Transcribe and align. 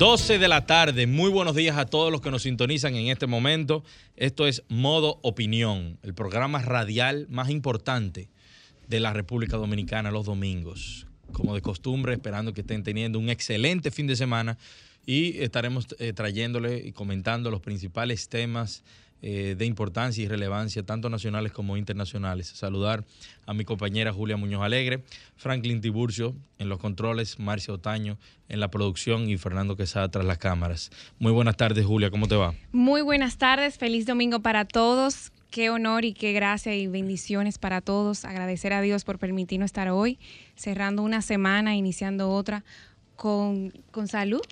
12 0.00 0.38
de 0.38 0.48
la 0.48 0.64
tarde, 0.64 1.06
muy 1.06 1.28
buenos 1.28 1.54
días 1.54 1.76
a 1.76 1.84
todos 1.84 2.10
los 2.10 2.22
que 2.22 2.30
nos 2.30 2.44
sintonizan 2.44 2.94
en 2.94 3.08
este 3.08 3.26
momento. 3.26 3.84
Esto 4.16 4.46
es 4.46 4.62
Modo 4.70 5.18
Opinión, 5.20 5.98
el 6.02 6.14
programa 6.14 6.62
radial 6.62 7.26
más 7.28 7.50
importante 7.50 8.30
de 8.88 8.98
la 8.98 9.12
República 9.12 9.58
Dominicana 9.58 10.10
los 10.10 10.24
domingos. 10.24 11.06
Como 11.32 11.54
de 11.54 11.60
costumbre, 11.60 12.14
esperando 12.14 12.54
que 12.54 12.62
estén 12.62 12.82
teniendo 12.82 13.18
un 13.18 13.28
excelente 13.28 13.90
fin 13.90 14.06
de 14.06 14.16
semana 14.16 14.56
y 15.04 15.38
estaremos 15.42 15.86
eh, 15.98 16.14
trayéndole 16.14 16.78
y 16.78 16.92
comentando 16.92 17.50
los 17.50 17.60
principales 17.60 18.30
temas 18.30 18.82
eh, 19.22 19.54
de 19.58 19.66
importancia 19.66 20.24
y 20.24 20.28
relevancia, 20.28 20.82
tanto 20.82 21.10
nacionales 21.10 21.52
como 21.52 21.76
internacionales. 21.76 22.48
Saludar 22.48 23.04
a 23.46 23.52
mi 23.52 23.64
compañera 23.64 24.12
Julia 24.12 24.36
Muñoz 24.36 24.62
Alegre, 24.62 25.04
Franklin 25.36 25.80
Tiburcio 25.80 26.34
en 26.58 26.68
los 26.68 26.78
controles, 26.78 27.38
Marcia 27.38 27.74
Otaño 27.74 28.18
en 28.48 28.60
la 28.60 28.70
producción 28.70 29.28
y 29.28 29.36
Fernando 29.36 29.76
Quesada 29.76 30.08
tras 30.08 30.24
las 30.24 30.38
cámaras. 30.38 30.90
Muy 31.18 31.32
buenas 31.32 31.56
tardes, 31.56 31.84
Julia, 31.84 32.10
¿cómo 32.10 32.28
te 32.28 32.36
va? 32.36 32.54
Muy 32.72 33.02
buenas 33.02 33.36
tardes, 33.36 33.76
feliz 33.76 34.06
domingo 34.06 34.40
para 34.40 34.64
todos. 34.64 35.32
Qué 35.50 35.68
honor 35.68 36.04
y 36.04 36.12
qué 36.12 36.32
gracia 36.32 36.74
y 36.76 36.86
bendiciones 36.86 37.58
para 37.58 37.80
todos. 37.80 38.24
Agradecer 38.24 38.72
a 38.72 38.80
Dios 38.80 39.04
por 39.04 39.18
permitirnos 39.18 39.66
estar 39.66 39.88
hoy, 39.88 40.18
cerrando 40.54 41.02
una 41.02 41.22
semana, 41.22 41.74
iniciando 41.74 42.30
otra 42.30 42.64
con, 43.16 43.70
con 43.90 44.08
salud, 44.08 44.42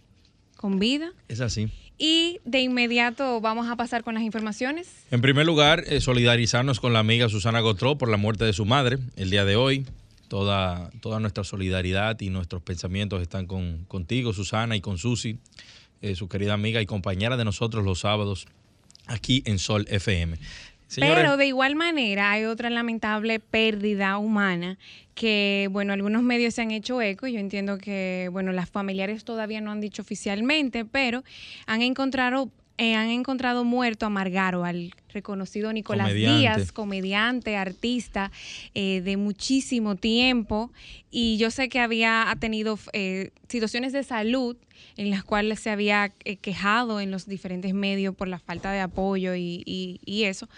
con 0.56 0.78
vida. 0.78 1.12
Es 1.28 1.40
así. 1.40 1.70
Y 1.98 2.38
de 2.44 2.60
inmediato 2.60 3.40
vamos 3.40 3.68
a 3.68 3.74
pasar 3.74 4.04
con 4.04 4.14
las 4.14 4.22
informaciones. 4.22 4.88
En 5.10 5.20
primer 5.20 5.44
lugar, 5.44 5.82
eh, 5.88 6.00
solidarizarnos 6.00 6.78
con 6.78 6.92
la 6.92 7.00
amiga 7.00 7.28
Susana 7.28 7.58
Gotró 7.60 7.98
por 7.98 8.08
la 8.08 8.16
muerte 8.16 8.44
de 8.44 8.52
su 8.52 8.64
madre 8.64 8.98
el 9.16 9.30
día 9.30 9.44
de 9.44 9.56
hoy. 9.56 9.84
Toda, 10.28 10.90
toda 11.00 11.18
nuestra 11.18 11.42
solidaridad 11.42 12.20
y 12.20 12.30
nuestros 12.30 12.62
pensamientos 12.62 13.20
están 13.20 13.46
con, 13.46 13.84
contigo, 13.88 14.32
Susana, 14.32 14.76
y 14.76 14.80
con 14.80 14.98
Susi, 14.98 15.38
eh, 16.02 16.14
su 16.14 16.28
querida 16.28 16.52
amiga 16.52 16.80
y 16.80 16.86
compañera 16.86 17.36
de 17.36 17.44
nosotros 17.44 17.84
los 17.84 18.00
sábados 18.00 18.46
aquí 19.08 19.42
en 19.46 19.58
Sol 19.58 19.86
FM. 19.88 20.38
Pero 20.96 21.36
de 21.36 21.46
igual 21.46 21.76
manera 21.76 22.30
hay 22.30 22.44
otra 22.44 22.70
lamentable 22.70 23.40
pérdida 23.40 24.18
humana 24.18 24.78
que, 25.14 25.68
bueno, 25.70 25.92
algunos 25.92 26.22
medios 26.22 26.54
se 26.54 26.62
han 26.62 26.70
hecho 26.70 27.02
eco. 27.02 27.26
Yo 27.26 27.40
entiendo 27.40 27.78
que, 27.78 28.28
bueno, 28.32 28.52
las 28.52 28.70
familiares 28.70 29.24
todavía 29.24 29.60
no 29.60 29.70
han 29.70 29.80
dicho 29.80 30.02
oficialmente, 30.02 30.84
pero 30.84 31.24
han 31.66 31.82
encontrado 31.82 32.50
eh, 32.78 32.94
han 32.94 33.10
encontrado 33.10 33.64
muerto 33.64 34.06
a 34.06 34.08
Margaro, 34.08 34.64
al 34.64 34.92
reconocido 35.12 35.72
Nicolás 35.72 36.14
Díaz, 36.14 36.72
comediante, 36.72 37.56
artista 37.56 38.30
eh, 38.74 39.00
de 39.02 39.16
muchísimo 39.16 39.96
tiempo. 39.96 40.70
Y 41.10 41.36
yo 41.38 41.50
sé 41.50 41.68
que 41.68 41.80
había 41.80 42.34
tenido 42.40 42.78
eh, 42.92 43.30
situaciones 43.48 43.92
de 43.92 44.04
salud 44.04 44.56
en 44.96 45.10
las 45.10 45.24
cuales 45.24 45.60
se 45.60 45.70
había 45.70 46.10
quejado 46.40 47.00
en 47.00 47.10
los 47.10 47.26
diferentes 47.26 47.74
medios 47.74 48.14
por 48.14 48.28
la 48.28 48.38
falta 48.38 48.70
de 48.70 48.80
apoyo 48.80 49.34
y, 49.34 49.62
y 49.66 50.24
eso 50.24 50.48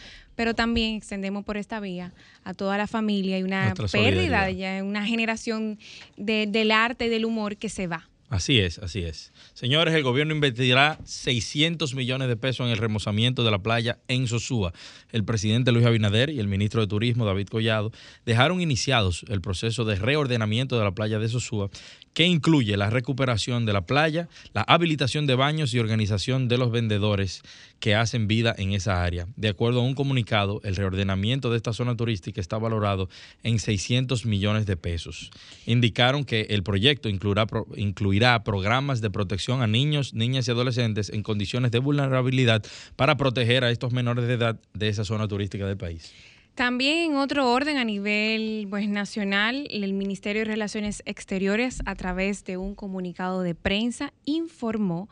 pero 0.40 0.54
también 0.54 0.94
extendemos 0.94 1.44
por 1.44 1.58
esta 1.58 1.80
vía 1.80 2.14
a 2.44 2.54
toda 2.54 2.78
la 2.78 2.86
familia 2.86 3.38
y 3.38 3.42
una 3.42 3.74
pérdida, 3.92 4.50
ya 4.50 4.82
una 4.82 5.04
generación 5.04 5.78
del 6.16 6.70
arte 6.70 7.04
y 7.04 7.08
del 7.10 7.26
humor 7.26 7.58
que 7.58 7.68
se 7.68 7.86
va. 7.86 8.09
Así 8.30 8.60
es, 8.60 8.78
así 8.78 9.02
es. 9.02 9.32
Señores, 9.54 9.92
el 9.92 10.04
gobierno 10.04 10.32
invertirá 10.32 11.00
600 11.04 11.96
millones 11.96 12.28
de 12.28 12.36
pesos 12.36 12.64
en 12.64 12.70
el 12.70 12.78
remozamiento 12.78 13.42
de 13.42 13.50
la 13.50 13.58
playa 13.58 13.98
en 14.06 14.28
Sosúa. 14.28 14.72
El 15.10 15.24
presidente 15.24 15.72
Luis 15.72 15.84
Abinader 15.84 16.30
y 16.30 16.38
el 16.38 16.46
ministro 16.46 16.80
de 16.80 16.86
Turismo, 16.86 17.26
David 17.26 17.48
Collado, 17.48 17.90
dejaron 18.24 18.60
iniciados 18.60 19.24
el 19.28 19.40
proceso 19.40 19.84
de 19.84 19.96
reordenamiento 19.96 20.78
de 20.78 20.84
la 20.84 20.92
playa 20.92 21.18
de 21.18 21.28
Sosúa, 21.28 21.70
que 22.14 22.26
incluye 22.26 22.76
la 22.76 22.90
recuperación 22.90 23.66
de 23.66 23.72
la 23.72 23.82
playa, 23.82 24.28
la 24.52 24.62
habilitación 24.62 25.26
de 25.26 25.36
baños 25.36 25.72
y 25.74 25.78
organización 25.78 26.48
de 26.48 26.58
los 26.58 26.70
vendedores 26.70 27.42
que 27.78 27.94
hacen 27.94 28.26
vida 28.26 28.54
en 28.58 28.72
esa 28.72 29.02
área. 29.02 29.26
De 29.36 29.48
acuerdo 29.48 29.80
a 29.80 29.84
un 29.84 29.94
comunicado, 29.94 30.60
el 30.64 30.76
reordenamiento 30.76 31.50
de 31.50 31.56
esta 31.56 31.72
zona 31.72 31.96
turística 31.96 32.40
está 32.40 32.58
valorado 32.58 33.08
en 33.42 33.58
600 33.58 34.26
millones 34.26 34.66
de 34.66 34.76
pesos. 34.76 35.30
Indicaron 35.66 36.24
que 36.24 36.42
el 36.50 36.62
proyecto 36.62 37.08
incluirá, 37.08 37.46
incluirá 37.76 38.42
programas 38.44 39.00
de 39.00 39.10
protección 39.10 39.62
a 39.62 39.66
niños, 39.66 40.12
niñas 40.14 40.48
y 40.48 40.50
adolescentes 40.50 41.10
en 41.10 41.22
condiciones 41.22 41.70
de 41.70 41.78
vulnerabilidad 41.78 42.64
para 42.96 43.16
proteger 43.16 43.64
a 43.64 43.70
estos 43.70 43.92
menores 43.92 44.26
de 44.26 44.34
edad 44.34 44.60
de 44.74 44.88
esa 44.88 45.04
zona 45.04 45.28
turística 45.28 45.66
del 45.66 45.76
país. 45.76 46.12
También 46.60 47.12
en 47.12 47.16
otro 47.16 47.50
orden 47.50 47.78
a 47.78 47.86
nivel 47.86 48.66
pues, 48.68 48.86
nacional, 48.86 49.66
el 49.70 49.94
Ministerio 49.94 50.40
de 50.40 50.44
Relaciones 50.44 51.02
Exteriores 51.06 51.80
a 51.86 51.94
través 51.94 52.44
de 52.44 52.58
un 52.58 52.74
comunicado 52.74 53.40
de 53.40 53.54
prensa 53.54 54.12
informó, 54.26 55.08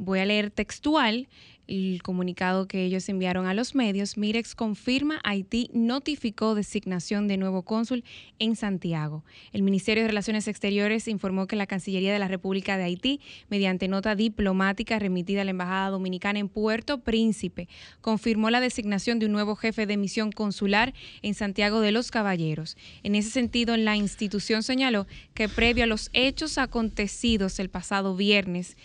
voy 0.00 0.18
a 0.18 0.24
leer 0.24 0.50
textual, 0.50 1.28
el 1.70 2.02
comunicado 2.02 2.66
que 2.66 2.84
ellos 2.84 3.08
enviaron 3.08 3.46
a 3.46 3.54
los 3.54 3.76
medios, 3.76 4.16
Mirex 4.16 4.56
confirma 4.56 5.20
Haití 5.22 5.70
notificó 5.72 6.56
designación 6.56 7.28
de 7.28 7.36
nuevo 7.36 7.62
cónsul 7.62 8.02
en 8.40 8.56
Santiago. 8.56 9.24
El 9.52 9.62
Ministerio 9.62 10.02
de 10.02 10.08
Relaciones 10.08 10.48
Exteriores 10.48 11.06
informó 11.06 11.46
que 11.46 11.54
la 11.54 11.68
Cancillería 11.68 12.12
de 12.12 12.18
la 12.18 12.26
República 12.26 12.76
de 12.76 12.84
Haití, 12.84 13.20
mediante 13.50 13.86
nota 13.86 14.16
diplomática 14.16 14.98
remitida 14.98 15.42
a 15.42 15.44
la 15.44 15.52
Embajada 15.52 15.90
Dominicana 15.90 16.40
en 16.40 16.48
Puerto 16.48 17.02
Príncipe, 17.02 17.68
confirmó 18.00 18.50
la 18.50 18.60
designación 18.60 19.20
de 19.20 19.26
un 19.26 19.32
nuevo 19.32 19.54
jefe 19.54 19.86
de 19.86 19.96
misión 19.96 20.32
consular 20.32 20.92
en 21.22 21.34
Santiago 21.34 21.80
de 21.80 21.92
los 21.92 22.10
Caballeros. 22.10 22.76
En 23.04 23.14
ese 23.14 23.30
sentido, 23.30 23.76
la 23.76 23.96
institución 23.96 24.64
señaló 24.64 25.06
que 25.34 25.48
previo 25.48 25.84
a 25.84 25.86
los 25.86 26.10
hechos 26.14 26.58
acontecidos 26.58 27.60
el 27.60 27.68
pasado 27.68 28.16
viernes, 28.16 28.76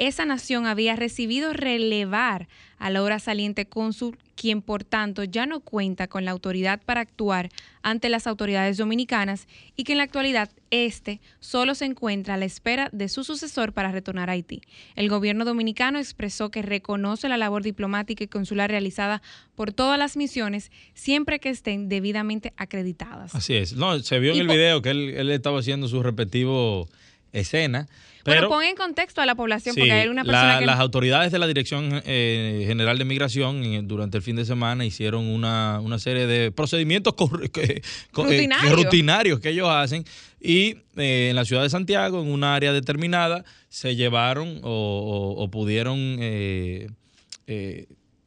esa 0.00 0.24
nación 0.24 0.66
había 0.66 0.96
recibido 0.96 1.52
relevar 1.52 2.48
a 2.78 2.88
la 2.88 3.02
hora 3.02 3.18
saliente 3.18 3.66
cónsul, 3.66 4.16
quien 4.34 4.62
por 4.62 4.82
tanto 4.82 5.24
ya 5.24 5.44
no 5.44 5.60
cuenta 5.60 6.08
con 6.08 6.24
la 6.24 6.30
autoridad 6.30 6.80
para 6.82 7.02
actuar 7.02 7.50
ante 7.82 8.08
las 8.08 8.26
autoridades 8.26 8.78
dominicanas 8.78 9.46
y 9.76 9.84
que 9.84 9.92
en 9.92 9.98
la 9.98 10.04
actualidad 10.04 10.50
este 10.70 11.20
solo 11.38 11.74
se 11.74 11.84
encuentra 11.84 12.34
a 12.34 12.36
la 12.38 12.46
espera 12.46 12.88
de 12.92 13.10
su 13.10 13.24
sucesor 13.24 13.74
para 13.74 13.92
retornar 13.92 14.30
a 14.30 14.32
Haití. 14.32 14.62
El 14.96 15.10
gobierno 15.10 15.44
dominicano 15.44 15.98
expresó 15.98 16.50
que 16.50 16.62
reconoce 16.62 17.28
la 17.28 17.36
labor 17.36 17.62
diplomática 17.62 18.24
y 18.24 18.28
consular 18.28 18.70
realizada 18.70 19.20
por 19.54 19.70
todas 19.70 19.98
las 19.98 20.16
misiones 20.16 20.72
siempre 20.94 21.40
que 21.40 21.50
estén 21.50 21.90
debidamente 21.90 22.54
acreditadas. 22.56 23.34
Así 23.34 23.54
es. 23.54 23.74
No, 23.74 23.98
se 23.98 24.18
vio 24.18 24.32
en 24.32 24.38
el 24.38 24.48
video 24.48 24.80
que 24.80 24.92
él, 24.92 25.10
él 25.10 25.30
estaba 25.30 25.58
haciendo 25.58 25.88
su 25.88 26.02
respectivo 26.02 26.88
escena 27.32 27.88
pero, 28.24 28.48
bueno, 28.48 28.48
pon 28.48 28.64
en 28.64 28.76
contexto 28.76 29.20
a 29.20 29.26
la 29.26 29.34
población, 29.34 29.74
porque 29.74 29.92
hay 29.92 30.08
una 30.08 30.24
persona 30.24 30.58
que... 30.58 30.66
Las 30.66 30.80
autoridades 30.80 31.32
de 31.32 31.38
la 31.38 31.46
Dirección 31.46 32.02
eh, 32.04 32.64
General 32.66 32.98
de 32.98 33.04
Migración 33.04 33.64
eh, 33.64 33.80
durante 33.82 34.18
el 34.18 34.22
fin 34.22 34.36
de 34.36 34.44
semana 34.44 34.84
hicieron 34.84 35.26
una, 35.26 35.80
serie 35.98 36.26
de 36.26 36.52
procedimientos 36.52 37.14
eh, 37.56 37.82
rutinarios. 38.12 39.40
que 39.40 39.50
ellos 39.50 39.68
hacen 39.68 40.04
y 40.40 40.76
en 40.96 41.36
la 41.36 41.44
ciudad 41.44 41.62
de 41.62 41.70
Santiago, 41.70 42.20
en 42.22 42.30
un 42.30 42.44
área 42.44 42.72
determinada, 42.72 43.44
se 43.68 43.96
llevaron 43.96 44.60
o, 44.62 45.48
pudieron... 45.50 46.18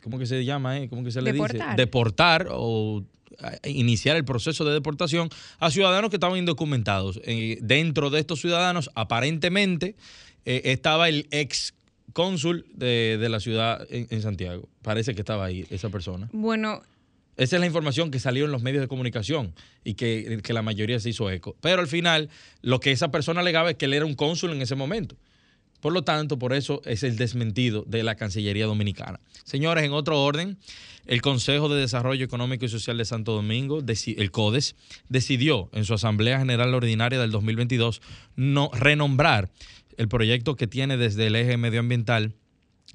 ¿Cómo 0.04 0.19
que 0.19 0.25
se 0.25 0.44
llama? 0.44 0.75
¿Cómo 0.89 1.06
que 1.06 1.12
se 1.12 1.22
le 1.22 1.31
dice? 1.31 1.60
Deportar 1.77 2.48
o 2.51 3.06
iniciar 3.65 4.15
el 4.15 4.25
proceso 4.25 4.65
de 4.65 4.74
deportación 4.74 5.30
a 5.59 5.71
ciudadanos 5.71 6.09
que 6.09 6.18
estaban 6.18 6.38
indocumentados. 6.38 7.19
Eh, 7.24 7.57
dentro 7.62 8.09
de 8.09 8.19
estos 8.19 8.41
ciudadanos, 8.41 8.89
aparentemente, 8.95 9.95
eh, 10.45 10.62
estaba 10.65 11.09
el 11.09 11.27
ex 11.31 11.74
cónsul 12.13 12.65
de, 12.74 13.18
la 13.30 13.39
ciudad 13.39 13.85
en, 13.89 14.21
Santiago. 14.21 14.69
Parece 14.81 15.15
que 15.15 15.21
estaba 15.21 15.45
ahí 15.45 15.65
esa 15.69 15.89
persona. 15.89 16.30
Bueno. 16.31 16.81
Esa 17.35 17.56
es 17.56 17.59
la 17.59 17.65
información 17.65 18.12
que 18.12 18.19
salió 18.19 18.45
en 18.45 18.51
los 18.51 18.62
medios 18.62 18.81
de 18.81 18.88
comunicación 18.88 19.56
y 19.83 19.95
que, 19.95 20.39
que 20.44 20.53
la 20.53 20.62
mayoría 20.62 21.00
se 21.00 21.09
hizo 21.09 21.31
eco. 21.31 21.56
Pero 21.62 21.81
al 21.81 21.88
final, 21.88 22.29
lo 22.62 22.79
que 22.79 22.91
esa 22.91 23.09
persona 23.09 23.41
alegaba 23.41 23.71
es 23.71 23.75
que 23.77 23.86
él 23.86 23.94
era 23.94 24.06
un 24.06 24.13
cónsul 24.13 24.51
en 24.51 24.62
ese 24.62 24.75
momento. 24.75 25.15
Por 25.83 25.91
lo 25.91 26.06
tanto, 26.06 26.39
por 26.39 26.53
eso 26.53 26.81
es 26.85 27.03
el 27.03 27.18
desmentido 27.18 27.83
de 27.85 28.03
la 28.03 28.15
Cancillería 28.15 28.68
Dominicana. 28.68 29.19
Señores, 29.44 29.83
en 29.83 29.91
otro 29.91 30.24
orden, 30.24 30.57
el 31.07 31.21
Consejo 31.21 31.68
de 31.68 31.81
Desarrollo 31.81 32.24
Económico 32.24 32.63
y 32.63 32.69
Social 32.69 32.97
de 32.97 33.03
Santo 33.03 33.33
Domingo, 33.33 33.83
el 33.85 34.31
CODES, 34.31 34.77
decidió 35.09 35.69
en 35.74 35.83
su 35.83 35.94
Asamblea 35.94 36.39
General 36.39 36.74
Ordinaria 36.74 37.19
del 37.19 37.31
2022 37.31 38.01
no, 38.38 38.71
renombrar 38.71 39.51
el 39.97 40.07
proyecto 40.07 40.56
que 40.56 40.68
tiene 40.68 40.95
desde 40.95 41.27
el 41.27 41.35
eje 41.35 41.57
medioambiental 41.57 42.33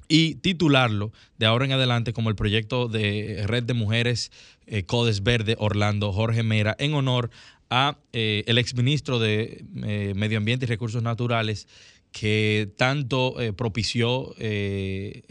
y 0.07 0.35
titularlo 0.35 1.11
de 1.37 1.45
ahora 1.45 1.65
en 1.65 1.73
adelante 1.73 2.11
como 2.11 2.29
el 2.29 2.35
proyecto 2.35 2.87
de 2.87 3.43
Red 3.45 3.65
de 3.65 3.75
Mujeres 3.75 4.31
eh, 4.65 4.83
Codes 4.83 5.21
Verde 5.21 5.55
Orlando 5.59 6.11
Jorge 6.11 6.41
Mera 6.41 6.75
en 6.79 6.95
honor 6.95 7.29
a 7.69 7.97
eh, 8.13 8.43
el 8.47 8.57
exministro 8.57 9.19
de 9.19 9.63
eh, 9.83 10.13
Medio 10.15 10.37
Ambiente 10.37 10.65
y 10.65 10.67
Recursos 10.67 11.03
Naturales 11.03 11.67
que 12.11 12.71
tanto 12.75 13.39
eh, 13.39 13.53
propició 13.53 14.33
el, 14.37 15.23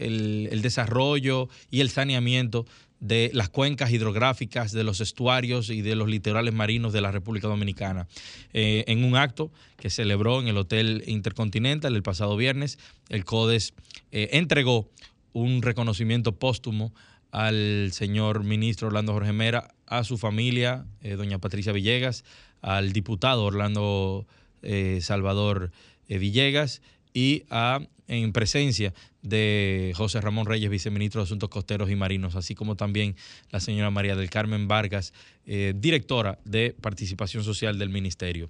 el 0.49 0.61
desarrollo 0.61 1.49
y 1.69 1.81
el 1.81 1.89
saneamiento 1.89 2.65
de 3.01 3.31
las 3.33 3.49
cuencas 3.49 3.91
hidrográficas, 3.91 4.71
de 4.71 4.83
los 4.83 5.01
estuarios 5.01 5.69
y 5.69 5.81
de 5.81 5.95
los 5.95 6.07
litorales 6.07 6.53
marinos 6.53 6.93
de 6.93 7.01
la 7.01 7.11
República 7.11 7.47
Dominicana. 7.47 8.07
En 8.51 9.05
un 9.05 9.15
acto 9.15 9.51
que 9.77 9.89
celebró 9.89 10.41
en 10.41 10.49
el 10.49 10.57
Hotel 10.57 11.03
Intercontinental 11.07 11.95
el 11.95 12.03
pasado 12.03 12.35
viernes, 12.35 12.77
el 13.07 13.23
CODES 13.23 13.73
entregó 14.11 14.89
un 15.31 15.61
reconocimiento 15.61 16.39
póstumo 16.39 16.93
al 17.31 17.91
señor 17.93 18.43
ministro 18.43 18.87
Orlando 18.87 19.13
Jorge 19.13 19.33
Mera, 19.33 19.73
a 19.89 20.03
su 20.03 20.17
familia, 20.17 20.85
eh, 21.01 21.15
doña 21.15 21.39
Patricia 21.39 21.73
Villegas, 21.73 22.23
al 22.61 22.93
diputado 22.93 23.43
Orlando 23.43 24.27
eh, 24.61 24.99
Salvador 25.01 25.71
eh, 26.07 26.19
Villegas 26.19 26.81
y 27.13 27.43
a, 27.49 27.81
en 28.07 28.31
presencia 28.31 28.93
de 29.23 29.91
José 29.95 30.21
Ramón 30.21 30.45
Reyes, 30.45 30.69
viceministro 30.69 31.21
de 31.21 31.25
Asuntos 31.25 31.49
Costeros 31.49 31.89
y 31.89 31.95
Marinos, 31.95 32.35
así 32.35 32.53
como 32.53 32.75
también 32.75 33.15
la 33.51 33.59
señora 33.59 33.89
María 33.89 34.15
del 34.15 34.29
Carmen 34.29 34.67
Vargas, 34.67 35.13
directora 35.45 36.39
de 36.45 36.75
Participación 36.79 37.43
Social 37.43 37.77
del 37.77 37.89
Ministerio. 37.89 38.49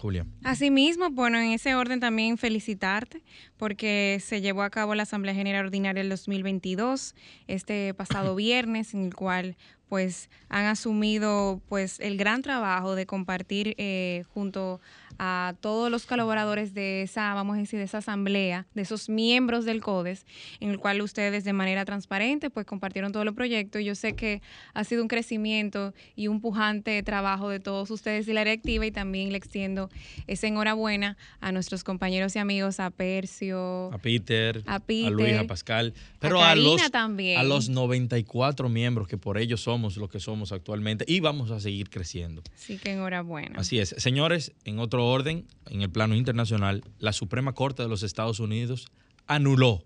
Julia. 0.00 0.24
Asimismo, 0.44 1.10
bueno, 1.10 1.38
en 1.38 1.50
ese 1.52 1.74
orden 1.74 2.00
también 2.00 2.38
felicitarte 2.38 3.22
porque 3.58 4.18
se 4.24 4.40
llevó 4.40 4.62
a 4.62 4.70
cabo 4.70 4.94
la 4.94 5.02
Asamblea 5.02 5.34
General 5.34 5.66
Ordinaria 5.66 6.02
del 6.02 6.08
2022 6.08 7.14
este 7.46 7.92
pasado 7.92 8.34
viernes, 8.36 8.94
en 8.94 9.04
el 9.04 9.14
cual 9.14 9.56
pues 9.90 10.30
han 10.48 10.66
asumido 10.66 11.60
pues 11.68 11.98
el 11.98 12.16
gran 12.16 12.42
trabajo 12.42 12.94
de 12.94 13.06
compartir 13.06 13.74
eh, 13.76 14.22
junto 14.32 14.80
a 15.22 15.54
todos 15.60 15.90
los 15.90 16.06
colaboradores 16.06 16.72
de 16.72 17.02
esa, 17.02 17.34
vamos 17.34 17.58
a 17.58 17.60
decir, 17.60 17.78
de 17.78 17.84
esa 17.84 17.98
asamblea, 17.98 18.66
de 18.72 18.80
esos 18.80 19.10
miembros 19.10 19.66
del 19.66 19.82
CODES, 19.82 20.24
en 20.60 20.70
el 20.70 20.78
cual 20.78 21.02
ustedes 21.02 21.44
de 21.44 21.52
manera 21.52 21.84
transparente 21.84 22.48
pues 22.48 22.64
compartieron 22.64 23.12
todos 23.12 23.26
los 23.26 23.34
proyectos. 23.34 23.82
Y 23.82 23.84
yo 23.84 23.94
sé 23.94 24.14
que 24.14 24.40
ha 24.72 24.82
sido 24.82 25.02
un 25.02 25.08
crecimiento 25.08 25.92
y 26.16 26.28
un 26.28 26.40
pujante 26.40 27.02
trabajo 27.02 27.50
de 27.50 27.60
todos 27.60 27.90
ustedes 27.90 28.26
y 28.28 28.32
la 28.32 28.44
directiva 28.44 28.86
y 28.86 28.92
también 28.92 29.30
le 29.30 29.36
extiendo 29.36 29.90
esa 30.26 30.46
enhorabuena 30.46 31.18
a 31.40 31.52
nuestros 31.52 31.84
compañeros 31.84 32.34
y 32.36 32.38
amigos, 32.38 32.80
a 32.80 32.88
Percio, 32.88 33.92
A 33.92 33.98
Peter, 33.98 34.62
A 34.64 34.76
a, 34.76 34.80
Peter, 34.80 35.12
Luis, 35.12 35.34
a 35.34 35.44
Pascal, 35.44 35.92
pero 36.18 36.40
a 36.40 36.52
a, 36.52 36.54
los, 36.54 36.90
también. 36.90 37.38
a 37.38 37.42
los 37.42 37.68
94 37.68 38.70
miembros 38.70 39.06
que 39.06 39.18
por 39.18 39.36
ellos 39.36 39.60
somos 39.60 39.98
lo 39.98 40.08
que 40.08 40.18
somos 40.18 40.50
actualmente 40.50 41.04
y 41.06 41.20
vamos 41.20 41.50
a 41.50 41.60
seguir 41.60 41.90
creciendo. 41.90 42.42
Así 42.54 42.78
que 42.78 42.92
enhorabuena. 42.92 43.60
Así 43.60 43.78
es. 43.78 43.94
Señores, 43.98 44.52
en 44.64 44.78
otro 44.78 45.09
orden, 45.10 45.46
en 45.66 45.82
el 45.82 45.90
plano 45.90 46.14
internacional, 46.14 46.82
la 46.98 47.12
Suprema 47.12 47.52
Corte 47.52 47.82
de 47.82 47.88
los 47.88 48.02
Estados 48.02 48.40
Unidos 48.40 48.86
anuló 49.26 49.84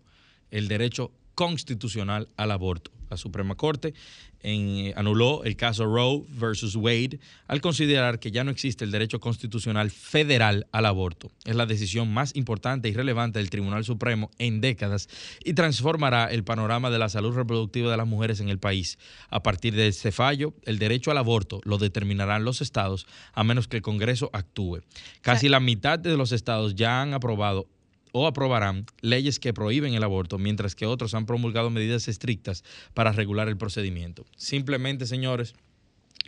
el 0.50 0.68
derecho 0.68 1.10
constitucional 1.34 2.28
al 2.36 2.50
aborto. 2.50 2.90
La 3.10 3.16
Suprema 3.18 3.54
Corte 3.54 3.94
en- 4.40 4.92
anuló 4.96 5.44
el 5.44 5.56
caso 5.56 5.84
Roe 5.86 6.24
versus 6.30 6.74
Wade 6.74 7.20
al 7.46 7.60
considerar 7.60 8.18
que 8.18 8.30
ya 8.30 8.44
no 8.44 8.50
existe 8.50 8.84
el 8.84 8.90
derecho 8.90 9.20
constitucional 9.20 9.90
federal 9.90 10.66
al 10.72 10.86
aborto. 10.86 11.30
Es 11.44 11.54
la 11.54 11.66
decisión 11.66 12.12
más 12.12 12.34
importante 12.34 12.88
y 12.88 12.92
relevante 12.92 13.38
del 13.38 13.50
Tribunal 13.50 13.84
Supremo 13.84 14.30
en 14.38 14.60
décadas 14.60 15.08
y 15.44 15.52
transformará 15.52 16.26
el 16.26 16.44
panorama 16.44 16.90
de 16.90 16.98
la 16.98 17.08
salud 17.08 17.34
reproductiva 17.34 17.90
de 17.90 17.96
las 17.96 18.06
mujeres 18.06 18.40
en 18.40 18.48
el 18.48 18.58
país. 18.58 18.98
A 19.28 19.42
partir 19.42 19.74
de 19.74 19.86
este 19.88 20.10
fallo, 20.10 20.54
el 20.64 20.78
derecho 20.78 21.10
al 21.10 21.18
aborto 21.18 21.60
lo 21.64 21.78
determinarán 21.78 22.44
los 22.44 22.60
estados 22.62 23.06
a 23.32 23.44
menos 23.44 23.68
que 23.68 23.76
el 23.76 23.82
Congreso 23.82 24.30
actúe. 24.32 24.80
Casi 25.20 25.48
la 25.48 25.60
mitad 25.60 25.98
de 25.98 26.16
los 26.16 26.32
estados 26.32 26.74
ya 26.74 27.00
han 27.02 27.14
aprobado 27.14 27.66
o 28.16 28.28
aprobarán 28.28 28.86
leyes 29.00 29.40
que 29.40 29.52
prohíben 29.52 29.94
el 29.94 30.04
aborto, 30.04 30.38
mientras 30.38 30.76
que 30.76 30.86
otros 30.86 31.14
han 31.14 31.26
promulgado 31.26 31.68
medidas 31.68 32.06
estrictas 32.06 32.62
para 32.94 33.10
regular 33.10 33.48
el 33.48 33.56
procedimiento. 33.56 34.24
Simplemente, 34.36 35.04
señores, 35.06 35.54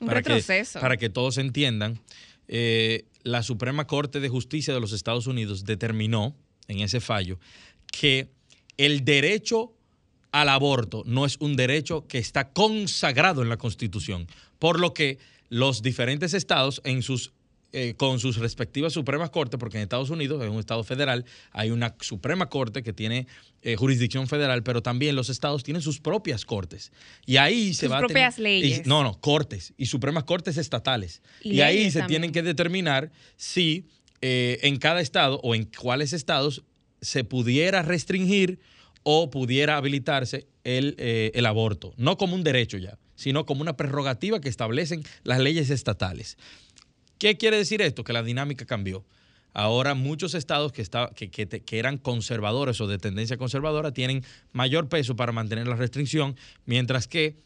Un 0.00 0.08
para 0.08 0.20
que, 0.20 0.42
para 0.80 0.96
que 0.96 1.10
todos 1.10 1.38
entiendan, 1.38 2.00
eh, 2.48 3.04
la 3.22 3.44
Suprema 3.44 3.86
Corte 3.86 4.18
de 4.18 4.28
Justicia 4.28 4.74
de 4.74 4.80
los 4.80 4.92
Estados 4.92 5.28
Unidos 5.28 5.64
determinó 5.64 6.34
en 6.66 6.80
ese 6.80 6.98
fallo 6.98 7.38
que 7.92 8.30
el 8.78 9.04
derecho 9.04 9.72
al 10.32 10.48
aborto 10.48 11.04
no 11.06 11.24
es 11.24 11.36
un 11.38 11.54
derecho 11.54 12.08
que 12.08 12.18
está 12.18 12.50
consagrado 12.50 13.42
en 13.42 13.48
la 13.48 13.58
Constitución, 13.58 14.26
por 14.58 14.80
lo 14.80 14.92
que 14.92 15.18
los 15.50 15.82
diferentes 15.82 16.34
estados 16.34 16.80
en 16.82 17.02
sus 17.02 17.32
eh, 17.72 17.94
con 17.96 18.20
sus 18.20 18.36
respectivas 18.38 18.92
Supremas 18.92 19.30
Cortes, 19.30 19.58
porque 19.58 19.76
en 19.76 19.82
Estados 19.82 20.10
Unidos 20.10 20.42
es 20.42 20.48
un 20.50 20.58
estado 20.58 20.82
federal, 20.84 21.24
hay 21.52 21.70
una 21.70 21.94
Suprema 22.00 22.48
Corte 22.48 22.82
que 22.82 22.92
tiene 22.92 23.26
eh, 23.62 23.76
jurisdicción 23.76 24.28
federal, 24.28 24.62
pero 24.62 24.82
también 24.82 25.16
los 25.16 25.28
estados 25.28 25.62
tienen 25.62 25.82
sus 25.82 26.00
propias 26.00 26.44
cortes. 26.44 26.92
Y 27.26 27.36
ahí 27.38 27.74
se 27.74 27.86
Sus 27.86 27.92
va 27.92 27.96
a 27.98 28.00
propias 28.00 28.36
tener- 28.36 28.52
y- 28.58 28.60
leyes. 28.62 28.86
no, 28.86 29.02
no, 29.02 29.20
cortes 29.20 29.74
y 29.76 29.86
Supremas 29.86 30.24
Cortes 30.24 30.56
estatales. 30.56 31.22
Y 31.42 31.54
Y, 31.56 31.60
ahí 31.60 31.90
se 31.90 31.98
también. 31.98 32.22
tienen 32.22 32.32
que 32.32 32.42
determinar 32.42 33.10
si 33.36 33.88
eh, 34.22 34.58
en 34.62 34.78
cada 34.78 35.00
estado 35.00 35.40
o 35.42 35.54
en 35.54 35.64
cuáles 35.64 36.12
estados 36.12 36.62
se 37.02 37.24
pudiera 37.24 37.82
restringir 37.82 38.58
o 39.02 39.28
pudiera 39.30 39.76
habilitarse 39.76 40.46
el, 40.64 40.94
eh, 40.98 41.30
el 41.34 41.44
aborto. 41.46 41.92
No 41.96 42.16
como 42.16 42.34
un 42.34 42.42
derecho 42.42 42.78
ya, 42.78 42.98
sino 43.14 43.44
como 43.46 43.60
una 43.60 43.76
prerrogativa 43.76 44.40
que 44.40 44.48
establecen 44.48 45.02
las 45.22 45.38
leyes 45.38 45.70
estatales. 45.70 46.38
¿Qué 47.18 47.36
quiere 47.36 47.56
decir 47.56 47.82
esto? 47.82 48.04
Que 48.04 48.12
la 48.12 48.22
dinámica 48.22 48.64
cambió. 48.66 49.04
Ahora 49.52 49.94
muchos 49.94 50.34
estados 50.34 50.72
que, 50.72 50.82
estaba- 50.82 51.10
que, 51.14 51.30
que 51.30 51.46
te- 51.46 51.60
que 51.60 51.78
eran 51.78 51.96
conservadores 51.96 52.80
o 52.80 52.86
de 52.86 52.98
tendencia 52.98 53.38
conservadora 53.38 53.92
tienen 53.92 54.22
mayor 54.52 54.88
peso 54.88 55.16
para 55.16 55.32
mantener 55.32 55.66
la 55.66 55.76
restricción, 55.76 56.36
mientras 56.66 57.08
que 57.08 57.36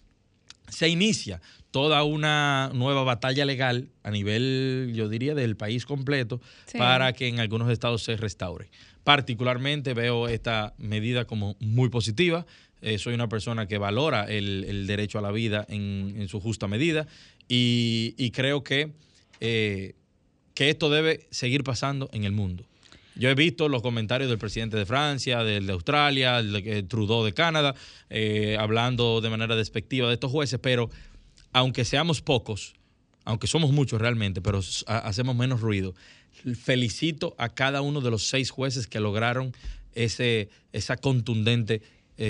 se 0.68 0.88
inicia 0.88 1.40
toda 1.70 2.02
una 2.02 2.70
nueva 2.74 3.04
batalla 3.04 3.44
legal 3.44 3.88
a 4.02 4.10
nivel, 4.10 4.90
yo 4.94 5.08
diría, 5.08 5.34
del 5.36 5.56
país 5.56 5.86
completo 5.86 6.40
Sí. 6.66 6.78
para 6.78 7.12
que 7.12 7.28
en 7.28 7.38
algunos 7.38 7.70
estados 7.70 8.02
se 8.02 8.16
restaure. 8.16 8.70
Particularmente 9.04 9.94
veo 9.94 10.26
esta 10.28 10.74
medida 10.78 11.26
como 11.26 11.56
muy 11.60 11.88
positiva. 11.90 12.46
Eh, 12.82 12.98
soy 12.98 13.14
una 13.14 13.28
persona 13.28 13.66
que 13.66 13.78
valora 13.78 14.24
el, 14.24 14.64
el 14.66 14.86
derecho 14.86 15.18
a 15.18 15.22
la 15.22 15.30
vida 15.30 15.64
en, 15.68 16.14
en 16.16 16.28
su 16.28 16.40
justa 16.40 16.66
medida 16.66 17.06
y, 17.48 18.14
y 18.16 18.30
creo 18.30 18.64
que, 18.64 18.92
eh, 19.40 19.94
que 20.54 20.70
esto 20.70 20.90
debe 20.90 21.26
seguir 21.30 21.64
pasando 21.64 22.08
en 22.12 22.24
el 22.24 22.32
mundo. 22.32 22.64
Yo 23.16 23.28
he 23.28 23.34
visto 23.34 23.68
los 23.68 23.82
comentarios 23.82 24.30
del 24.30 24.38
presidente 24.38 24.76
de 24.76 24.86
Francia, 24.86 25.42
del 25.42 25.66
de 25.66 25.72
Australia, 25.72 26.38
el 26.38 26.52
de 26.52 26.78
eh, 26.78 26.82
Trudeau 26.82 27.24
de 27.24 27.32
Canadá, 27.32 27.74
eh, 28.08 28.56
hablando 28.58 29.20
de 29.20 29.30
manera 29.30 29.56
despectiva 29.56 30.08
de 30.08 30.14
estos 30.14 30.30
jueces, 30.30 30.58
pero 30.62 30.90
aunque 31.52 31.84
seamos 31.84 32.20
pocos, 32.22 32.74
aunque 33.24 33.46
somos 33.46 33.72
muchos 33.72 34.00
realmente, 34.00 34.40
pero 34.40 34.60
hacemos 34.86 35.34
menos 35.34 35.60
ruido, 35.60 35.94
felicito 36.54 37.34
a 37.38 37.48
cada 37.48 37.82
uno 37.82 38.00
de 38.00 38.10
los 38.10 38.28
seis 38.28 38.50
jueces 38.50 38.86
que 38.86 39.00
lograron 39.00 39.52
ese, 39.94 40.48
esa 40.72 40.96
contundente 40.96 41.82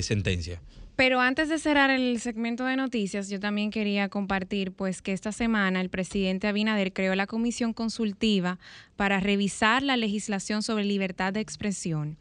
sentencia. 0.03 0.61
Pero 1.01 1.19
antes 1.23 1.49
de 1.49 1.59
cerrar 1.59 1.89
el 1.89 2.21
segmento 2.21 2.67
de 2.67 2.77
noticias, 2.77 3.31
yo 3.31 3.41
también 3.41 3.71
quería 3.71 4.11
compartir 4.11 4.73
pues 4.73 5.01
que 5.01 5.15
esta 5.15 5.33
semana 5.33 5.81
el 5.81 5.89
presidente 5.89 6.47
Abinader 6.47 6.93
creó 6.93 7.15
la 7.15 7.27
comisión 7.27 7.73
consultiva 7.73 8.59
para 8.97 9.19
revisar 9.19 9.83
la 9.83 9.97
legislación 9.97 10.63
sobre 10.63 10.85
libertad 10.85 11.33
de 11.33 11.41
expresión. 11.41 12.19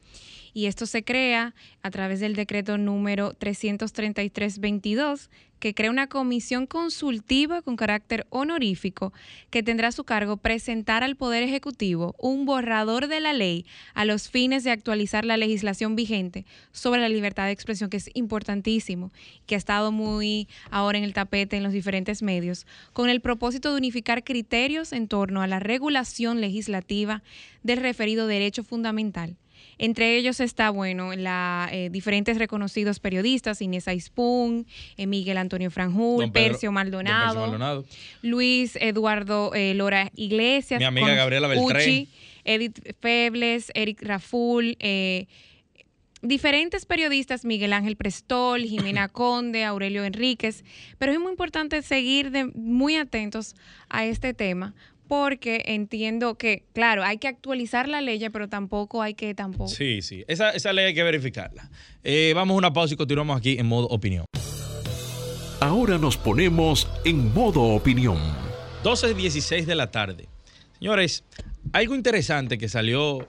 Y 0.53 0.67
esto 0.67 0.85
se 0.85 1.03
crea 1.03 1.53
a 1.81 1.91
través 1.91 2.21
del 2.21 2.37
decreto 2.37 2.77
número 2.77 3.33
333-22, 3.33 5.29
que 5.59 5.73
crea 5.73 5.91
una 5.91 6.07
comisión 6.07 6.65
consultiva 6.65 7.61
con 7.61 7.75
carácter 7.75 8.25
honorífico 8.29 9.13
que 9.49 9.63
tendrá 9.63 9.89
a 9.89 9.91
su 9.91 10.03
cargo 10.03 10.37
presentar 10.37 11.03
al 11.03 11.15
Poder 11.15 11.43
Ejecutivo 11.43 12.15
un 12.17 12.45
borrador 12.45 13.07
de 13.07 13.19
la 13.19 13.33
ley 13.33 13.65
a 13.93 14.05
los 14.05 14.29
fines 14.29 14.63
de 14.63 14.71
actualizar 14.71 15.25
la 15.25 15.37
legislación 15.37 15.95
vigente 15.95 16.45
sobre 16.71 17.01
la 17.01 17.09
libertad 17.09 17.45
de 17.45 17.51
expresión, 17.51 17.89
que 17.89 17.97
es 17.97 18.09
importantísimo, 18.13 19.11
que 19.45 19.55
ha 19.55 19.57
estado 19.57 19.91
muy 19.91 20.47
ahora 20.71 20.97
en 20.97 21.03
el 21.03 21.13
tapete 21.13 21.57
en 21.57 21.63
los 21.63 21.73
diferentes 21.73 22.21
medios, 22.21 22.65
con 22.93 23.09
el 23.09 23.21
propósito 23.21 23.71
de 23.71 23.77
unificar 23.77 24.23
criterios 24.23 24.93
en 24.93 25.07
torno 25.07 25.41
a 25.41 25.47
la 25.47 25.59
regulación 25.59 26.41
legislativa 26.41 27.21
del 27.63 27.79
referido 27.79 28.27
derecho 28.27 28.63
fundamental. 28.63 29.35
Entre 29.81 30.17
ellos 30.17 30.41
está, 30.41 30.69
bueno, 30.71 31.15
la, 31.15 31.69
eh, 31.71 31.89
diferentes 31.89 32.37
reconocidos 32.37 32.99
periodistas, 32.99 33.61
Inés 33.61 33.87
Aispun, 33.87 34.67
eh, 34.97 35.07
Miguel 35.07 35.37
Antonio 35.37 35.71
Franjul, 35.71 36.29
Pedro- 36.31 36.33
Percio 36.33 36.67
don 36.67 36.73
Maldonado, 36.75 37.23
Percio 37.27 37.41
Maldonado. 37.41 37.85
Luis 38.21 38.75
Eduardo 38.75 39.53
eh, 39.55 39.73
Lora 39.73 40.11
Iglesias, 40.15 40.79
Mi 40.79 40.85
amiga 40.85 41.07
con 41.07 41.15
Gabriela 41.15 41.47
Beltré. 41.47 41.81
Uchi, 41.81 42.09
Edith 42.43 42.95
Febles, 42.99 43.71
Eric 43.73 44.01
Raful, 44.01 44.77
diferentes 46.21 46.85
periodistas, 46.85 47.45
Miguel 47.45 47.71
Ángel 47.71 47.95
Prestol, 47.95 48.63
Jimena 48.63 49.07
Conde, 49.09 49.63
Aurelio 49.63 50.03
Enríquez, 50.03 50.65
pero 50.97 51.13
es 51.13 51.19
muy 51.19 51.31
importante 51.31 51.81
seguir 51.83 52.31
de, 52.31 52.45
muy 52.53 52.97
atentos 52.97 53.55
a 53.87 54.05
este 54.05 54.33
tema 54.33 54.73
porque 55.09 55.63
entiendo 55.65 56.35
que, 56.35 56.65
claro, 56.71 57.03
hay 57.03 57.17
que 57.17 57.27
actualizar 57.27 57.89
la 57.89 57.99
ley, 57.99 58.23
pero 58.31 58.47
tampoco 58.47 59.01
hay 59.01 59.15
que 59.15 59.33
tampoco. 59.33 59.67
Sí, 59.67 60.03
sí, 60.03 60.23
esa, 60.27 60.51
esa 60.51 60.71
ley 60.71 60.85
hay 60.85 60.93
que 60.93 61.01
verificarla. 61.01 61.67
Eh, 62.03 62.31
vamos 62.35 62.53
a 62.53 62.57
una 62.59 62.71
pausa 62.71 62.93
y 62.93 62.97
continuamos 62.97 63.35
aquí 63.35 63.57
en 63.57 63.65
modo 63.65 63.87
opinión. 63.87 64.25
Ahora 65.61 65.97
nos 65.97 66.15
ponemos 66.15 66.87
en 67.05 67.33
modo 67.33 67.63
opinión. 67.63 68.19
12.16 68.83 69.65
de 69.65 69.73
la 69.73 69.89
tarde. 69.89 70.29
Señores, 70.77 71.23
algo 71.73 71.95
interesante 71.95 72.59
que 72.59 72.69
salió 72.69 73.27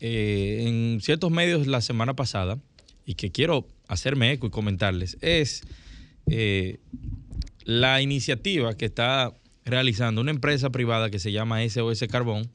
eh, 0.00 0.64
en 0.66 1.00
ciertos 1.00 1.30
medios 1.30 1.68
la 1.68 1.80
semana 1.80 2.14
pasada 2.14 2.58
y 3.06 3.14
que 3.14 3.30
quiero 3.30 3.68
hacerme 3.86 4.32
eco 4.32 4.48
y 4.48 4.50
comentarles 4.50 5.16
es 5.20 5.62
eh, 6.26 6.78
la 7.62 8.02
iniciativa 8.02 8.76
que 8.76 8.86
está 8.86 9.32
realizando 9.64 10.20
una 10.20 10.30
empresa 10.30 10.70
privada 10.70 11.10
que 11.10 11.18
se 11.18 11.32
llama 11.32 11.66
SOS 11.68 12.04
Carbón 12.10 12.50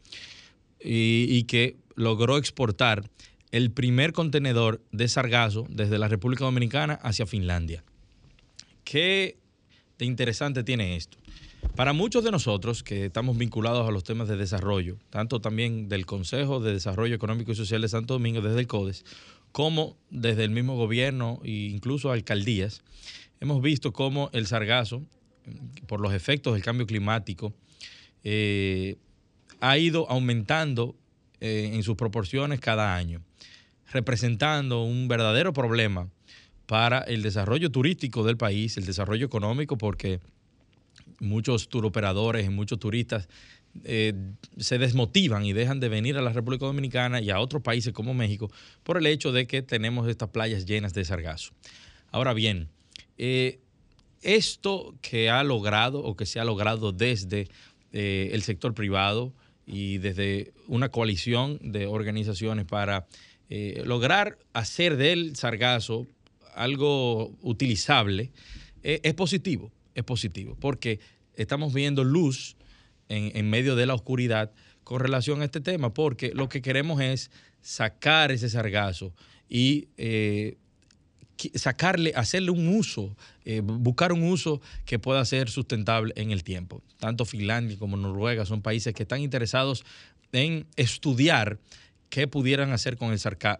y, 0.79 1.43
que 1.43 1.77
logró 1.95 2.37
exportar 2.37 3.09
el 3.51 3.71
primer 3.71 4.11
contenedor 4.11 4.81
de 4.91 5.07
sargazo 5.07 5.65
desde 5.69 5.97
la 5.97 6.07
República 6.07 6.45
Dominicana 6.45 6.95
hacia 6.95 7.25
Finlandia. 7.25 7.83
¿Qué 8.83 9.37
de 9.97 10.05
interesante 10.05 10.63
tiene 10.63 10.95
esto? 10.95 11.17
Para 11.75 11.93
muchos 11.93 12.23
de 12.23 12.31
nosotros 12.31 12.83
que 12.83 13.05
estamos 13.05 13.37
vinculados 13.37 13.87
a 13.87 13.91
los 13.91 14.03
temas 14.03 14.27
de 14.27 14.37
desarrollo, 14.37 14.97
tanto 15.09 15.41
también 15.41 15.89
del 15.89 16.05
Consejo 16.05 16.59
de 16.59 16.73
Desarrollo 16.73 17.15
Económico 17.15 17.51
y 17.51 17.55
Social 17.55 17.81
de 17.81 17.89
Santo 17.89 18.13
Domingo, 18.13 18.41
desde 18.41 18.59
el 18.59 18.67
CODES, 18.67 19.03
como 19.51 19.97
desde 20.09 20.43
el 20.43 20.51
mismo 20.51 20.75
gobierno 20.75 21.39
e 21.43 21.51
incluso 21.51 22.11
alcaldías, 22.11 22.81
hemos 23.39 23.61
visto 23.61 23.93
cómo 23.93 24.29
el 24.33 24.47
sargazo, 24.47 25.03
por 25.87 25.99
los 25.99 26.13
efectos 26.13 26.53
del 26.53 26.63
cambio 26.63 26.85
climático, 26.85 27.53
eh, 28.23 28.97
ha 29.59 29.77
ido 29.77 30.09
aumentando 30.09 30.95
eh, 31.41 31.71
en 31.73 31.83
sus 31.83 31.95
proporciones 31.95 32.59
cada 32.59 32.95
año, 32.95 33.21
representando 33.91 34.83
un 34.83 35.07
verdadero 35.07 35.53
problema 35.53 36.09
para 36.65 36.99
el 36.99 37.21
desarrollo 37.21 37.69
turístico 37.71 38.23
del 38.23 38.37
país, 38.37 38.77
el 38.77 38.85
desarrollo 38.85 39.25
económico, 39.25 39.77
porque 39.77 40.19
muchos 41.19 41.69
turoperadores 41.69 42.45
y 42.45 42.49
muchos 42.49 42.79
turistas 42.79 43.29
eh, 43.83 44.13
se 44.57 44.77
desmotivan 44.77 45.45
y 45.45 45.53
dejan 45.53 45.79
de 45.79 45.89
venir 45.89 46.17
a 46.17 46.21
la 46.21 46.31
República 46.31 46.65
Dominicana 46.65 47.21
y 47.21 47.29
a 47.29 47.39
otros 47.39 47.61
países 47.61 47.93
como 47.93 48.13
México 48.13 48.49
por 48.83 48.97
el 48.97 49.05
hecho 49.05 49.31
de 49.31 49.47
que 49.47 49.61
tenemos 49.61 50.07
estas 50.07 50.29
playas 50.29 50.65
llenas 50.65 50.93
de 50.93 51.03
sargazo. 51.05 51.51
Ahora 52.11 52.33
bien, 52.33 52.69
esto 54.25 54.95
que 55.01 55.29
ha 55.29 55.43
logrado 55.43 56.03
o 56.03 56.15
que 56.15 56.25
se 56.25 56.39
ha 56.39 56.45
logrado 56.45 56.91
desde 56.91 57.47
eh, 57.91 58.29
el 58.33 58.43
sector 58.43 58.73
privado 58.73 59.33
y 59.65 59.97
desde 59.99 60.53
una 60.67 60.89
coalición 60.89 61.59
de 61.61 61.87
organizaciones 61.87 62.65
para 62.65 63.07
lograr 63.47 64.39
hacer 64.53 64.97
del 64.97 65.35
sargazo 65.35 66.07
algo 66.55 67.31
utilizable, 67.41 68.31
es 68.81 69.13
positivo 69.13 69.71
es 69.95 70.03
positivo, 70.03 70.55
porque 70.59 70.99
estamos 71.35 71.73
viendo 71.73 72.03
luz 72.03 72.57
en, 73.07 73.49
medio 73.49 73.75
de 73.75 73.85
la 73.85 73.95
oscuridad 73.95 74.51
con 74.83 74.99
relación 74.99 75.41
a 75.41 75.45
este 75.45 75.61
tema, 75.61 75.93
porque 75.93 76.31
lo 76.35 76.49
que 76.49 76.61
queremos 76.61 77.01
es 77.01 77.31
sacar 77.61 78.31
ese 78.31 78.49
sargazo 78.49 79.13
y 79.49 79.87
eh, 79.97 80.57
sacarle, 81.55 82.13
hacerle 82.15 82.51
un 82.51 82.67
uso, 82.67 83.15
eh, 83.43 83.61
buscar 83.61 84.13
un 84.13 84.23
uso 84.23 84.61
que 84.85 84.99
pueda 84.99 85.23
ser 85.25 85.49
sustentable 85.49 86.13
en 86.15 86.31
el 86.31 86.43
tiempo. 86.43 86.81
Tanto 86.99 87.25
Finlandia 87.25 87.77
como 87.77 87.97
Noruega 87.97 88.45
son 88.45 88.61
países 88.61 88.93
que 88.93 89.03
están 89.03 89.21
interesados 89.21 89.83
en 90.31 90.65
estudiar 90.75 91.59
qué 92.09 92.27
pudieran 92.27 92.71
hacer 92.71 92.97
con 92.97 93.11
el, 93.11 93.19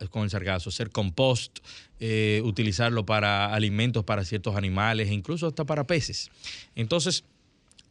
con 0.10 0.24
el 0.24 0.30
sargazo, 0.30 0.70
hacer 0.70 0.90
compost, 0.90 1.60
eh, 2.00 2.42
utilizarlo 2.44 3.06
para 3.06 3.54
alimentos 3.54 4.04
para 4.04 4.24
ciertos 4.24 4.56
animales, 4.56 5.10
e 5.10 5.14
incluso 5.14 5.48
hasta 5.48 5.66
para 5.66 5.86
peces. 5.86 6.30
Entonces, 6.76 7.24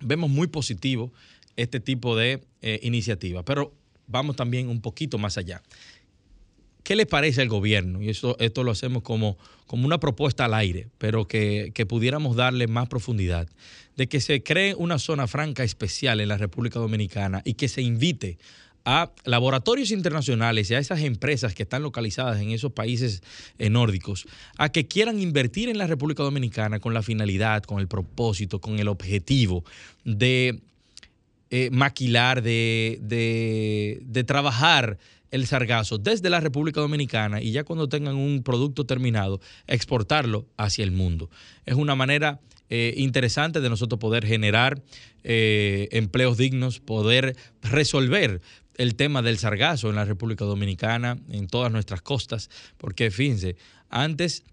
vemos 0.01 0.31
muy 0.31 0.47
positivo 0.47 1.13
este 1.57 1.81
tipo 1.81 2.17
de 2.17 2.43
eh, 2.63 2.81
iniciativa, 2.83 3.45
pero 3.45 3.73
vamos 4.07 4.37
también 4.37 4.69
un 4.69 4.81
poquito 4.81 5.19
más 5.19 5.39
allá. 5.39 5.63
¿Qué 6.85 6.97
le 6.97 7.07
parece 7.07 7.41
al 7.41 7.49
gobierno? 7.49 8.03
Y 8.03 8.11
esto, 8.11 8.37
esto 8.39 8.63
lo 8.63 8.71
hacemos 8.71 9.03
como, 9.03 9.39
como 9.67 9.87
una 9.87 9.99
propuesta 9.99 10.45
al 10.45 10.53
aire, 10.53 10.89
pero 10.99 11.27
que, 11.27 11.73
que, 11.75 11.87
pudiéramos 11.87 12.37
darle 12.37 12.67
más 12.67 12.89
profundidad, 12.89 13.49
de 13.97 14.07
que 14.07 14.21
se 14.21 14.43
cree 14.43 14.75
una 14.75 14.99
zona 14.99 15.27
franca 15.27 15.65
especial 15.65 16.21
en 16.21 16.29
la 16.29 16.37
República 16.37 16.79
Dominicana 16.79 17.41
y 17.45 17.55
que 17.55 17.69
se 17.69 17.81
invite 17.81 18.39
a 18.85 19.11
laboratorios 19.25 19.91
internacionales 19.93 20.71
y 20.71 20.75
a 20.75 20.79
esas 20.79 21.01
empresas 21.01 21.55
que 21.55 21.63
están 21.63 21.83
localizadas 21.83 22.39
en 22.43 22.51
esos 22.51 22.73
países 22.73 23.23
eh, 23.59 23.71
nórdicos 23.71 24.27
a 24.59 24.69
que 24.69 24.87
quieran 24.87 25.21
invertir 25.21 25.71
en 25.71 25.79
la 25.79 25.87
República 25.87 26.23
Dominicana 26.23 26.81
con 26.81 26.93
la 26.93 27.03
finalidad, 27.03 27.63
con 27.63 27.81
el 27.81 27.89
propósito, 27.89 28.61
con 28.61 28.79
el 28.79 28.89
objetivo 28.89 29.65
de 30.05 30.61
eh, 31.49 31.71
maquilar, 31.71 32.43
de, 32.43 32.99
de 33.01 34.25
trabajar 34.25 34.99
el 35.35 35.47
sargazo 35.47 35.99
desde 35.99 36.31
la 36.31 36.39
República 36.39 36.81
Dominicana 36.81 37.43
y 37.43 37.51
ya 37.51 37.65
cuando 37.65 37.89
tengan 37.89 38.15
un 38.15 38.45
producto 38.45 38.87
terminado, 38.87 39.41
exportarlo 39.67 40.47
hacia 40.57 40.85
el 40.85 40.93
mundo. 40.93 41.29
Es 41.67 41.75
una 41.75 41.97
manera 41.97 42.41
eh, 42.71 42.95
interesante 42.97 43.61
de 43.61 43.69
nosotros 43.69 43.99
poder 43.99 44.25
generar 44.25 44.81
eh, 45.25 45.89
empleos 45.91 46.39
dignos, 46.39 46.79
poder 46.79 47.37
resolver 47.63 48.43
el 48.77 48.95
tema 48.95 49.23
del 49.23 49.39
sargazo 49.39 49.91
en 49.91 49.97
la 49.97 50.05
República 50.05 50.45
Dominicana, 50.45 51.19
en 51.29 51.49
todas 51.49 51.73
nuestras 51.73 52.01
costas, 52.01 52.49
porque 52.79 53.11
fíjense, 53.11 53.57
antes 53.91 54.45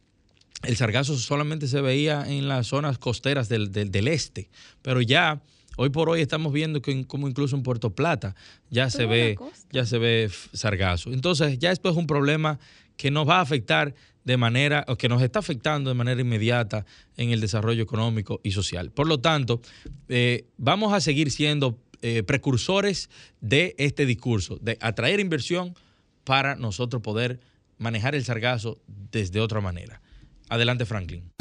el 0.64 0.78
sargazo 0.78 1.16
solamente 1.16 1.68
se 1.68 1.82
veía 1.82 2.24
en 2.28 2.48
las 2.48 2.68
zonas 2.68 2.98
costeras 2.98 3.50
del, 3.50 4.08
este, 4.08 4.50
pero 4.82 5.02
ya 5.02 5.42
hoy 5.78 5.90
por 5.90 6.10
hoy 6.10 6.22
estamos 6.22 6.54
viendo 6.54 6.82
que 6.82 7.06
como 7.06 7.28
incluso 7.28 7.56
en 7.56 7.64
Puerto 7.64 7.96
Plata 7.96 8.36
ya 8.70 8.90
se 8.90 9.06
ve 9.06 9.38
ya 9.72 9.86
se 9.86 9.98
ve 9.98 10.30
sargazo. 10.54 11.12
Entonces, 11.12 11.60
ya 11.60 11.72
esto 11.72 11.90
es 11.90 11.96
un 11.96 12.08
problema 12.08 12.60
que 12.98 13.12
nos 13.12 13.28
va 13.28 13.38
a 13.38 13.42
afectar 13.42 13.96
de 14.24 14.38
manera, 14.38 14.86
o 14.88 14.96
que 14.96 15.10
nos 15.10 15.22
está 15.22 15.40
afectando 15.40 15.90
de 15.90 15.96
manera 15.96 16.22
inmediata 16.22 16.86
en 17.18 17.32
el 17.32 17.42
desarrollo 17.42 17.82
económico 17.82 18.40
y 18.44 18.52
social. 18.52 18.92
Por 18.92 19.08
lo 19.08 19.20
tanto, 19.20 19.62
eh, 20.10 20.46
vamos 20.58 20.94
a 20.94 21.02
seguir 21.02 21.32
siendo 21.32 21.80
eh, 22.02 22.24
precursores 22.24 23.10
de 23.42 23.76
este 23.78 24.06
discurso, 24.06 24.58
de 24.62 24.78
atraer 24.82 25.20
inversión 25.20 25.74
para 26.24 26.56
nosotros 26.56 27.02
poder 27.02 27.40
manejar 27.78 28.14
el 28.14 28.24
sargazo 28.24 28.80
desde 29.12 29.40
otra 29.40 29.62
manera. 29.62 30.02
Adelante, 30.50 30.86
Franklin. 30.86 31.32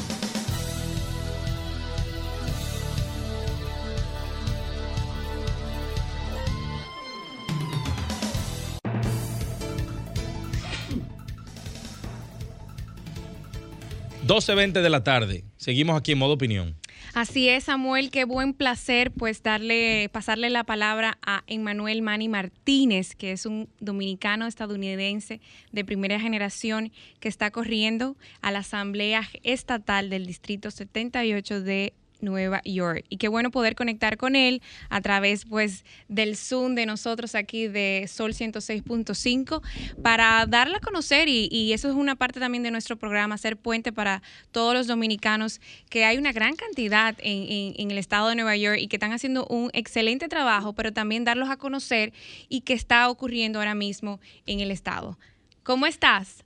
12.20 14.27 14.81
de 14.81 14.89
la 14.89 15.03
tarde. 15.03 15.43
Seguimos 15.57 15.97
aquí 15.97 16.11
en 16.11 16.19
modo 16.19 16.33
opinión. 16.33 16.75
Así 17.13 17.49
es, 17.49 17.65
Samuel, 17.65 18.09
qué 18.11 18.23
buen 18.23 18.53
placer 18.53 19.11
pues 19.11 19.43
darle, 19.43 20.09
pasarle 20.13 20.49
la 20.49 20.63
palabra 20.63 21.17
a 21.21 21.43
Emmanuel 21.47 22.01
Mani 22.01 22.29
Martínez, 22.29 23.15
que 23.15 23.31
es 23.31 23.45
un 23.45 23.67
dominicano 23.79 24.47
estadounidense 24.47 25.41
de 25.71 25.83
primera 25.83 26.19
generación 26.19 26.91
que 27.19 27.27
está 27.27 27.51
corriendo 27.51 28.15
a 28.41 28.51
la 28.51 28.59
Asamblea 28.59 29.27
Estatal 29.43 30.09
del 30.09 30.25
Distrito 30.25 30.71
78 30.71 31.61
de 31.61 31.93
Nueva 32.21 32.61
York. 32.63 33.05
Y 33.09 33.17
qué 33.17 33.27
bueno 33.27 33.51
poder 33.51 33.75
conectar 33.75 34.17
con 34.17 34.35
él 34.35 34.61
a 34.89 35.01
través 35.01 35.45
pues 35.45 35.85
del 36.07 36.37
Zoom 36.37 36.75
de 36.75 36.85
nosotros 36.85 37.35
aquí 37.35 37.67
de 37.67 38.05
Sol 38.07 38.33
106.5 38.33 39.61
para 40.01 40.45
darle 40.47 40.77
a 40.77 40.79
conocer 40.79 41.27
y, 41.27 41.71
eso 41.71 41.89
es 41.89 41.95
una 41.95 42.15
parte 42.15 42.39
también 42.39 42.63
de 42.63 42.71
nuestro 42.71 42.97
programa, 42.97 43.35
hacer 43.35 43.55
puente 43.55 43.93
para 43.93 44.21
todos 44.51 44.73
los 44.73 44.87
dominicanos, 44.87 45.61
que 45.89 46.03
hay 46.03 46.17
una 46.17 46.33
gran 46.33 46.55
cantidad 46.55 47.15
en, 47.19 47.73
en 47.77 47.91
el 47.91 47.97
estado 47.97 48.29
de 48.29 48.35
Nueva 48.35 48.57
York 48.57 48.77
y 48.79 48.87
que 48.87 48.97
están 48.97 49.13
haciendo 49.13 49.45
un 49.47 49.69
excelente 49.73 50.27
trabajo, 50.27 50.73
pero 50.73 50.91
también 50.91 51.23
darlos 51.23 51.49
a 51.49 51.57
conocer 51.57 52.13
y 52.49 52.61
qué 52.61 52.73
está 52.73 53.09
ocurriendo 53.09 53.59
ahora 53.59 53.75
mismo 53.75 54.19
en 54.45 54.59
el 54.59 54.71
estado. 54.71 55.17
¿Cómo 55.63 55.85
estás? 55.85 56.43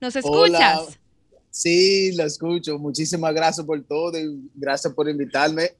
¿Nos 0.00 0.16
escuchas? 0.16 0.98
Sí, 1.54 2.10
lo 2.16 2.24
escucho. 2.24 2.80
Muchísimas 2.80 3.32
gracias 3.32 3.64
por 3.64 3.80
todo 3.84 4.18
y 4.18 4.50
gracias 4.56 4.92
por 4.92 5.08
invitarme. 5.08 5.70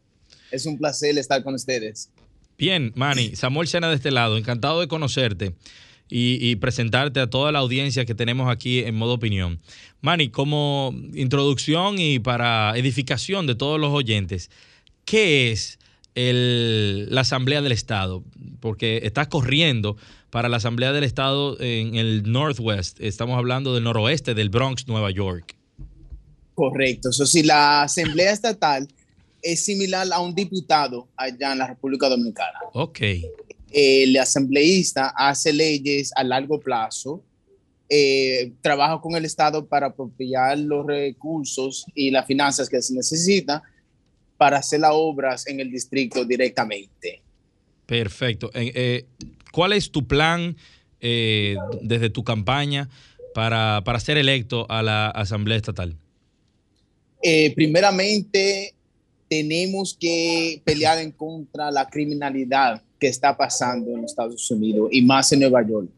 Es 0.53 0.67
un 0.67 0.79
placer 0.79 1.19
estar 1.19 1.43
con 1.43 1.55
ustedes. 1.55 2.11
Bien, 2.57 2.93
Manny, 2.95 3.35
Samuel 3.35 3.67
Sena 3.67 3.89
de 3.89 3.97
este 3.97 4.13
lado, 4.13 4.37
encantado 4.37 4.79
de 4.79 4.87
conocerte 4.87 5.57
y, 6.09 6.55
presentarte 6.57 7.19
a 7.19 7.29
toda 7.29 7.51
la 7.51 7.59
audiencia 7.59 8.05
que 8.05 8.15
tenemos 8.15 8.49
aquí 8.49 8.85
en 8.85 8.95
modo 8.95 9.15
opinión. 9.15 9.59
Manny, 10.01 10.29
como 10.29 10.95
introducción 11.13 11.99
y 11.99 12.21
para 12.21 12.79
edificación 12.79 13.49
de 13.49 13.57
todos 13.57 13.81
los 13.81 13.93
oyentes, 13.93 14.51
¿qué 15.05 15.51
es 15.51 15.81
la 16.15 17.23
Asamblea 17.23 17.63
del 17.63 17.73
Estado? 17.73 18.23
Porque 18.61 19.01
estás 19.03 19.27
corriendo 19.27 19.97
para 20.31 20.49
la 20.49 20.59
Asamblea 20.59 20.93
del 20.93 21.03
Estado 21.03 21.61
en 21.61 21.97
el 21.97 22.31
Northwest, 22.31 23.01
estamos 23.01 23.37
hablando 23.37 23.75
del 23.75 23.83
noroeste 23.83 24.35
del 24.35 24.51
Bronx, 24.51 24.87
Nueva 24.87 25.11
York. 25.11 25.57
Correcto, 26.55 27.11
eso 27.11 27.27
sí, 27.27 27.43
la 27.43 27.83
Asamblea 27.83 28.33
Estatal 28.33 28.89
es 29.43 29.65
similar 29.65 30.07
a 30.13 30.21
un 30.21 30.35
diputado 30.35 31.09
allá 31.17 31.53
en 31.53 31.59
la 31.59 31.67
República 31.67 32.09
Dominicana. 32.09 32.59
Ok. 32.73 33.01
El 33.71 34.17
asambleísta 34.17 35.13
hace 35.17 35.53
leyes 35.53 36.13
a 36.15 36.25
largo 36.25 36.59
plazo, 36.61 37.23
eh, 37.89 38.53
trabaja 38.63 39.01
con 39.01 39.15
el 39.15 39.25
Estado 39.25 39.67
para 39.67 39.89
apropiar 39.89 40.59
los 40.59 40.87
recursos 40.87 41.85
y 41.95 42.11
las 42.11 42.27
finanzas 42.27 42.69
que 42.69 42.81
se 42.81 42.95
necesita 42.95 43.63
para 44.37 44.59
hacer 44.59 44.81
las 44.81 44.93
obras 44.95 45.47
en 45.47 45.61
el 45.61 45.71
distrito 45.71 46.25
directamente. 46.25 47.21
Perfecto. 47.85 48.51
Eh, 48.55 48.73
eh, 48.75 49.07
¿Cuál 49.53 49.73
es 49.73 49.91
tu 49.91 50.07
plan 50.07 50.57
desde 51.83 52.09
tu 52.09 52.25
campaña 52.25 52.89
para, 53.35 53.83
para 53.85 54.01
ser 54.01 54.17
electo 54.17 54.65
a 54.71 54.83
la 54.83 55.11
Asamblea 55.11 55.59
Estatal? 55.59 55.99
Primeramente, 57.55 58.75
tenemos 59.29 59.97
que 59.99 60.61
pelear 60.65 60.99
en 60.99 61.11
contra 61.11 61.71
la 61.71 61.89
criminalidad 61.89 62.83
que 62.99 63.09
está 63.09 63.37
pasando 63.37 63.91
en 63.91 64.05
Estados 64.05 64.51
Unidos 64.51 64.89
y 64.93 65.03
más 65.03 65.33
en 65.33 65.41
Nueva 65.41 65.67
York. 65.67 65.89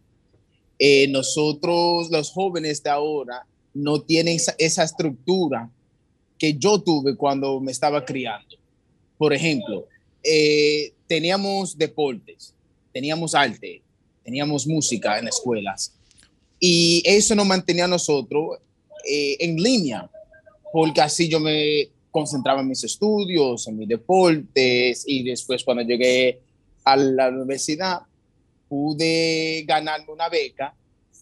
Eh, 0.78 1.09
nosotros, 1.09 2.11
los 2.11 2.30
jóvenes 2.30 2.83
de 2.83 2.90
ahora, 2.90 3.47
no 3.73 4.00
tienen 4.00 4.38
esa, 4.59 4.83
estructura 4.83 5.71
que 6.38 6.54
yo 6.54 6.80
tuve 6.80 7.16
cuando 7.16 7.61
me 7.61 7.73
estaba 7.73 8.04
criando. 8.04 8.56
Por 9.18 9.33
ejemplo, 9.33 9.87
eh, 10.23 10.92
teníamos 11.06 11.76
deportes, 11.76 12.54
teníamos 12.92 13.35
arte, 13.35 13.83
teníamos 14.25 14.66
música 14.66 15.18
en 15.18 15.28
escuelas 15.28 15.92
y 16.59 17.02
eso 17.04 17.35
nos 17.35 17.47
mantenía 17.47 17.85
a 17.85 17.88
nosotros 17.88 18.59
eh, 19.09 19.37
en 19.40 19.56
línea, 19.56 20.11
porque 20.76 21.00
así 21.00 21.26
yo 21.26 21.40
me 21.40 21.88
concentraba 22.11 22.61
en 22.61 22.68
mis 22.68 22.85
estudios, 22.85 23.66
en 23.66 23.78
mis 23.78 23.88
deportes 23.88 25.04
y 25.06 25.23
después 25.23 25.64
cuando 25.64 25.83
llegué 25.83 26.38
a 26.85 26.97
la 26.99 27.30
universidad 27.30 28.00
pude 28.68 29.64
ganarme 29.66 30.12
una 30.12 30.28
beca 30.28 30.75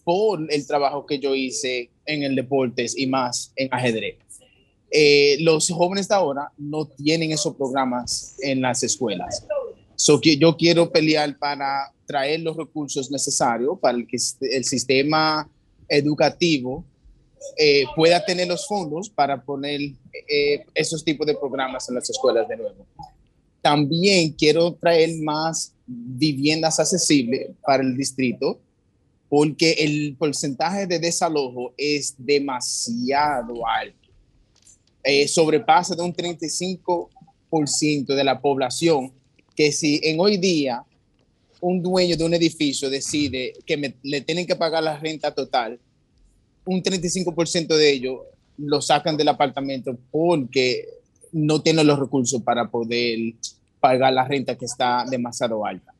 por 0.03 0.45
el 0.49 0.67
trabajo 0.67 1.05
que 1.05 1.19
yo 1.19 1.33
hice 1.33 1.89
en 2.05 2.23
el 2.23 2.35
deportes 2.35 2.97
y 2.97 3.07
más 3.07 3.53
en 3.55 3.73
ajedrez. 3.73 4.17
Eh, 4.91 5.37
los 5.39 5.69
jóvenes 5.69 6.09
de 6.09 6.15
ahora 6.15 6.51
no 6.57 6.85
tienen 6.85 7.31
esos 7.31 7.55
programas 7.55 8.35
en 8.41 8.59
las 8.59 8.83
escuelas. 8.83 9.47
So, 9.95 10.19
yo 10.19 10.57
quiero 10.57 10.91
pelear 10.91 11.37
para 11.37 11.93
traer 12.05 12.41
los 12.41 12.57
recursos 12.57 13.09
necesarios 13.09 13.79
para 13.79 13.99
que 13.99 14.17
el 14.51 14.65
sistema 14.65 15.49
educativo 15.87 16.83
eh, 17.57 17.83
pueda 17.95 18.23
tener 18.23 18.47
los 18.47 18.67
fondos 18.67 19.09
para 19.09 19.41
poner 19.41 19.81
eh, 20.27 20.65
esos 20.73 21.03
tipos 21.03 21.25
de 21.27 21.35
programas 21.35 21.87
en 21.89 21.95
las 21.95 22.09
escuelas 22.09 22.47
de 22.47 22.57
nuevo. 22.57 22.85
También 23.61 24.31
quiero 24.31 24.73
traer 24.73 25.15
más 25.21 25.73
viviendas 25.87 26.79
accesibles 26.79 27.51
para 27.65 27.83
el 27.83 27.95
distrito 27.95 28.59
porque 29.29 29.71
el 29.73 30.15
porcentaje 30.17 30.87
de 30.87 30.99
desalojo 30.99 31.73
es 31.77 32.15
demasiado 32.17 33.67
alto. 33.67 34.09
Eh, 35.03 35.27
sobrepasa 35.27 35.95
de 35.95 36.03
un 36.03 36.13
35% 36.13 38.05
de 38.05 38.23
la 38.23 38.39
población 38.39 39.11
que 39.55 39.71
si 39.71 39.99
en 40.03 40.19
hoy 40.19 40.37
día 40.37 40.83
un 41.61 41.81
dueño 41.81 42.17
de 42.17 42.23
un 42.23 42.33
edificio 42.33 42.89
decide 42.89 43.53
que 43.65 43.95
le 44.03 44.21
tienen 44.21 44.45
que 44.45 44.55
pagar 44.55 44.83
la 44.83 44.97
renta 44.97 45.33
total, 45.33 45.79
un 46.65 46.81
35% 46.81 47.67
de 47.67 47.91
ellos 47.91 48.19
lo 48.57 48.81
sacan 48.81 49.17
del 49.17 49.27
apartamento 49.27 49.97
porque 50.11 50.85
no 51.31 51.61
tienen 51.61 51.87
los 51.87 51.99
recursos 51.99 52.41
para 52.41 52.69
poder 52.69 53.19
pagar 53.79 54.13
la 54.13 54.25
renta 54.25 54.57
que 54.57 54.65
está 54.65 55.05
demasiado 55.09 55.65
alta. 55.65 55.93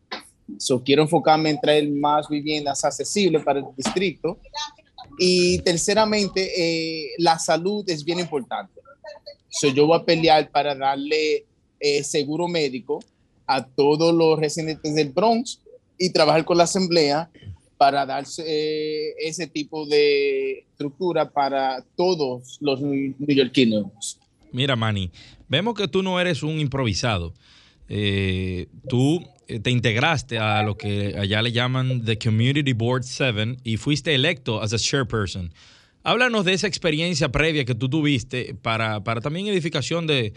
So, 0.58 0.84
quiero 0.84 1.04
enfocarme 1.04 1.50
en 1.50 1.60
traer 1.60 1.90
más 1.90 2.30
viviendas 2.30 2.84
accesibles 2.84 3.44
para 3.44 3.60
el 3.60 3.66
distrito. 3.76 4.40
Y 5.18 5.60
terceramente, 5.60 6.52
eh, 6.58 7.10
la 7.18 7.40
salud 7.40 7.84
es 7.90 8.04
bien 8.04 8.20
importante. 8.20 8.80
So, 9.50 9.68
yo 9.70 9.88
voy 9.88 10.00
a 10.00 10.06
pelear 10.06 10.50
para 10.52 10.76
darle 10.76 11.46
eh, 11.80 12.04
seguro 12.04 12.48
médico 12.48 13.04
a 13.48 13.66
todos 13.66 14.14
los 14.14 14.40
residentes 14.40 14.96
del 14.96 15.10
Bronx 15.10 15.60
y 15.98 16.12
trabajar 16.12 16.46
con 16.46 16.58
la 16.58 16.64
asamblea 16.64 17.30
para 17.78 18.06
darse 18.06 18.44
eh, 18.46 19.14
ese 19.20 19.48
tipo 19.48 19.86
de 19.86 20.66
estructura 20.72 21.30
para 21.30 21.84
todos 21.96 22.58
los 22.62 22.82
neoyorquinos. 22.82 24.20
Mira, 24.52 24.76
Manny, 24.76 25.12
vemos 25.50 25.76
que 25.76 25.88
tú 25.88 26.02
no 26.02 26.20
eres 26.20 26.44
un 26.44 26.60
improvisado. 26.60 27.34
Eh, 27.88 28.68
tú 28.88 29.24
eh, 29.48 29.60
te 29.60 29.70
integraste 29.70 30.40
a 30.40 30.64
lo 30.64 30.78
que 30.78 31.16
allá 31.18 31.42
le 31.42 31.52
llaman 31.52 32.04
The 32.04 32.18
Community 32.18 32.74
Board 32.74 33.04
7 33.04 33.58
y 33.64 33.78
fuiste 33.78 34.16
electo 34.16 34.62
as 34.62 34.74
a 34.74 34.78
chairperson. 34.78 35.54
Háblanos 36.04 36.46
de 36.46 36.54
esa 36.54 36.68
experiencia 36.68 37.30
previa 37.30 37.66
que 37.66 37.76
tú 37.76 37.90
tuviste 37.90 38.56
para, 38.62 39.04
para 39.04 39.22
también 39.22 39.48
edificación 39.48 40.06
de, 40.08 40.34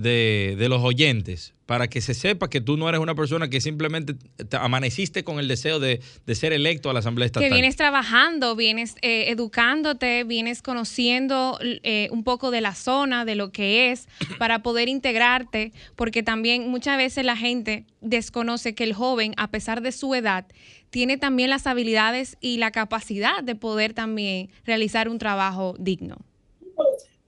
de, 0.00 0.66
los 0.68 0.82
oyentes 0.82 1.54
para 1.66 1.88
que 1.88 2.00
se 2.00 2.14
sepa 2.14 2.50
que 2.50 2.60
tú 2.60 2.76
no 2.76 2.88
eres 2.88 3.00
una 3.00 3.14
persona 3.14 3.48
que 3.48 3.60
simplemente 3.60 4.16
amaneciste 4.58 5.22
con 5.22 5.38
el 5.38 5.46
deseo 5.46 5.78
de, 5.78 6.00
ser 6.34 6.52
electo 6.52 6.90
a 6.90 6.92
la 6.92 6.98
Asamblea 6.98 7.26
Estatal. 7.26 7.48
Que 7.48 7.54
vienes 7.54 7.76
trabajando, 7.76 8.56
vienes 8.56 8.96
eh, 9.02 9.26
educándote, 9.28 10.24
vienes 10.24 10.62
conociendo 10.62 11.58
eh, 11.62 12.08
un 12.10 12.24
poco 12.24 12.50
de 12.50 12.60
la 12.60 12.74
zona, 12.74 13.24
de 13.24 13.36
lo 13.36 13.52
que 13.52 13.92
es, 13.92 14.08
para 14.38 14.62
poder 14.62 14.88
integrarte, 14.88 15.72
porque 15.94 16.22
también 16.22 16.68
muchas 16.68 16.96
veces 16.96 17.24
la 17.24 17.36
gente 17.36 17.84
desconoce 18.00 18.74
que 18.74 18.84
el 18.84 18.92
joven, 18.92 19.34
a 19.36 19.48
pesar 19.48 19.80
de 19.80 19.92
su 19.92 20.14
edad, 20.14 20.46
tiene 20.90 21.18
también 21.18 21.50
las 21.50 21.66
habilidades 21.68 22.36
y 22.40 22.56
la 22.56 22.72
capacidad 22.72 23.44
de 23.44 23.54
poder 23.54 23.92
también 23.92 24.50
realizar 24.64 25.08
un 25.08 25.18
trabajo 25.18 25.76
digno. 25.78 26.18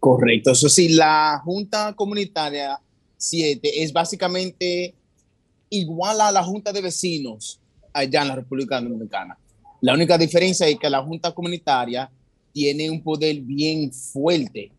Correcto, 0.03 0.51
eso 0.51 0.69
sí, 0.69 0.89
la 0.89 1.41
Junta 1.45 1.93
Comunitaria 1.95 2.77
7 3.19 3.85
es 3.85 3.93
básicamente 3.93 4.97
igual 5.71 6.21
a 6.21 6.33
la 6.33 6.43
Junta 6.43 6.73
de 6.73 6.81
Vecinos 6.81 7.61
allá 7.93 8.23
en 8.23 8.27
la 8.27 8.35
República 8.35 8.81
Dominicana. 8.81 9.39
La 9.81 9.95
única 9.95 10.19
diferencia 10.19 10.67
es 10.67 10.77
que 10.77 10.91
la 10.91 11.05
Junta 11.05 11.31
Comunitaria 11.31 12.11
tiene 12.53 12.91
un 12.91 13.01
poder 13.01 13.43
bien 13.43 13.93
fuerte 13.93 14.73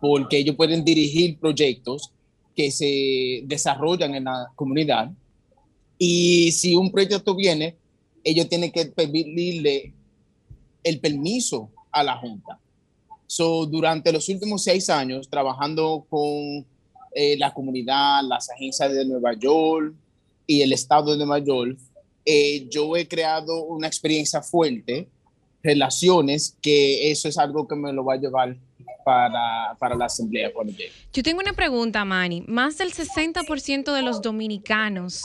porque 0.00 0.38
ellos 0.38 0.56
pueden 0.56 0.84
dirigir 0.84 1.38
proyectos 1.38 2.10
que 2.56 2.72
se 2.72 3.42
desarrollan 3.44 4.16
en 4.16 4.24
la 4.24 4.50
comunidad 4.56 5.08
y 5.98 6.50
si 6.50 6.74
un 6.74 6.90
proyecto 6.90 7.36
viene, 7.36 7.76
ellos 8.24 8.48
tienen 8.48 8.72
que 8.72 8.86
pedirle 8.86 9.94
el 10.82 10.98
permiso 10.98 11.70
a 11.92 12.02
la 12.02 12.16
Junta. 12.16 12.58
So, 13.36 13.66
durante 13.66 14.12
los 14.12 14.28
últimos 14.28 14.62
seis 14.62 14.88
años, 14.88 15.28
trabajando 15.28 16.06
con 16.08 16.64
eh, 17.12 17.36
la 17.36 17.52
comunidad, 17.52 18.22
las 18.22 18.48
agencias 18.48 18.92
de 18.92 19.04
Nueva 19.04 19.32
York 19.32 19.92
y 20.46 20.62
el 20.62 20.72
estado 20.72 21.10
de 21.10 21.16
Nueva 21.16 21.40
York, 21.40 21.76
eh, 22.24 22.68
yo 22.70 22.96
he 22.96 23.08
creado 23.08 23.64
una 23.64 23.88
experiencia 23.88 24.40
fuerte, 24.40 25.08
relaciones, 25.64 26.56
que 26.62 27.10
eso 27.10 27.26
es 27.26 27.36
algo 27.36 27.66
que 27.66 27.74
me 27.74 27.92
lo 27.92 28.04
va 28.04 28.14
a 28.14 28.18
llevar 28.18 28.56
para, 29.04 29.76
para 29.80 29.96
la 29.96 30.04
asamblea. 30.04 30.52
Yo 31.12 31.22
tengo 31.24 31.40
una 31.40 31.54
pregunta, 31.54 32.04
Manny. 32.04 32.44
Más 32.46 32.78
del 32.78 32.92
60% 32.92 33.92
de 33.92 34.02
los 34.02 34.22
dominicanos 34.22 35.24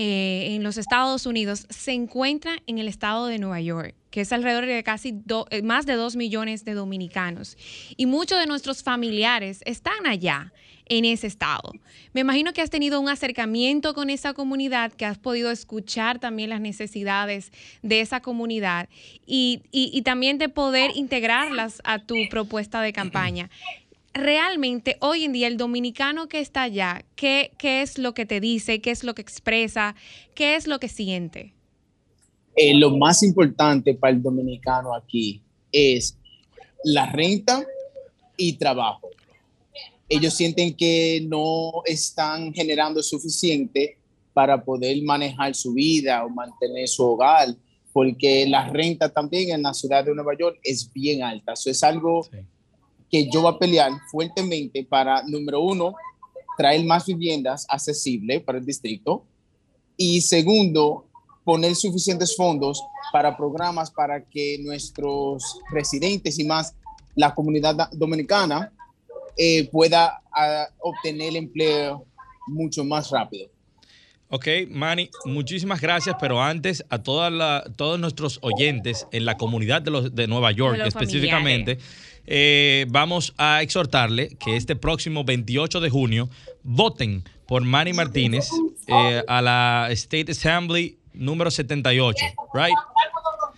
eh, 0.00 0.54
en 0.54 0.62
los 0.62 0.76
Estados 0.76 1.26
Unidos 1.26 1.66
se 1.70 1.90
encuentra 1.90 2.62
en 2.68 2.78
el 2.78 2.86
estado 2.86 3.26
de 3.26 3.40
Nueva 3.40 3.60
York, 3.60 3.96
que 4.12 4.20
es 4.20 4.32
alrededor 4.32 4.64
de 4.64 4.84
casi 4.84 5.24
eh, 5.50 5.62
más 5.62 5.86
de 5.86 5.94
dos 5.94 6.14
millones 6.14 6.64
de 6.64 6.74
dominicanos. 6.74 7.56
Y 7.96 8.06
muchos 8.06 8.38
de 8.38 8.46
nuestros 8.46 8.84
familiares 8.84 9.60
están 9.66 10.06
allá 10.06 10.52
en 10.86 11.04
ese 11.04 11.26
estado. 11.26 11.72
Me 12.12 12.20
imagino 12.20 12.52
que 12.52 12.62
has 12.62 12.70
tenido 12.70 13.00
un 13.00 13.08
acercamiento 13.08 13.92
con 13.92 14.08
esa 14.08 14.34
comunidad, 14.34 14.92
que 14.92 15.04
has 15.04 15.18
podido 15.18 15.50
escuchar 15.50 16.20
también 16.20 16.50
las 16.50 16.60
necesidades 16.60 17.50
de 17.82 18.00
esa 18.00 18.20
comunidad 18.20 18.88
y, 19.26 19.62
y 19.72 20.02
también 20.02 20.38
de 20.38 20.48
poder 20.48 20.92
integrarlas 20.94 21.82
a 21.82 21.98
tu 21.98 22.14
propuesta 22.30 22.80
de 22.82 22.92
campaña. 22.92 23.50
Realmente 24.14 24.96
hoy 25.00 25.24
en 25.24 25.32
día 25.32 25.46
el 25.46 25.56
dominicano 25.56 26.28
que 26.28 26.40
está 26.40 26.62
allá, 26.62 27.04
¿qué, 27.16 27.52
¿qué 27.58 27.82
es 27.82 27.98
lo 27.98 28.14
que 28.14 28.26
te 28.26 28.40
dice? 28.40 28.80
¿Qué 28.80 28.90
es 28.90 29.04
lo 29.04 29.14
que 29.14 29.22
expresa? 29.22 29.94
¿Qué 30.34 30.56
es 30.56 30.66
lo 30.66 30.78
que 30.78 30.88
siente? 30.88 31.54
Eh, 32.56 32.74
lo 32.74 32.96
más 32.96 33.22
importante 33.22 33.94
para 33.94 34.12
el 34.12 34.22
dominicano 34.22 34.94
aquí 34.94 35.42
es 35.70 36.18
la 36.84 37.06
renta 37.06 37.64
y 38.36 38.54
trabajo. 38.54 39.10
Ellos 40.08 40.34
sienten 40.34 40.74
que 40.74 41.24
no 41.28 41.82
están 41.84 42.52
generando 42.52 43.02
suficiente 43.02 43.98
para 44.32 44.64
poder 44.64 45.02
manejar 45.02 45.54
su 45.54 45.74
vida 45.74 46.24
o 46.24 46.30
mantener 46.30 46.88
su 46.88 47.04
hogar, 47.04 47.48
porque 47.92 48.46
la 48.48 48.68
renta 48.70 49.08
también 49.08 49.50
en 49.50 49.62
la 49.62 49.74
ciudad 49.74 50.04
de 50.04 50.14
Nueva 50.14 50.36
York 50.38 50.58
es 50.62 50.90
bien 50.92 51.22
alta. 51.22 51.52
Eso 51.52 51.70
es 51.70 51.82
algo 51.82 52.26
que 53.10 53.28
yo 53.30 53.42
voy 53.42 53.54
a 53.54 53.58
pelear 53.58 53.92
fuertemente 54.10 54.84
para, 54.84 55.22
número 55.22 55.60
uno, 55.60 55.94
traer 56.56 56.84
más 56.84 57.06
viviendas 57.06 57.66
accesibles 57.68 58.42
para 58.42 58.58
el 58.58 58.66
distrito 58.66 59.24
y 59.96 60.20
segundo, 60.20 61.06
poner 61.44 61.74
suficientes 61.74 62.36
fondos 62.36 62.82
para 63.12 63.36
programas 63.36 63.90
para 63.90 64.22
que 64.22 64.58
nuestros 64.60 65.60
residentes 65.70 66.38
y 66.38 66.44
más 66.44 66.74
la 67.14 67.34
comunidad 67.34 67.90
dominicana 67.92 68.72
eh, 69.36 69.68
pueda 69.70 70.20
ah, 70.32 70.68
obtener 70.80 71.36
empleo 71.36 72.04
mucho 72.46 72.84
más 72.84 73.10
rápido. 73.10 73.48
Ok, 74.30 74.46
Manny, 74.68 75.08
muchísimas 75.24 75.80
gracias, 75.80 76.16
pero 76.20 76.42
antes 76.42 76.84
a 76.90 77.02
toda 77.02 77.64
todos 77.76 77.98
nuestros 77.98 78.38
oyentes 78.42 79.06
en 79.10 79.24
la 79.24 79.38
comunidad 79.38 79.80
de, 79.80 79.90
los, 79.90 80.14
de 80.14 80.26
Nueva 80.26 80.52
York 80.52 80.78
específicamente, 80.84 81.78
eh, 82.30 82.84
vamos 82.88 83.32
a 83.38 83.62
exhortarle 83.62 84.36
que 84.36 84.56
este 84.56 84.76
próximo 84.76 85.24
28 85.24 85.80
de 85.80 85.88
junio 85.88 86.28
voten 86.62 87.24
por 87.46 87.62
Manny 87.62 87.94
Martínez 87.94 88.50
eh, 88.86 89.22
a 89.26 89.40
la 89.40 89.88
State 89.90 90.32
Assembly 90.32 90.98
número 91.14 91.50
78, 91.50 92.24
¿right? 92.52 92.74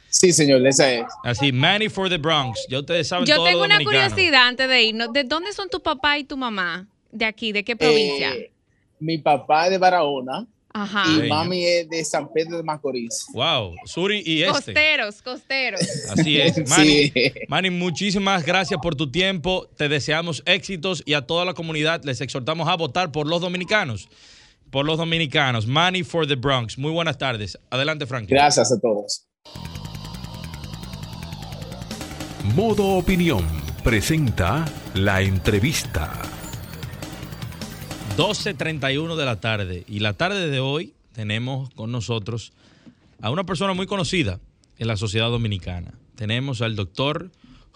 Sí, 0.08 0.32
señor, 0.32 0.64
esa 0.66 0.92
es. 0.92 1.04
Así, 1.24 1.52
Manny 1.52 1.88
for 1.88 2.08
the 2.08 2.18
Bronx. 2.18 2.66
Ya 2.68 2.80
ustedes 2.80 3.08
saben 3.08 3.26
Yo 3.26 3.42
tengo 3.44 3.64
una 3.64 3.82
curiosidad 3.82 4.48
antes 4.48 4.68
de 4.68 4.82
irnos. 4.82 5.12
¿De 5.12 5.24
dónde 5.24 5.52
son 5.52 5.68
tu 5.68 5.80
papá 5.82 6.18
y 6.18 6.24
tu 6.24 6.36
mamá? 6.36 6.88
¿De 7.10 7.24
aquí? 7.24 7.52
¿De 7.52 7.64
qué 7.64 7.76
provincia? 7.76 8.34
Eh, 8.34 8.52
mi 9.00 9.18
papá 9.18 9.66
es 9.66 9.72
de 9.72 9.78
Barahona. 9.78 10.46
Ajá. 10.72 11.04
Y 11.08 11.28
mami 11.28 11.64
es 11.64 11.88
de 11.88 12.04
San 12.04 12.32
Pedro 12.32 12.56
de 12.56 12.62
Macorís. 12.62 13.26
Wow, 13.32 13.74
Suri 13.84 14.22
y 14.24 14.42
este. 14.42 14.52
Costeros, 14.52 15.22
costeros. 15.22 15.80
Así 16.10 16.40
es. 16.40 16.68
Manny, 16.68 17.12
Manny, 17.48 17.70
muchísimas 17.70 18.44
gracias 18.44 18.78
por 18.80 18.94
tu 18.94 19.10
tiempo. 19.10 19.68
Te 19.76 19.88
deseamos 19.88 20.42
éxitos 20.46 21.02
y 21.04 21.14
a 21.14 21.22
toda 21.22 21.44
la 21.44 21.54
comunidad 21.54 22.02
les 22.04 22.20
exhortamos 22.20 22.68
a 22.68 22.76
votar 22.76 23.10
por 23.10 23.26
los 23.26 23.40
dominicanos 23.40 24.08
por 24.70 24.86
los 24.86 24.98
dominicanos. 24.98 25.66
Money 25.66 26.02
for 26.02 26.26
the 26.26 26.36
Bronx. 26.36 26.78
Muy 26.78 26.92
buenas 26.92 27.18
tardes. 27.18 27.58
Adelante, 27.70 28.06
Frank. 28.06 28.28
Gracias 28.28 28.72
a 28.72 28.80
todos. 28.80 29.26
Modo 32.54 32.96
Opinión 32.96 33.44
presenta 33.82 34.64
la 34.94 35.20
entrevista. 35.22 36.29
12.31 38.20 39.16
de 39.16 39.24
la 39.24 39.40
tarde. 39.40 39.84
Y 39.88 40.00
la 40.00 40.12
tarde 40.12 40.50
de 40.50 40.60
hoy 40.60 40.92
tenemos 41.14 41.70
con 41.70 41.90
nosotros 41.90 42.52
a 43.22 43.30
una 43.30 43.44
persona 43.44 43.72
muy 43.72 43.86
conocida 43.86 44.40
en 44.76 44.88
la 44.88 44.98
sociedad 44.98 45.30
dominicana. 45.30 45.94
Tenemos 46.16 46.60
al 46.60 46.76
doctor 46.76 47.30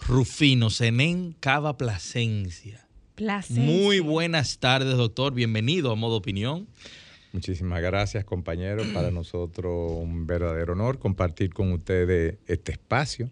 Rufino 0.07 0.69
Senén 0.69 1.35
Cava 1.41 1.79
Plasencia. 1.79 2.87
Muy 3.49 4.01
buenas 4.01 4.59
tardes, 4.59 4.99
doctor. 4.99 5.33
Bienvenido 5.33 5.91
a 5.91 5.95
Modo 5.95 6.17
Opinión. 6.17 6.67
Muchísimas 7.33 7.81
gracias, 7.81 8.27
compañero. 8.27 8.83
Para 8.93 9.11
nosotros 9.11 9.93
un 9.93 10.27
verdadero 10.27 10.75
honor 10.75 10.99
compartir 10.99 11.55
con 11.55 11.73
ustedes 11.73 12.35
este 12.47 12.73
espacio. 12.73 13.31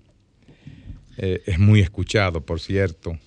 Eh, 1.18 1.42
es 1.44 1.58
muy 1.58 1.80
escuchado, 1.80 2.40
por 2.40 2.58
cierto. 2.58 3.18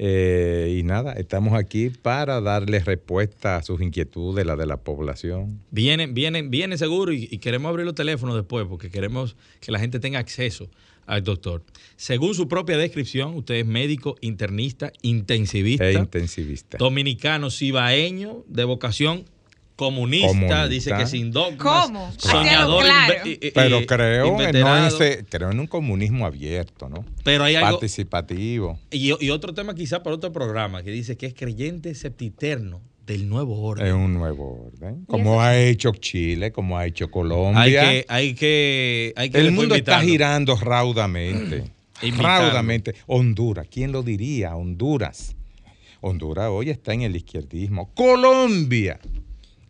Eh, 0.00 0.76
y 0.78 0.84
nada, 0.84 1.12
estamos 1.14 1.54
aquí 1.54 1.90
para 1.90 2.40
darles 2.40 2.84
respuesta 2.84 3.56
a 3.56 3.62
sus 3.62 3.82
inquietudes, 3.82 4.46
la 4.46 4.54
de 4.54 4.64
la 4.64 4.76
población. 4.76 5.60
Vienen, 5.72 6.14
vienen, 6.14 6.50
viene 6.50 6.78
seguro 6.78 7.12
y, 7.12 7.28
y, 7.28 7.38
queremos 7.38 7.68
abrir 7.68 7.84
los 7.84 7.96
teléfonos 7.96 8.36
después 8.36 8.64
porque 8.68 8.90
queremos 8.90 9.36
que 9.60 9.72
la 9.72 9.80
gente 9.80 9.98
tenga 9.98 10.20
acceso 10.20 10.70
al 11.08 11.24
doctor. 11.24 11.64
Según 11.96 12.34
su 12.34 12.46
propia 12.46 12.76
descripción, 12.76 13.34
usted 13.34 13.56
es 13.56 13.66
médico, 13.66 14.16
internista, 14.20 14.92
intensivista. 15.02 15.88
E 15.88 15.94
intensivista. 15.94 16.78
Dominicano, 16.78 17.50
cibaeño, 17.50 18.44
de 18.46 18.64
vocación 18.64 19.24
comunista, 19.78 20.66
dice 20.66 20.92
que 20.92 21.06
sin 21.06 21.30
dogmas. 21.30 21.86
¿Cómo? 21.86 22.12
Soñador. 22.16 22.84
Pero 23.54 23.86
creo 23.86 24.40
en, 24.40 25.24
creo 25.26 25.52
en 25.52 25.60
un 25.60 25.68
comunismo 25.68 26.26
abierto, 26.26 26.88
¿no? 26.88 27.04
Pero 27.22 27.44
hay 27.44 27.54
algo, 27.54 27.78
Participativo. 27.78 28.76
Y, 28.90 29.12
y 29.24 29.30
otro 29.30 29.54
tema 29.54 29.76
quizá 29.76 30.02
para 30.02 30.16
otro 30.16 30.32
programa, 30.32 30.82
que 30.82 30.90
dice 30.90 31.16
que 31.16 31.26
es 31.26 31.34
creyente 31.34 31.94
septiterno 31.94 32.82
del 33.06 33.28
nuevo 33.28 33.62
orden. 33.62 33.86
Es 33.86 33.92
un 33.92 34.14
nuevo 34.14 34.66
orden. 34.66 35.04
Como 35.04 35.40
ha 35.40 35.56
hecho 35.56 35.92
Chile, 35.92 36.50
como 36.50 36.76
ha 36.76 36.84
hecho 36.84 37.08
Colombia. 37.08 37.60
Hay 37.62 37.72
que, 37.72 38.06
hay 38.08 38.34
que, 38.34 39.12
hay 39.14 39.30
que 39.30 39.38
El 39.38 39.52
mundo 39.52 39.76
está 39.76 40.00
girando 40.00 40.56
raudamente. 40.56 41.70
raudamente. 42.18 42.96
Honduras, 43.06 43.68
¿quién 43.70 43.92
lo 43.92 44.02
diría? 44.02 44.56
Honduras. 44.56 45.36
Honduras 46.00 46.48
hoy 46.50 46.70
está 46.70 46.92
en 46.94 47.02
el 47.02 47.14
izquierdismo. 47.14 47.94
Colombia, 47.94 48.98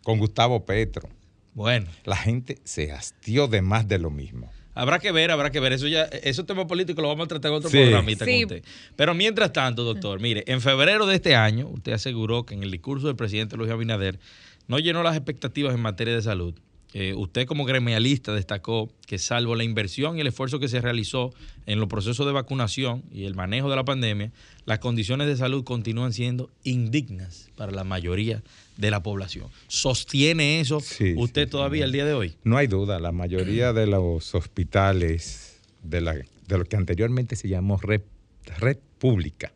con 0.09 0.17
Gustavo 0.17 0.65
Petro. 0.65 1.07
Bueno. 1.53 1.85
La 2.03 2.15
gente 2.15 2.57
se 2.63 2.91
hastió 2.91 3.47
de 3.47 3.61
más 3.61 3.87
de 3.87 3.99
lo 3.99 4.09
mismo. 4.09 4.51
Habrá 4.73 4.97
que 4.97 5.11
ver, 5.11 5.29
habrá 5.29 5.51
que 5.51 5.59
ver. 5.59 5.71
Eso 5.71 5.87
ya, 5.87 6.05
esos 6.05 6.47
temas 6.47 6.65
políticos 6.65 6.99
lo 7.03 7.09
vamos 7.09 7.25
a 7.25 7.27
tratar 7.27 7.51
en 7.51 7.57
otro 7.57 7.69
programita 7.69 8.25
con 8.25 8.33
usted. 8.33 8.63
Pero 8.95 9.13
mientras 9.13 9.53
tanto, 9.53 9.83
doctor, 9.83 10.19
mire, 10.19 10.43
en 10.47 10.61
febrero 10.61 11.05
de 11.05 11.13
este 11.13 11.35
año, 11.35 11.67
usted 11.67 11.91
aseguró 11.91 12.43
que 12.43 12.55
en 12.55 12.63
el 12.63 12.71
discurso 12.71 13.05
del 13.05 13.15
presidente 13.15 13.55
Luis 13.55 13.69
Abinader 13.69 14.19
no 14.67 14.79
llenó 14.79 15.03
las 15.03 15.15
expectativas 15.15 15.75
en 15.75 15.81
materia 15.81 16.15
de 16.15 16.23
salud. 16.23 16.55
Eh, 16.95 17.13
usted 17.15 17.45
como 17.45 17.65
gremialista 17.65 18.33
destacó 18.33 18.91
que 19.05 19.19
salvo 19.19 19.53
la 19.53 19.63
inversión 19.63 20.17
y 20.17 20.21
el 20.21 20.27
esfuerzo 20.27 20.59
que 20.59 20.69
se 20.69 20.81
realizó 20.81 21.31
en 21.67 21.79
los 21.79 21.87
procesos 21.87 22.25
de 22.25 22.31
vacunación 22.31 23.03
y 23.11 23.25
el 23.25 23.35
manejo 23.35 23.69
de 23.69 23.75
la 23.75 23.85
pandemia, 23.85 24.31
las 24.65 24.79
condiciones 24.79 25.27
de 25.27 25.37
salud 25.37 25.63
continúan 25.63 26.13
siendo 26.13 26.49
indignas 26.63 27.51
para 27.55 27.71
la 27.71 27.83
mayoría 27.83 28.41
de 28.79 28.89
la 28.91 29.01
población. 29.03 29.49
¿Sostiene 29.67 30.61
eso 30.61 30.81
usted 31.17 31.49
todavía 31.49 31.83
el 31.83 31.91
día 31.91 32.05
de 32.05 32.13
hoy? 32.13 32.37
No 32.45 32.55
hay 32.55 32.67
duda, 32.67 32.97
la 32.99 33.11
mayoría 33.11 33.73
de 33.73 33.85
los 33.85 34.33
hospitales 34.33 35.59
de, 35.83 35.99
la, 35.99 36.13
de 36.13 36.57
lo 36.57 36.63
que 36.63 36.77
anteriormente 36.77 37.35
se 37.35 37.49
llamó 37.49 37.75
red, 37.77 38.03
red 38.57 38.77
pública 38.97 39.51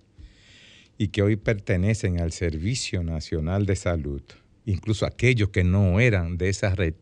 y 0.98 1.08
que 1.08 1.22
hoy 1.22 1.38
pertenecen 1.38 2.20
al 2.20 2.34
Servicio 2.34 3.02
Nacional 3.02 3.66
de 3.66 3.78
Salud, 3.78 4.22
incluso 4.66 5.06
aquellos 5.06 5.48
que 5.50 5.64
no 5.64 6.02
eran 6.02 6.38
de 6.38 6.50
esa 6.50 6.76
red, 6.76 6.96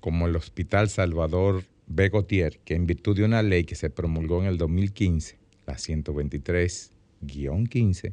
como 0.00 0.26
el 0.26 0.36
Hospital 0.36 0.90
Salvador 0.90 1.64
Begotier, 1.86 2.58
que 2.64 2.74
en 2.74 2.86
virtud 2.86 3.16
de 3.16 3.24
una 3.24 3.42
ley 3.42 3.64
que 3.64 3.74
se 3.74 3.88
promulgó 3.88 4.42
en 4.42 4.48
el 4.48 4.58
2015, 4.58 5.38
la 5.66 5.76
123-15, 5.76 8.12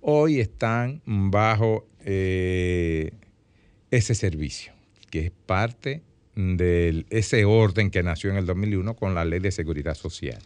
hoy 0.00 0.40
están 0.40 1.00
bajo 1.06 1.86
eh, 2.10 3.10
ese 3.90 4.14
servicio, 4.14 4.72
que 5.10 5.26
es 5.26 5.30
parte 5.30 6.00
de 6.34 7.04
ese 7.10 7.44
orden 7.44 7.90
que 7.90 8.02
nació 8.02 8.30
en 8.30 8.36
el 8.36 8.46
2001 8.46 8.96
con 8.96 9.14
la 9.14 9.26
ley 9.26 9.40
de 9.40 9.50
seguridad 9.50 9.94
social. 9.94 10.38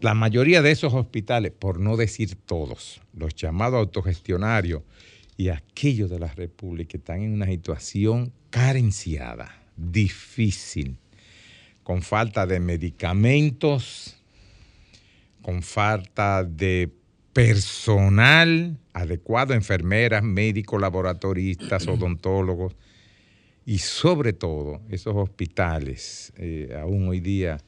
La 0.00 0.12
mayoría 0.12 0.60
de 0.60 0.72
esos 0.72 0.92
hospitales, 0.92 1.52
por 1.52 1.80
no 1.80 1.96
decir 1.96 2.34
todos, 2.34 3.00
los 3.14 3.34
llamados 3.34 3.78
autogestionarios, 3.78 4.82
y 5.38 5.48
aquellos 5.48 6.10
de 6.10 6.18
la 6.18 6.28
República 6.28 6.98
están 6.98 7.22
en 7.22 7.32
una 7.32 7.46
situación 7.46 8.30
carenciada, 8.50 9.62
difícil, 9.74 10.98
con 11.82 12.02
falta 12.02 12.46
de 12.46 12.60
medicamentos, 12.60 14.18
con 15.40 15.62
falta 15.62 16.44
de 16.44 16.90
personal 17.40 18.76
adecuado, 18.92 19.54
enfermeras, 19.54 20.22
médicos, 20.22 20.78
laboratoristas, 20.78 21.88
odontólogos, 21.88 22.76
y 23.64 23.78
sobre 23.78 24.34
todo 24.34 24.82
esos 24.90 25.16
hospitales, 25.16 26.34
eh, 26.36 26.76
aún 26.78 27.08
hoy 27.08 27.20
día, 27.20 27.58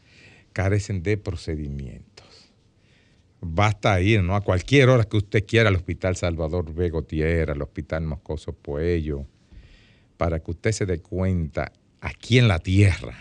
carecen 0.53 1.03
de 1.03 1.17
procedimientos. 1.17 2.53
Basta 3.41 3.99
ir 4.03 4.23
¿no? 4.23 4.37
a 4.37 4.43
cualquier 4.43 4.91
hora 4.91 5.05
que 5.05 5.17
usted 5.17 5.47
quiera 5.47 5.71
al 5.71 5.77
Hospital 5.77 6.17
Salvador 6.17 6.75
Begotier, 6.75 7.51
al 7.51 7.63
Hospital 7.63 8.03
Moscoso 8.03 8.53
Puello, 8.53 9.27
para 10.19 10.41
que 10.41 10.51
usted 10.51 10.73
se 10.73 10.87
dé 10.87 10.99
cuenta 10.99 11.73
aquí 12.01 12.39
en 12.39 12.47
la 12.47 12.59
tierra 12.59 13.15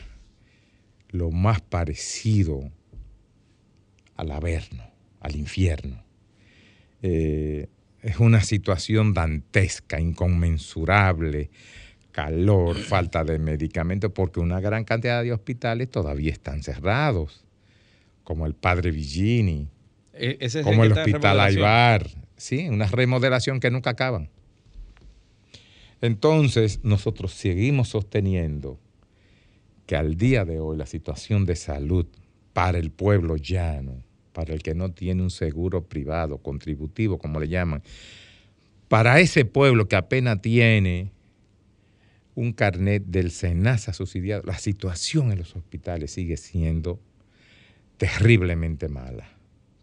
lo 1.09 1.31
más 1.31 1.61
parecido 1.61 2.71
al 4.15 4.31
averno, 4.31 4.83
al 5.21 5.35
infierno, 5.35 6.03
eh, 7.01 7.67
es 8.01 8.19
una 8.19 8.41
situación 8.41 9.13
dantesca, 9.13 9.99
inconmensurable, 9.99 11.49
calor, 12.11 12.75
falta 12.77 13.23
de 13.23 13.39
medicamentos, 13.39 14.11
porque 14.13 14.39
una 14.39 14.59
gran 14.59 14.83
cantidad 14.83 15.23
de 15.23 15.33
hospitales 15.33 15.89
todavía 15.89 16.31
están 16.31 16.63
cerrados, 16.63 17.43
como 18.23 18.45
el 18.45 18.53
Padre 18.53 18.91
Villini, 18.91 19.67
E- 20.13 20.37
ese 20.41 20.59
es 20.59 20.65
como 20.65 20.83
el 20.83 20.91
Hospital. 20.91 21.39
Aibar, 21.39 22.07
sí, 22.37 22.67
una 22.69 22.85
remodelación 22.87 23.59
que 23.59 23.71
nunca 23.71 23.91
acaban. 23.91 24.29
Entonces, 26.01 26.79
nosotros 26.83 27.33
seguimos 27.33 27.89
sosteniendo 27.89 28.79
que 29.85 29.95
al 29.95 30.15
día 30.15 30.45
de 30.45 30.59
hoy 30.59 30.77
la 30.77 30.85
situación 30.85 31.45
de 31.45 31.55
salud 31.55 32.05
para 32.53 32.77
el 32.79 32.91
pueblo 32.91 33.37
llano, 33.37 34.03
para 34.33 34.53
el 34.53 34.61
que 34.63 34.73
no 34.75 34.91
tiene 34.91 35.21
un 35.21 35.29
seguro 35.29 35.83
privado, 35.83 36.37
contributivo, 36.37 37.17
como 37.17 37.39
le 37.39 37.47
llaman, 37.47 37.81
para 38.87 39.19
ese 39.19 39.45
pueblo 39.45 39.87
que 39.87 39.95
apenas 39.95 40.41
tiene 40.41 41.11
un 42.35 42.53
carnet 42.53 43.03
del 43.05 43.31
SENASA 43.31 43.93
subsidiado, 43.93 44.43
la 44.45 44.57
situación 44.57 45.31
en 45.31 45.39
los 45.39 45.55
hospitales 45.55 46.11
sigue 46.11 46.37
siendo 46.37 46.99
terriblemente 47.97 48.87
mala. 48.89 49.29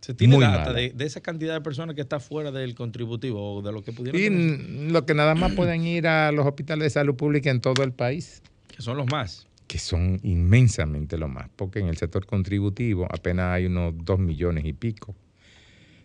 Se 0.00 0.14
tiene 0.14 0.36
Muy 0.36 0.44
data 0.44 0.58
mala. 0.66 0.72
de, 0.72 0.90
de 0.90 1.04
esa 1.04 1.20
cantidad 1.20 1.54
de 1.54 1.60
personas 1.60 1.94
que 1.94 2.00
está 2.00 2.20
fuera 2.20 2.50
del 2.50 2.74
contributivo 2.74 3.56
o 3.56 3.62
de 3.62 3.72
lo 3.72 3.82
que 3.82 3.92
pudieron 3.92 4.20
Y 4.20 4.24
tener, 4.24 4.92
lo 4.92 5.04
que 5.04 5.14
nada 5.14 5.34
más 5.34 5.52
pueden 5.52 5.84
ir 5.84 6.06
a 6.06 6.32
los 6.32 6.46
hospitales 6.46 6.84
de 6.84 6.90
salud 6.90 7.14
pública 7.16 7.50
en 7.50 7.60
todo 7.60 7.82
el 7.82 7.92
país, 7.92 8.42
que 8.74 8.80
son 8.82 8.96
los 8.96 9.06
más. 9.10 9.47
Que 9.68 9.78
son 9.78 10.18
inmensamente 10.22 11.18
lo 11.18 11.28
más, 11.28 11.48
porque 11.54 11.78
en 11.78 11.86
el 11.86 11.96
sector 11.96 12.26
contributivo 12.26 13.06
apenas 13.10 13.52
hay 13.52 13.66
unos 13.66 13.94
dos 13.96 14.18
millones 14.18 14.64
y 14.64 14.72
pico, 14.72 15.14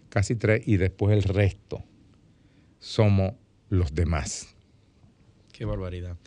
casi 0.09 0.35
tres, 0.35 0.67
y 0.67 0.77
después 0.77 1.15
el 1.15 1.23
resto 1.23 1.83
somos 2.79 3.33
los 3.69 3.95
demás. 3.95 4.53
Qué 5.53 5.65
barbaridad. 5.65 6.17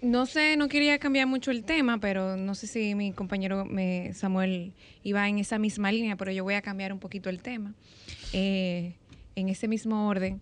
No 0.00 0.26
sé, 0.26 0.56
no 0.56 0.68
quería 0.68 0.98
cambiar 0.98 1.26
mucho 1.26 1.50
el 1.50 1.64
tema, 1.64 1.98
pero 1.98 2.36
no 2.36 2.54
sé 2.54 2.66
si 2.66 2.94
mi 2.94 3.12
compañero 3.12 3.64
me, 3.64 4.14
Samuel 4.14 4.72
iba 5.02 5.28
en 5.28 5.38
esa 5.38 5.58
misma 5.58 5.92
línea, 5.92 6.16
pero 6.16 6.32
yo 6.32 6.44
voy 6.44 6.54
a 6.54 6.62
cambiar 6.62 6.92
un 6.92 7.00
poquito 7.00 7.28
el 7.28 7.40
tema. 7.40 7.74
Eh, 8.32 8.94
en 9.34 9.48
ese 9.48 9.68
mismo 9.68 10.08
orden. 10.08 10.40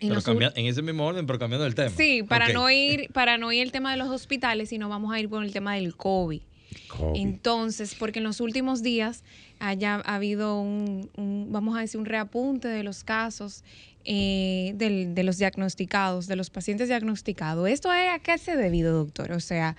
En 0.00 0.08
Pero 0.08 0.14
los 0.14 0.24
cambia- 0.24 0.52
en 0.56 0.66
ese 0.66 0.80
mismo 0.82 1.04
orden, 1.06 1.26
pero 1.26 1.38
cambiando 1.38 1.66
el 1.66 1.74
tema. 1.74 1.90
Sí, 1.96 2.22
para 2.22 2.48
no 2.48 2.70
ir, 2.70 3.08
para 3.12 3.36
no 3.38 3.52
ir 3.52 3.62
el 3.62 3.70
tema 3.72 3.90
de 3.90 3.98
los 3.98 4.08
hospitales, 4.08 4.70
sino 4.70 4.88
vamos 4.88 5.12
a 5.12 5.20
ir 5.20 5.28
por 5.28 5.44
el 5.44 5.52
tema 5.52 5.74
del 5.74 5.94
COVID. 5.94 6.40
COVID. 6.88 7.20
Entonces, 7.20 7.94
porque 7.94 8.18
en 8.20 8.24
los 8.24 8.40
últimos 8.40 8.82
días 8.82 9.22
haya 9.58 9.96
habido 9.96 10.60
un, 10.60 11.10
un, 11.16 11.48
vamos 11.50 11.76
a 11.76 11.80
decir, 11.82 12.00
un 12.00 12.06
reapunte 12.06 12.68
de 12.68 12.82
los 12.82 13.04
casos 13.04 13.62
eh, 14.06 14.72
del- 14.76 15.14
de 15.14 15.22
los 15.24 15.36
diagnosticados, 15.36 16.26
de 16.26 16.34
los 16.36 16.48
pacientes 16.48 16.88
diagnosticados. 16.88 17.68
¿Esto 17.68 17.92
es 17.92 18.08
a 18.10 18.18
qué 18.18 18.38
se 18.38 18.52
ha 18.52 18.56
debido, 18.56 18.96
doctor? 18.96 19.32
O 19.32 19.40
sea, 19.40 19.76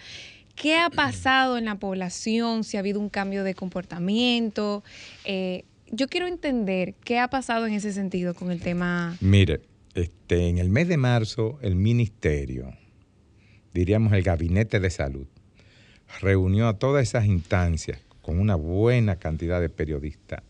¿qué 0.55 0.77
ha 0.77 0.91
pasado 0.91 1.57
en 1.57 1.65
la 1.65 1.75
población? 1.79 2.63
Si 2.63 2.77
ha 2.77 2.81
habido 2.81 2.99
un 2.99 3.09
cambio 3.09 3.43
de 3.43 3.55
comportamiento. 3.55 4.83
Eh, 5.25 5.63
yo 5.91 6.07
quiero 6.07 6.27
entender 6.27 6.93
qué 7.03 7.17
ha 7.19 7.29
pasado 7.29 7.65
en 7.65 7.73
ese 7.73 7.91
sentido 7.93 8.33
con 8.35 8.51
el 8.51 8.61
tema. 8.61 9.17
Mire, 9.21 9.61
este, 9.95 10.47
en 10.47 10.57
el 10.57 10.69
mes 10.69 10.87
de 10.87 10.97
marzo 10.97 11.59
el 11.61 11.75
ministerio, 11.75 12.73
diríamos 13.73 14.13
el 14.13 14.23
gabinete 14.23 14.79
de 14.79 14.89
salud, 14.89 15.27
reunió 16.19 16.67
a 16.67 16.77
todas 16.77 17.03
esas 17.03 17.25
instancias 17.25 17.99
con 18.21 18.39
una 18.39 18.55
buena 18.55 19.17
cantidad 19.17 19.59
de 19.59 19.69
periodistas. 19.69 20.43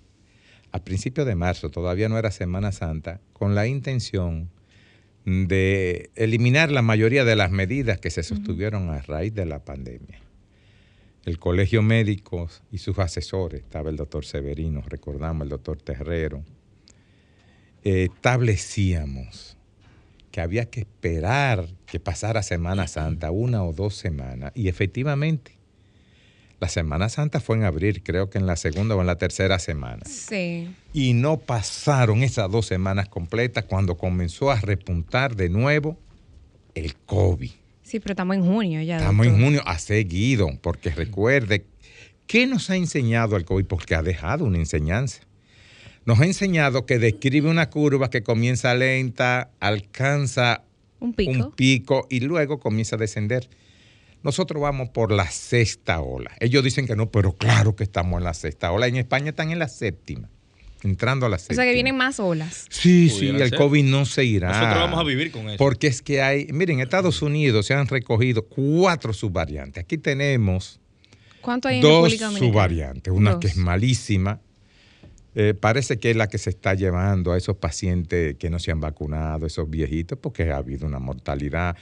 A 0.71 0.83
principios 0.83 1.27
de 1.27 1.35
marzo, 1.35 1.69
todavía 1.69 2.09
no 2.09 2.17
era 2.17 2.31
Semana 2.31 2.71
Santa, 2.71 3.19
con 3.33 3.55
la 3.55 3.67
intención 3.67 4.49
de 5.25 6.09
eliminar 6.15 6.71
la 6.71 6.81
mayoría 6.81 7.25
de 7.25 7.35
las 7.35 7.51
medidas 7.51 7.99
que 7.99 8.09
se 8.09 8.23
sostuvieron 8.23 8.89
a 8.89 9.01
raíz 9.01 9.33
de 9.33 9.45
la 9.45 9.63
pandemia. 9.63 10.19
El 11.25 11.37
colegio 11.37 11.83
médico 11.83 12.49
y 12.71 12.79
sus 12.79 12.97
asesores, 12.97 13.61
estaba 13.61 13.89
el 13.89 13.97
doctor 13.97 14.25
Severino, 14.25 14.81
recordamos 14.87 15.43
el 15.43 15.49
doctor 15.49 15.79
Terrero, 15.79 16.43
establecíamos 17.83 19.57
que 20.31 20.41
había 20.41 20.69
que 20.69 20.81
esperar 20.81 21.67
que 21.85 21.99
pasara 21.99 22.41
Semana 22.41 22.87
Santa, 22.87 23.31
una 23.31 23.63
o 23.63 23.73
dos 23.73 23.95
semanas, 23.95 24.51
y 24.55 24.69
efectivamente, 24.69 25.57
la 26.61 26.69
Semana 26.69 27.09
Santa 27.09 27.39
fue 27.39 27.57
en 27.57 27.63
abril, 27.63 28.03
creo 28.03 28.29
que 28.29 28.37
en 28.37 28.45
la 28.45 28.55
segunda 28.55 28.95
o 28.95 29.01
en 29.01 29.07
la 29.07 29.17
tercera 29.17 29.57
semana. 29.57 30.03
Sí. 30.05 30.69
Y 30.93 31.13
no 31.13 31.37
pasaron 31.37 32.21
esas 32.21 32.51
dos 32.51 32.67
semanas 32.67 33.09
completas 33.09 33.65
cuando 33.65 33.97
comenzó 33.97 34.51
a 34.51 34.59
repuntar 34.61 35.35
de 35.35 35.49
nuevo 35.49 35.97
el 36.75 36.95
COVID. 36.95 37.49
Sí, 37.81 37.99
pero 37.99 38.13
estamos 38.13 38.37
en 38.37 38.45
junio 38.45 38.81
ya. 38.83 38.97
Estamos 38.97 39.25
en 39.25 39.41
junio, 39.41 39.61
ha 39.65 39.79
seguido, 39.79 40.49
porque 40.61 40.91
recuerde, 40.91 41.65
¿qué 42.27 42.45
nos 42.45 42.69
ha 42.69 42.75
enseñado 42.75 43.35
el 43.37 43.43
COVID? 43.43 43.65
Porque 43.65 43.95
ha 43.95 44.03
dejado 44.03 44.45
una 44.45 44.59
enseñanza. 44.59 45.23
Nos 46.05 46.19
ha 46.19 46.25
enseñado 46.25 46.85
que 46.85 46.97
describe 46.97 47.49
una 47.49 47.69
curva 47.69 48.09
que 48.09 48.23
comienza 48.23 48.73
lenta, 48.73 49.51
alcanza 49.59 50.63
Un 50.99 51.13
pico. 51.13 51.31
un 51.31 51.51
pico 51.51 52.07
y 52.09 52.21
luego 52.21 52.59
comienza 52.59 52.95
a 52.95 52.99
descender. 52.99 53.49
Nosotros 54.23 54.61
vamos 54.61 54.89
por 54.89 55.11
la 55.11 55.29
sexta 55.29 55.99
ola. 56.01 56.31
Ellos 56.39 56.63
dicen 56.63 56.85
que 56.85 56.95
no, 56.95 57.09
pero 57.09 57.33
claro 57.33 57.75
que 57.75 57.83
estamos 57.83 58.17
en 58.19 58.23
la 58.23 58.33
sexta 58.33 58.71
ola. 58.71 58.87
En 58.87 58.95
España 58.95 59.29
están 59.29 59.51
en 59.51 59.59
la 59.59 59.67
séptima, 59.67 60.29
entrando 60.83 61.25
a 61.25 61.29
la 61.29 61.37
o 61.37 61.39
séptima. 61.39 61.55
sea 61.55 61.65
que 61.65 61.73
vienen 61.73 61.97
más 61.97 62.19
olas. 62.19 62.65
Sí, 62.69 63.09
sí, 63.09 63.29
el 63.29 63.37
ser. 63.49 63.55
COVID 63.55 63.83
no 63.83 64.05
se 64.05 64.23
irá. 64.25 64.49
Nosotros 64.49 64.75
vamos 64.75 64.99
a 64.99 65.03
vivir 65.03 65.31
con 65.31 65.49
eso. 65.49 65.57
Porque 65.57 65.87
es 65.87 66.01
que 66.01 66.21
hay, 66.21 66.47
miren, 66.51 66.77
en 66.77 66.83
Estados 66.83 67.21
Unidos 67.21 67.65
se 67.65 67.73
han 67.73 67.87
recogido 67.87 68.43
cuatro 68.45 69.13
subvariantes. 69.13 69.83
Aquí 69.83 69.97
tenemos 69.97 70.79
¿Cuánto 71.41 71.67
hay 71.67 71.77
en 71.77 71.81
dos 71.81 72.13
subvariantes. 72.13 73.11
Una 73.11 73.39
que 73.39 73.47
es 73.47 73.57
malísima. 73.57 74.39
Eh, 75.33 75.53
parece 75.53 75.99
que 75.99 76.11
es 76.11 76.17
la 76.17 76.27
que 76.27 76.37
se 76.37 76.49
está 76.49 76.73
llevando 76.73 77.31
a 77.31 77.37
esos 77.37 77.55
pacientes 77.55 78.35
que 78.35 78.49
no 78.49 78.59
se 78.59 78.71
han 78.71 78.81
vacunado, 78.81 79.45
esos 79.45 79.69
viejitos, 79.69 80.17
porque 80.19 80.51
ha 80.51 80.57
habido 80.57 80.85
una 80.87 80.99
mortalidad 80.99 81.77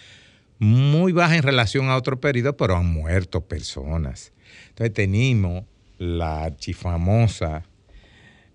muy 0.60 1.14
baja 1.14 1.38
en 1.38 1.44
relación 1.44 1.90
a 1.90 1.96
otro 1.96 2.20
periodo, 2.20 2.56
pero 2.56 2.76
han 2.76 2.86
muerto 2.86 3.42
personas. 3.42 4.34
Entonces 4.70 4.94
tenemos 4.94 5.64
la 5.98 6.44
archifamosa 6.44 7.64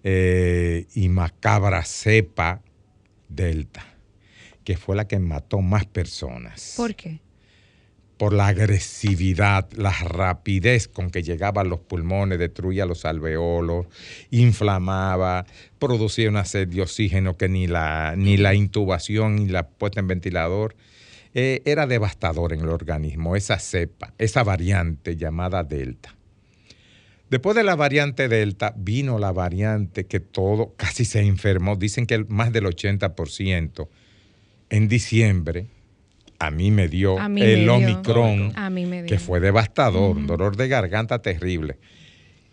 eh, 0.03 0.87
y 0.95 1.09
macabra 1.09 1.83
cepa 1.85 2.63
Delta, 3.29 3.85
que 4.63 4.77
fue 4.77 4.97
la 4.97 5.09
que 5.09 5.19
mató 5.19 5.61
más 5.61 5.87
personas 5.87 6.75
¿Por 6.77 6.95
qué? 6.95 7.21
Por 8.25 8.33
la 8.33 8.47
agresividad, 8.47 9.71
la 9.75 9.91
rapidez 9.91 10.89
con 10.89 11.11
que 11.11 11.23
llegaba 11.23 11.61
a 11.61 11.65
los 11.65 11.81
pulmones, 11.81 12.39
destruía 12.39 12.87
los 12.87 13.05
alveolos, 13.05 13.85
inflamaba, 14.31 15.45
producía 15.79 16.31
una 16.31 16.47
sed 16.47 16.69
de 16.69 16.81
oxígeno 16.81 17.37
que 17.37 17.51
ni 17.51 17.67
la, 17.67 18.15
ni 18.17 18.39
la 18.39 18.55
intubación 18.55 19.37
ni 19.37 19.49
la 19.49 19.69
puesta 19.69 20.01
en 20.01 20.07
ventilador. 20.07 20.75
eh, 21.35 21.61
era 21.67 21.87
devastador 21.87 22.55
en 22.55 22.61
el 22.61 22.71
organismo, 22.71 23.37
esa 23.37 23.59
cepa, 23.59 24.15
esa 24.17 24.43
variante 24.43 25.17
llamada 25.17 25.63
Delta. 25.63 26.17
Después 27.29 27.55
de 27.55 27.63
la 27.63 27.77
variante 27.77 28.29
Delta 28.29 28.73
vino 28.75 29.19
la 29.19 29.33
variante 29.33 30.07
que 30.07 30.21
todo 30.21 30.73
casi 30.79 31.05
se 31.05 31.21
enfermó, 31.21 31.77
dicen 31.77 32.07
que 32.07 32.25
más 32.25 32.55
del 32.55 32.65
80% 32.65 33.87
en 34.71 34.89
diciembre. 34.89 35.74
A 36.39 36.51
mí 36.51 36.71
me 36.71 36.89
dio 36.89 37.19
mí 37.29 37.43
el. 37.43 37.69
Omicron, 37.69 38.53
me 38.71 39.03
dio. 39.03 39.07
que 39.07 39.19
fue 39.19 39.41
devastador, 39.41 40.17
Ujú. 40.17 40.27
dolor 40.27 40.57
de 40.57 40.69
garganta 40.69 41.21
terrible. 41.23 41.79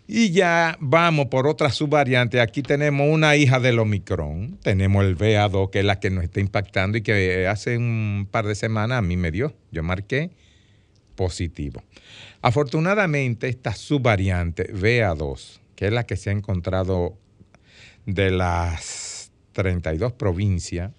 Y 0.07 0.31
ya 0.31 0.77
vamos 0.81 1.27
por 1.27 1.47
otra 1.47 1.69
subvariante. 1.69 2.41
Aquí 2.41 2.61
tenemos 2.63 3.07
una 3.09 3.35
hija 3.37 3.59
del 3.61 3.79
Omicron. 3.79 4.57
Tenemos 4.61 5.05
el 5.05 5.17
BA2, 5.17 5.69
que 5.69 5.79
es 5.79 5.85
la 5.85 5.99
que 6.01 6.09
nos 6.09 6.23
está 6.25 6.41
impactando 6.41 6.97
y 6.97 7.01
que 7.01 7.47
hace 7.47 7.77
un 7.77 8.27
par 8.29 8.45
de 8.45 8.55
semanas 8.55 8.97
a 8.97 9.01
mí 9.01 9.15
me 9.15 9.31
dio. 9.31 9.53
Yo 9.71 9.83
marqué 9.83 10.31
positivo. 11.15 11.81
Afortunadamente, 12.41 13.47
esta 13.47 13.73
subvariante 13.73 14.73
BA2, 14.73 15.59
que 15.75 15.87
es 15.87 15.93
la 15.93 16.05
que 16.05 16.17
se 16.17 16.29
ha 16.29 16.33
encontrado 16.33 17.17
de 18.05 18.31
las 18.31 19.31
32 19.53 20.11
provincias, 20.13 20.91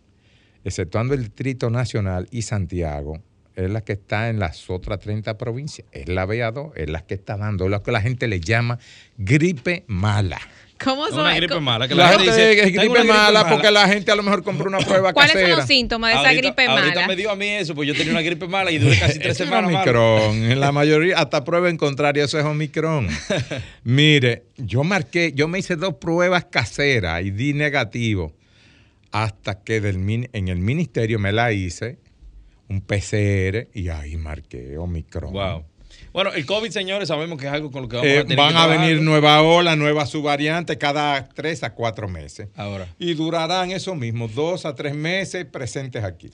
exceptuando 0.64 1.14
el 1.14 1.20
Distrito 1.22 1.70
Nacional 1.70 2.29
y 2.31 2.42
Santiago, 2.42 3.20
es 3.55 3.70
la 3.70 3.83
que 3.83 3.92
está 3.92 4.31
en 4.31 4.38
las 4.38 4.70
otras 4.70 4.98
30 5.01 5.37
provincias. 5.37 5.87
Es 5.92 6.09
la 6.09 6.27
BA2, 6.27 6.72
es 6.75 6.88
la 6.88 7.01
que 7.05 7.14
está 7.14 7.37
dando 7.37 7.68
lo 7.68 7.83
que 7.83 7.92
la 7.92 8.01
gente 8.01 8.27
le 8.27 8.40
llama 8.40 8.79
gripe 9.18 9.85
mala. 9.88 10.40
¿Cómo 10.83 11.07
Es 11.07 11.12
son? 11.12 11.20
una 11.20 11.37
gripe 11.37 11.61
mala. 11.61 11.87
Que 11.87 11.94
La, 11.94 12.05
la, 12.05 12.09
gente 12.18 12.25
dice, 12.25 12.53
es 12.53 12.72
"Tengo 12.72 12.92
gripe 12.94 13.01
una 13.03 13.14
mala 13.14 13.48
porque 13.48 13.70
la 13.70 13.87
gente 13.87 14.11
a 14.11 14.16
lo 14.16 14.22
mejor 14.25 14.42
compró 14.42 14.68
una 14.68 14.79
prueba 14.79 15.12
¿Cuáles 15.12 15.33
son 15.40 15.51
los 15.51 15.66
síntomas 15.66 16.11
de 16.12 16.18
esa 16.18 16.29
Ahorita- 16.31 16.42
gripe 16.48 16.66
ahorita 16.66 16.94
mala? 16.94 17.07
me 17.07 17.14
dio 17.14 17.31
a 17.31 17.37
mí 17.37 17.46
eso, 17.46 17.75
pues 17.75 17.87
yo 17.87 17.94
tenía 17.94 18.11
una 18.11 18.22
gripe 18.22 18.48
mala 18.48 18.70
y 18.72 18.79
duré 18.79 18.98
casi 18.98 19.18
tres 19.20 19.35
Eso 19.35 19.44
es 19.44 19.48
semanas. 19.51 19.70
mala. 19.70 19.83
Omicron. 19.83 20.51
En 20.51 20.59
la 20.59 20.72
mayoría, 20.72 21.18
hasta 21.18 21.44
prueba 21.44 21.68
en 21.70 21.77
contrario, 21.77 22.25
eso 22.25 22.37
es 22.38 22.44
Omicron. 22.44 23.07
Mire, 23.85 24.44
yo 24.57 24.83
marqué, 24.83 25.33
yo 25.35 25.46
me 25.46 25.59
hice 25.59 25.77
dos 25.77 25.94
pruebas 25.96 26.46
caseras 26.46 27.22
y 27.22 27.31
di 27.31 27.53
negativo. 27.53 28.33
Hasta 29.12 29.62
que 29.62 29.81
del, 29.81 30.29
en 30.33 30.48
el 30.48 30.59
ministerio 30.59 31.18
me 31.18 31.33
la 31.33 31.53
hice 31.53 31.98
un 32.68 32.81
PCR 32.81 33.68
y 33.75 33.88
ahí 33.88 34.16
marqué 34.16 34.79
Omicron. 34.79 35.33
Wow. 35.33 35.64
Bueno, 36.12 36.33
el 36.33 36.44
COVID, 36.44 36.70
señores, 36.70 37.09
sabemos 37.09 37.38
que 37.38 37.46
es 37.46 37.53
algo 37.53 37.70
con 37.70 37.83
lo 37.83 37.88
que 37.88 37.96
vamos 37.96 38.11
Eh, 38.11 38.18
a 38.18 38.22
tener 38.22 38.37
van 38.38 38.53
que 38.53 38.59
a 38.59 38.66
venir 38.66 39.01
nueva 39.01 39.42
ola, 39.42 39.77
nueva 39.77 40.07
subvariante 40.07 40.77
cada 40.77 41.29
tres 41.29 41.62
a 41.62 41.75
cuatro 41.75 42.09
meses. 42.09 42.48
Ahora. 42.55 42.87
Y 42.98 43.14
durarán 43.14 43.70
eso 43.70 43.94
mismo, 43.94 44.29
dos 44.29 44.66
a 44.66 44.75
tres 44.75 44.94
meses 44.94 45.44
presentes 45.46 46.05
aquí. 46.05 46.31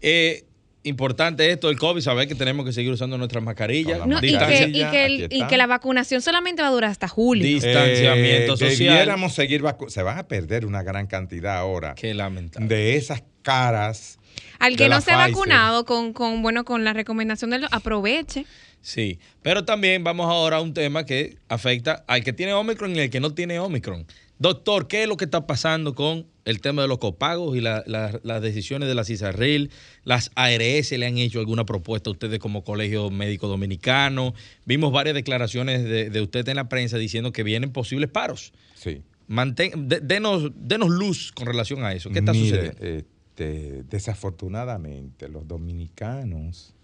Eh, 0.00 0.44
importante 0.84 1.50
esto 1.50 1.68
del 1.68 1.78
COVID, 1.78 2.00
saber 2.00 2.26
que 2.28 2.34
tenemos 2.34 2.66
que 2.66 2.72
seguir 2.72 2.90
usando 2.92 3.16
nuestras 3.18 3.42
mascarillas. 3.44 4.06
No, 4.06 4.18
y, 4.18 4.36
que, 4.36 4.68
y, 4.72 4.84
que 4.90 5.04
el- 5.04 5.28
y 5.30 5.46
que 5.46 5.56
la 5.56 5.66
vacunación 5.66 6.20
solamente 6.22 6.62
va 6.62 6.68
a 6.68 6.72
durar 6.72 6.90
hasta 6.90 7.06
julio. 7.08 7.44
Dis- 7.44 7.62
Distanciamiento 7.62 8.56
social. 8.56 8.72
Eh, 8.72 8.76
Debiéramos 8.98 9.34
seguir 9.34 9.62
vacu- 9.62 9.88
Se 9.90 10.02
van 10.02 10.18
a 10.18 10.26
perder 10.26 10.66
una 10.66 10.82
gran 10.82 11.06
cantidad 11.06 11.56
ahora 11.56 11.94
Qué 11.94 12.14
lamentable. 12.14 12.66
de 12.66 12.96
esas 12.96 13.22
caras. 13.42 14.18
Al 14.58 14.76
que 14.76 14.84
de 14.84 14.90
no 14.90 15.00
se 15.00 15.10
ha 15.12 15.16
vacunado 15.16 15.84
con, 15.84 16.12
con, 16.12 16.42
bueno, 16.42 16.64
con 16.64 16.84
la 16.84 16.92
recomendación 16.92 17.50
del 17.50 17.66
aproveche. 17.70 18.46
Sí, 18.80 19.18
pero 19.42 19.64
también 19.64 20.02
vamos 20.02 20.26
ahora 20.28 20.56
a 20.56 20.60
un 20.60 20.74
tema 20.74 21.04
que 21.06 21.36
afecta 21.48 22.04
al 22.08 22.24
que 22.24 22.32
tiene 22.32 22.52
Omicron 22.54 22.94
y 22.96 23.00
al 23.00 23.10
que 23.10 23.20
no 23.20 23.32
tiene 23.34 23.58
Omicron. 23.60 24.06
Doctor, 24.38 24.88
¿qué 24.88 25.02
es 25.04 25.08
lo 25.08 25.16
que 25.16 25.24
está 25.26 25.46
pasando 25.46 25.94
con 25.94 26.26
el 26.44 26.60
tema 26.60 26.82
de 26.82 26.88
los 26.88 26.98
copagos 26.98 27.56
y 27.56 27.60
la- 27.60 27.84
la- 27.86 28.18
las 28.24 28.42
decisiones 28.42 28.88
de 28.88 28.94
la 28.94 29.04
CISARRIL? 29.04 29.70
¿Las 30.04 30.30
ARS 30.34 30.90
le 30.92 31.06
han 31.06 31.18
hecho 31.18 31.38
alguna 31.40 31.64
propuesta 31.64 32.10
a 32.10 32.12
ustedes 32.12 32.38
como 32.38 32.64
Colegio 32.64 33.10
Médico 33.10 33.46
Dominicano? 33.48 34.34
Vimos 34.66 34.92
varias 34.92 35.14
declaraciones 35.14 35.84
de, 35.84 36.10
de 36.10 36.20
usted 36.20 36.48
en 36.48 36.56
la 36.56 36.68
prensa 36.68 36.98
diciendo 36.98 37.32
que 37.32 37.42
vienen 37.42 37.70
posibles 37.72 38.10
paros. 38.10 38.52
Sí. 38.74 39.02
Mantén, 39.28 39.88
de- 39.88 40.00
denos, 40.00 40.50
denos 40.56 40.90
luz 40.90 41.30
con 41.32 41.46
relación 41.46 41.84
a 41.84 41.92
eso. 41.92 42.10
¿Qué 42.10 42.18
está 42.18 42.32
Mire, 42.32 42.48
sucediendo? 42.72 42.84
este, 42.86 43.82
desafortunadamente, 43.88 45.28
los 45.28 45.46
dominicanos 45.46 46.74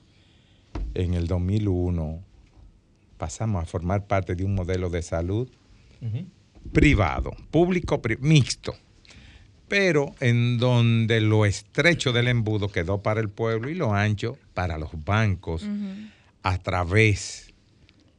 en 0.95 1.15
el 1.15 1.27
2001 1.27 2.23
pasamos 3.19 3.63
a 3.63 3.67
formar 3.67 4.07
parte 4.07 4.35
de 4.37 4.45
un 4.45 4.55
modelo 4.55 4.89
de 4.89 5.03
salud 5.03 5.49
privado, 6.73 7.33
público, 7.51 8.01
pri- 8.01 8.17
mixto, 8.21 8.75
pero 9.69 10.15
en 10.21 10.59
donde 10.59 11.21
lo 11.21 11.45
estrecho 11.45 12.13
del 12.13 12.29
embudo 12.29 12.69
quedó 12.69 13.03
para 13.03 13.21
el 13.21 13.29
pueblo 13.29 13.69
y 13.69 13.75
lo 13.75 13.93
ancho 13.95 14.39
para 14.55 14.79
los 14.79 14.91
bancos 15.05 15.65
a 16.43 16.59
través 16.59 17.53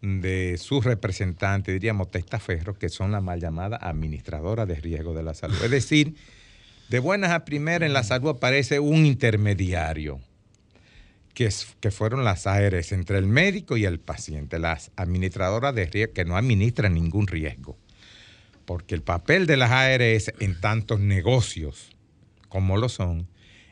de 0.02 0.58
sus 0.58 0.86
representantes, 0.86 1.74
diríamos 1.74 2.10
testaferros, 2.12 2.78
que 2.78 2.90
son 2.90 3.12
la 3.12 3.20
mal 3.22 3.40
llamada 3.42 3.78
administradora 3.78 4.66
de 4.66 4.76
riesgo 4.76 5.14
de 5.14 5.24
la 5.24 5.34
salud. 5.34 5.58
Es 5.64 5.72
decir, 5.72 6.16
de 6.90 7.00
buenas 7.00 7.32
a 7.32 7.44
primeras 7.46 7.86
en 7.88 7.94
la 7.94 8.04
salud 8.04 8.30
aparece 8.30 8.80
un 8.80 9.06
intermediario, 9.06 10.20
que, 11.34 11.46
es- 11.46 11.76
que 11.82 11.92
fueron 11.92 12.24
las 12.24 12.48
ARS 12.48 12.92
entre 12.94 13.18
el 13.18 13.28
médico 13.28 13.76
y 13.78 13.86
el 13.86 14.00
paciente, 14.00 14.58
las 14.60 14.92
administradoras 14.96 15.76
de 15.76 15.86
riesgo 15.86 16.14
que 16.14 16.26
no 16.26 16.38
administran 16.38 16.94
ningún 16.94 17.28
riesgo. 17.28 17.78
Porque 18.70 18.94
el 18.94 19.02
papel 19.02 19.48
de 19.48 19.58
las 19.58 19.72
ARS 19.72 20.32
en 20.40 20.62
tantos 20.62 21.00
negocios 21.00 21.90
como 22.50 22.78
lo 22.78 22.88
son 22.88 23.28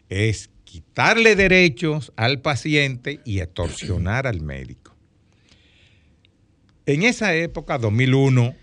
es 0.09 0.49
quitarle 0.63 1.35
derechos 1.35 2.11
al 2.15 2.41
paciente 2.41 3.19
y 3.23 3.41
extorsionar 3.41 4.25
al 4.25 4.41
médico. 4.41 4.95
En 6.87 7.03
esa 7.03 7.35
época, 7.35 7.77
2001, 7.77 8.55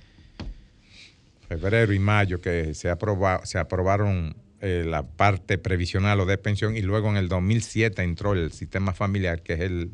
febrero 1.48 1.92
y 1.92 2.00
mayo, 2.00 2.40
que 2.40 2.74
se, 2.74 2.90
aproba- 2.90 3.46
se 3.46 3.58
aprobaron 3.58 4.34
eh, 4.60 4.82
la 4.84 5.04
parte 5.04 5.56
previsional 5.56 6.18
o 6.18 6.26
de 6.26 6.36
pensión, 6.36 6.76
y 6.76 6.82
luego 6.82 7.10
en 7.10 7.16
el 7.16 7.28
2007 7.28 8.02
entró 8.02 8.32
el 8.32 8.50
sistema 8.50 8.92
familiar, 8.92 9.40
que 9.44 9.52
es 9.52 9.60
el, 9.60 9.92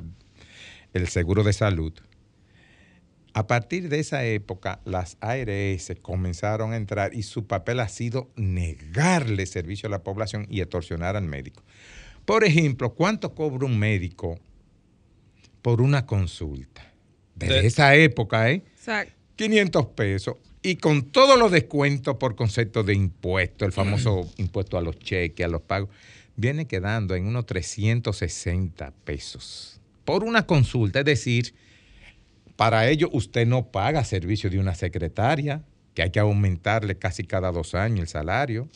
el 0.95 1.09
seguro 1.09 1.45
de 1.45 1.53
salud. 1.53 1.93
A 3.33 3.47
partir 3.47 3.89
de 3.89 4.01
esa 4.01 4.25
época, 4.25 4.81
las 4.85 5.17
ARS 5.21 5.93
comenzaron 6.03 6.73
a 6.73 6.77
entrar 6.77 7.15
y 7.15 7.23
su 7.23 7.47
papel 7.47 7.79
ha 7.81 7.89
sido 7.89 8.29
negarle 8.37 9.47
servicio 9.47 9.87
a 9.87 9.91
la 9.91 10.03
población 10.03 10.47
y 10.51 10.61
extorsionar 10.61 11.17
al 11.17 11.25
médico. 11.25 11.63
Por 12.25 12.45
ejemplo, 12.45 12.95
¿cuánto 12.95 13.35
cobra 13.35 13.67
un 13.67 13.79
médico 13.79 14.39
por 15.63 15.81
una 15.81 16.07
consulta? 16.07 16.93
Desde 17.37 17.63
De- 17.63 17.67
esa 17.67 17.95
época, 17.95 18.51
¿eh? 18.51 18.63
O 18.79 18.83
sea, 18.83 19.07
500 19.37 19.87
pesos. 19.87 20.37
Y 20.63 20.77
con 20.77 21.05
todos 21.05 21.39
los 21.39 21.51
descuentos 21.53 22.17
por 22.17 22.35
concepto 22.37 22.83
de 22.83 22.95
impuesto, 22.95 23.65
el 23.65 23.73
famoso 23.73 24.29
impuesto 24.37 24.77
a 24.77 24.83
los 24.83 24.99
cheques, 24.99 25.47
a 25.47 25.49
los 25.49 25.63
pagos, 25.63 25.89
viene 26.37 26.67
quedando 26.67 27.15
en 27.15 27.27
unos 27.27 27.47
360 27.47 28.93
pesos 29.05 29.81
por 30.05 30.25
una 30.25 30.47
consulta. 30.47 30.99
Es 30.99 31.05
decir, 31.07 31.55
para 32.61 32.87
ello 32.91 33.09
usted 33.15 33.47
no 33.47 33.69
paga 33.73 34.05
servicio 34.05 34.51
de 34.51 34.59
una 34.59 34.75
secretaria, 34.75 35.63
que 35.95 36.03
hay 36.03 36.11
que 36.11 36.21
aumentarle 36.21 36.95
casi 36.99 37.25
cada 37.25 37.51
dos 37.53 37.75
años 37.75 38.01
el 38.01 38.09
salario. 38.09 38.69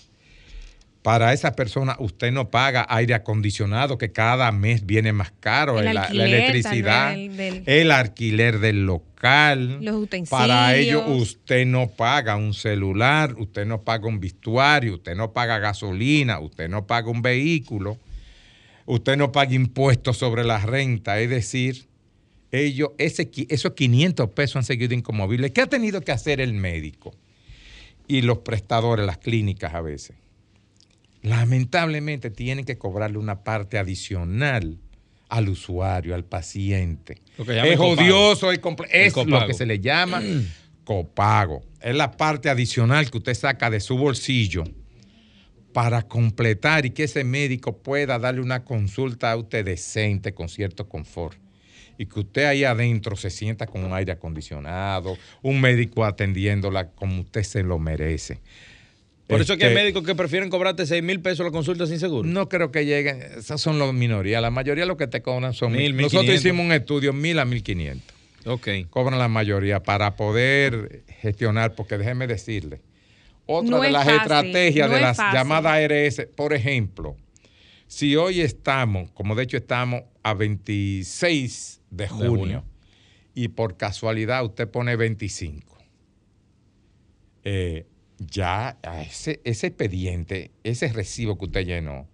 Para 1.02 1.34
esa 1.34 1.52
persona 1.54 1.94
usted 1.98 2.32
no 2.32 2.48
paga 2.50 2.86
aire 2.88 3.12
acondicionado, 3.12 3.98
que 3.98 4.10
cada 4.10 4.50
mes 4.52 4.86
viene 4.86 5.12
más 5.12 5.32
caro, 5.38 5.78
El 5.80 5.84
la- 5.84 5.92
la, 6.10 6.24
electricidad, 6.24 7.14
del- 7.14 7.62
el 7.66 7.90
alquiler 7.90 8.58
del 8.58 8.86
local. 8.86 9.84
Los 9.84 9.96
utensilios. 9.96 10.30
Para 10.30 10.74
ello 10.76 11.04
usted 11.08 11.66
no 11.66 11.88
paga 11.88 12.36
un 12.36 12.54
celular, 12.54 13.34
usted 13.38 13.66
no 13.66 13.82
paga 13.82 14.08
un 14.08 14.18
vestuario, 14.18 14.94
usted 14.94 15.14
no 15.14 15.34
paga 15.34 15.58
gasolina, 15.58 16.40
usted 16.40 16.70
no 16.70 16.86
paga 16.86 17.10
un 17.10 17.20
vehículo, 17.20 17.98
usted 18.86 19.18
no 19.18 19.30
paga 19.30 19.52
impuestos 19.52 20.16
sobre 20.16 20.42
la 20.42 20.58
renta, 20.60 21.20
es 21.20 21.28
decir, 21.28 21.84
ellos, 22.54 22.90
ese, 22.98 23.30
esos 23.48 23.72
500 23.72 24.30
pesos 24.30 24.56
han 24.56 24.64
seguido 24.64 24.94
inconmovibles. 24.94 25.50
¿Qué 25.50 25.60
ha 25.60 25.66
tenido 25.66 26.00
que 26.00 26.12
hacer 26.12 26.40
el 26.40 26.54
médico 26.54 27.14
y 28.06 28.22
los 28.22 28.38
prestadores, 28.38 29.04
las 29.06 29.18
clínicas 29.18 29.74
a 29.74 29.80
veces? 29.80 30.16
Lamentablemente 31.22 32.30
tienen 32.30 32.64
que 32.64 32.76
cobrarle 32.76 33.18
una 33.18 33.44
parte 33.44 33.78
adicional 33.78 34.78
al 35.28 35.48
usuario, 35.48 36.14
al 36.14 36.24
paciente. 36.24 37.22
Es 37.38 37.78
odioso, 37.80 38.52
es, 38.52 38.60
El 38.90 39.06
es 39.06 39.16
lo 39.26 39.46
que 39.46 39.54
se 39.54 39.66
le 39.66 39.80
llama 39.80 40.22
copago. 40.84 41.62
Es 41.80 41.94
la 41.94 42.12
parte 42.12 42.50
adicional 42.50 43.10
que 43.10 43.18
usted 43.18 43.34
saca 43.34 43.70
de 43.70 43.80
su 43.80 43.96
bolsillo 43.96 44.64
para 45.72 46.02
completar 46.02 46.86
y 46.86 46.90
que 46.90 47.04
ese 47.04 47.24
médico 47.24 47.78
pueda 47.78 48.18
darle 48.18 48.40
una 48.40 48.64
consulta 48.64 49.32
a 49.32 49.36
usted 49.36 49.64
decente, 49.64 50.34
con 50.34 50.48
cierto 50.48 50.88
confort. 50.88 51.36
Y 51.98 52.07
que 52.07 52.20
usted 52.20 52.44
ahí 52.44 52.64
adentro 52.64 53.16
se 53.16 53.30
sienta 53.30 53.66
con 53.66 53.85
un 53.85 53.92
aire 53.92 54.12
acondicionado, 54.12 55.16
un 55.42 55.61
médico 55.61 56.04
atendiéndola 56.04 56.90
como 56.90 57.20
usted 57.22 57.42
se 57.42 57.62
lo 57.62 57.78
merece. 57.78 58.40
Por 59.26 59.40
eso 59.40 59.54
es 59.54 59.59
que 59.59 59.64
hay 59.64 59.72
Este, 59.72 59.83
médicos 59.83 60.04
que 60.04 60.14
prefieren 60.14 60.50
cobrarte 60.50 60.85
6 60.85 61.02
mil 61.02 61.20
pesos 61.20 61.46
la 61.46 61.52
consulta 61.52 61.87
sin 61.87 61.98
seguro. 61.98 62.28
No 62.28 62.48
creo 62.48 62.70
que 62.70 62.85
lleguen, 62.85 63.22
esas 63.38 63.61
son 63.61 63.78
las 63.78 63.92
minorías. 63.94 64.42
La 64.42 64.50
mayoría 64.50 64.85
lo 64.85 64.96
que 64.98 65.07
te 65.07 65.22
cobran 65.22 65.54
son 65.54 65.72
Mil, 65.72 65.94
mil. 65.94 66.02
Nosotros 66.02 66.24
1500. 66.26 66.44
hicimos 66.44 66.66
un 66.66 66.72
estudio, 66.72 67.12
mil 67.14 67.38
a 67.38 67.44
mil 67.46 67.62
quinientos. 67.62 68.14
Ok. 68.44 68.68
Cobran 68.90 69.18
la 69.18 69.28
mayoría 69.28 69.83
para 69.83 70.16
poder 70.16 71.04
gestionar, 71.22 71.74
porque 71.74 71.96
déjeme 71.96 72.26
decirle, 72.26 72.83
otra 73.46 73.70
No 73.70 73.80
de 73.80 73.87
es 73.87 73.92
las 73.94 74.04
fácil, 74.04 74.20
estrategias 74.20 74.88
no 74.88 74.92
de 74.94 75.00
es 75.00 75.07
las 75.07 75.16
fácil. 75.16 75.38
llamadas 75.38 75.72
ARS, 75.90 76.26
por 76.37 76.52
ejemplo, 76.52 77.16
si 77.87 78.16
hoy 78.16 78.42
estamos, 78.42 79.11
como 79.12 79.35
de 79.35 79.44
hecho 79.44 79.57
estamos 79.57 80.02
a 80.24 80.34
26 80.34 81.82
de 81.90 82.08
junio, 82.08 82.28
junio. 82.28 82.64
y 83.34 83.48
por 83.48 83.76
casualidad 83.76 84.44
usted 84.44 84.68
pone 84.68 84.96
25, 84.96 85.78
eh, 87.44 87.87
ya 88.18 88.78
ese, 89.06 89.40
ese 89.44 89.68
expediente, 89.68 90.50
ese 90.64 90.88
recibo 90.88 91.38
que 91.38 91.44
usted 91.44 91.66
llenó, 91.66 92.08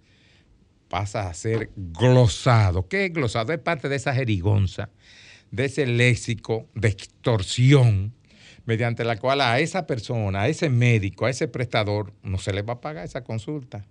pasa 0.88 1.28
a 1.28 1.34
ser 1.34 1.70
glosado. 1.76 2.88
¿Qué 2.88 3.06
es 3.06 3.12
glosado? 3.12 3.52
Es 3.52 3.60
parte 3.60 3.88
de 3.88 3.96
esa 3.96 4.12
jerigonza, 4.12 4.90
de 5.52 5.66
ese 5.66 5.86
léxico 5.86 6.68
de 6.74 6.88
extorsión, 6.88 8.12
mediante 8.66 9.04
la 9.04 9.16
cual 9.18 9.40
a 9.40 9.60
esa 9.60 9.86
persona, 9.86 10.42
a 10.42 10.48
ese 10.48 10.68
médico, 10.68 11.26
a 11.26 11.30
ese 11.30 11.46
prestador, 11.46 12.12
no 12.24 12.38
se 12.38 12.52
le 12.52 12.62
va 12.62 12.74
a 12.74 12.80
pagar 12.80 13.04
esa 13.04 13.22
consulta. 13.22 13.86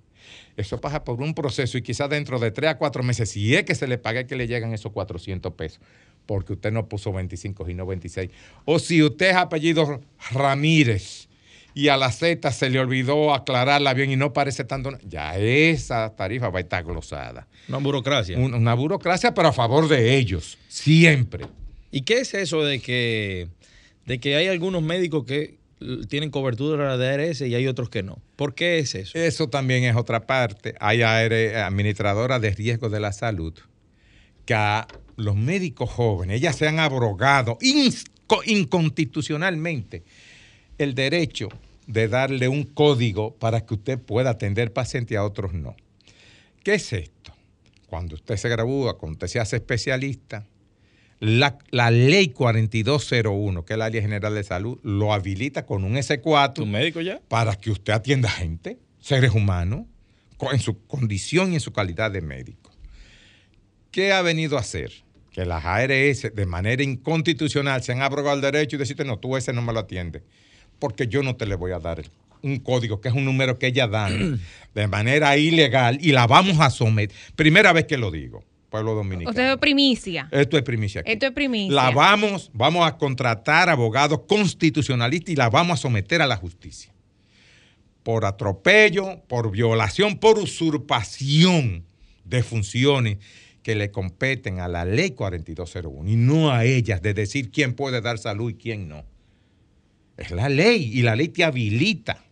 Eso 0.57 0.79
pasa 0.81 1.03
por 1.03 1.21
un 1.21 1.33
proceso 1.33 1.77
y 1.77 1.81
quizás 1.81 2.09
dentro 2.09 2.39
de 2.39 2.51
tres 2.51 2.71
a 2.71 2.77
cuatro 2.77 3.03
meses, 3.03 3.29
si 3.29 3.55
es 3.55 3.63
que 3.63 3.75
se 3.75 3.87
le 3.87 3.97
paga, 3.97 4.21
es 4.21 4.27
que 4.27 4.35
le 4.35 4.47
llegan 4.47 4.73
esos 4.73 4.91
400 4.91 5.53
pesos, 5.53 5.79
porque 6.25 6.53
usted 6.53 6.71
no 6.71 6.87
puso 6.87 7.11
25 7.13 7.69
y 7.69 7.73
no 7.73 7.85
26. 7.85 8.29
O 8.65 8.79
si 8.79 9.01
usted 9.03 9.29
es 9.31 9.35
apellido 9.35 10.01
Ramírez 10.31 11.27
y 11.75 11.87
a 11.89 11.97
la 11.97 12.11
Z 12.11 12.51
se 12.51 12.69
le 12.69 12.79
olvidó 12.79 13.33
aclararla 13.33 13.93
bien 13.93 14.11
y 14.11 14.15
no 14.15 14.33
parece 14.33 14.63
tanto, 14.63 14.97
ya 15.07 15.37
esa 15.37 16.15
tarifa 16.15 16.49
va 16.49 16.57
a 16.59 16.61
estar 16.61 16.83
glosada. 16.83 17.47
Una 17.67 17.77
burocracia. 17.77 18.37
Un- 18.37 18.53
Una 18.55 18.73
burocracia, 18.73 19.33
pero 19.33 19.49
a 19.49 19.53
favor 19.53 19.87
de 19.87 20.17
ellos, 20.17 20.57
siempre. 20.67 21.45
¿Y 21.91 22.01
qué 22.01 22.19
es 22.19 22.33
eso 22.33 22.63
de 22.63 22.79
que, 22.79 23.47
de 24.05 24.19
que 24.19 24.35
hay 24.35 24.47
algunos 24.47 24.81
médicos 24.81 25.23
que 25.25 25.58
tienen 26.07 26.29
cobertura 26.29 26.97
de 26.97 27.09
ARS 27.09 27.41
y 27.41 27.55
hay 27.55 27.67
otros 27.67 27.89
que 27.89 28.03
no. 28.03 28.19
¿Por 28.35 28.53
qué 28.53 28.79
es 28.79 28.95
eso? 28.95 29.17
Eso 29.17 29.49
también 29.49 29.83
es 29.83 29.95
otra 29.95 30.27
parte. 30.27 30.75
Hay 30.79 31.01
administradoras 31.01 32.41
de 32.41 32.51
riesgo 32.51 32.89
de 32.89 32.99
la 32.99 33.13
salud 33.13 33.53
que 34.45 34.53
a 34.53 34.87
los 35.15 35.35
médicos 35.35 35.89
jóvenes, 35.89 36.37
ellas 36.37 36.55
se 36.55 36.67
han 36.67 36.79
abrogado 36.79 37.57
inconstitucionalmente 38.45 40.03
el 40.77 40.95
derecho 40.95 41.49
de 41.87 42.07
darle 42.07 42.47
un 42.47 42.63
código 42.63 43.35
para 43.35 43.65
que 43.65 43.73
usted 43.73 43.99
pueda 43.99 44.31
atender 44.31 44.71
paciente 44.73 45.13
y 45.15 45.17
a 45.17 45.23
otros 45.23 45.53
no. 45.53 45.75
¿Qué 46.63 46.75
es 46.75 46.93
esto? 46.93 47.33
Cuando 47.87 48.15
usted 48.15 48.37
se 48.37 48.49
gradúa, 48.49 48.97
cuando 48.97 49.13
usted 49.15 49.27
se 49.27 49.39
hace 49.39 49.55
especialista, 49.57 50.45
la, 51.19 51.91
ley 51.91 52.29
4201, 52.29 53.65
que 53.65 53.73
es 53.73 53.79
la 53.79 53.89
Ley 53.89 54.01
General 54.01 54.33
de 54.33 54.43
Salud, 54.43 54.79
lo 54.83 55.13
habilita 55.13 55.65
con 55.65 55.83
un 55.83 55.95
S4. 55.95 56.63
¿Un 56.63 56.71
médico 56.71 57.01
ya? 57.01 57.19
Para 57.27 57.55
que 57.55 57.71
usted 57.71 57.93
atienda 57.93 58.29
gente, 58.29 58.77
seres 58.99 59.31
humanos, 59.31 59.85
en 60.51 60.59
su 60.59 60.85
condición 60.87 61.51
y 61.51 61.55
en 61.55 61.59
su 61.59 61.73
calidad 61.73 62.11
de 62.11 62.21
médico. 62.21 62.71
¿Qué 63.91 64.13
ha 64.13 64.21
venido 64.21 64.57
a 64.57 64.61
hacer? 64.61 64.91
Que 65.31 65.45
las 65.45 65.65
ARS, 65.65 66.33
de 66.33 66.45
manera 66.45 66.83
inconstitucional, 66.83 67.83
se 67.83 67.91
han 67.91 68.01
abrogado 68.01 68.35
el 68.35 68.41
derecho 68.41 68.77
y 68.77 68.79
decirte, 68.79 69.03
no, 69.03 69.19
tú 69.19 69.35
ese 69.35 69.51
no 69.51 69.61
me 69.61 69.73
lo 69.73 69.79
atiendes, 69.79 70.23
porque 70.79 71.07
yo 71.07 71.21
no 71.21 71.35
te 71.35 71.45
le 71.45 71.55
voy 71.55 71.71
a 71.71 71.79
dar 71.79 72.01
un 72.41 72.59
código, 72.59 73.01
que 73.01 73.09
es 73.09 73.13
un 73.13 73.25
número 73.25 73.59
que 73.59 73.67
ellas 73.67 73.91
dan 73.91 74.39
de 74.73 74.87
manera 74.87 75.35
ilegal 75.35 75.99
y 76.01 76.13
la 76.13 76.27
vamos 76.27 76.61
a 76.61 76.69
someter. 76.69 77.15
Primera 77.35 77.73
vez 77.73 77.85
que 77.85 77.97
lo 77.97 78.09
digo 78.09 78.45
pueblo 78.69 78.93
dominicano. 78.93 79.31
Esto 79.31 79.53
es 79.53 79.57
primicia. 79.57 80.27
Esto 80.31 80.57
es 80.57 80.63
primicia. 80.63 81.01
Esto 81.05 81.25
es 81.27 81.31
primicia. 81.31 81.73
La 81.75 81.91
vamos, 81.91 82.51
vamos 82.53 82.87
a 82.87 82.97
contratar 82.97 83.69
abogados 83.69 84.21
constitucionalistas 84.27 85.33
y 85.33 85.35
la 85.35 85.49
vamos 85.49 85.79
a 85.79 85.81
someter 85.81 86.21
a 86.21 86.27
la 86.27 86.37
justicia. 86.37 86.93
Por 88.03 88.25
atropello, 88.25 89.21
por 89.27 89.51
violación, 89.51 90.17
por 90.17 90.37
usurpación 90.37 91.85
de 92.23 92.43
funciones 92.43 93.17
que 93.63 93.75
le 93.75 93.91
competen 93.91 94.59
a 94.59 94.67
la 94.67 94.85
ley 94.85 95.11
4201 95.11 96.09
y 96.09 96.15
no 96.15 96.51
a 96.51 96.63
ellas 96.65 97.01
de 97.01 97.13
decir 97.13 97.51
quién 97.51 97.73
puede 97.73 98.01
dar 98.01 98.17
salud 98.17 98.51
y 98.51 98.53
quién 98.53 98.87
no. 98.87 99.03
Es 100.17 100.31
la 100.31 100.49
ley 100.49 100.91
y 100.93 101.01
la 101.01 101.15
ley 101.15 101.29
te 101.29 101.43
habilita 101.43 102.23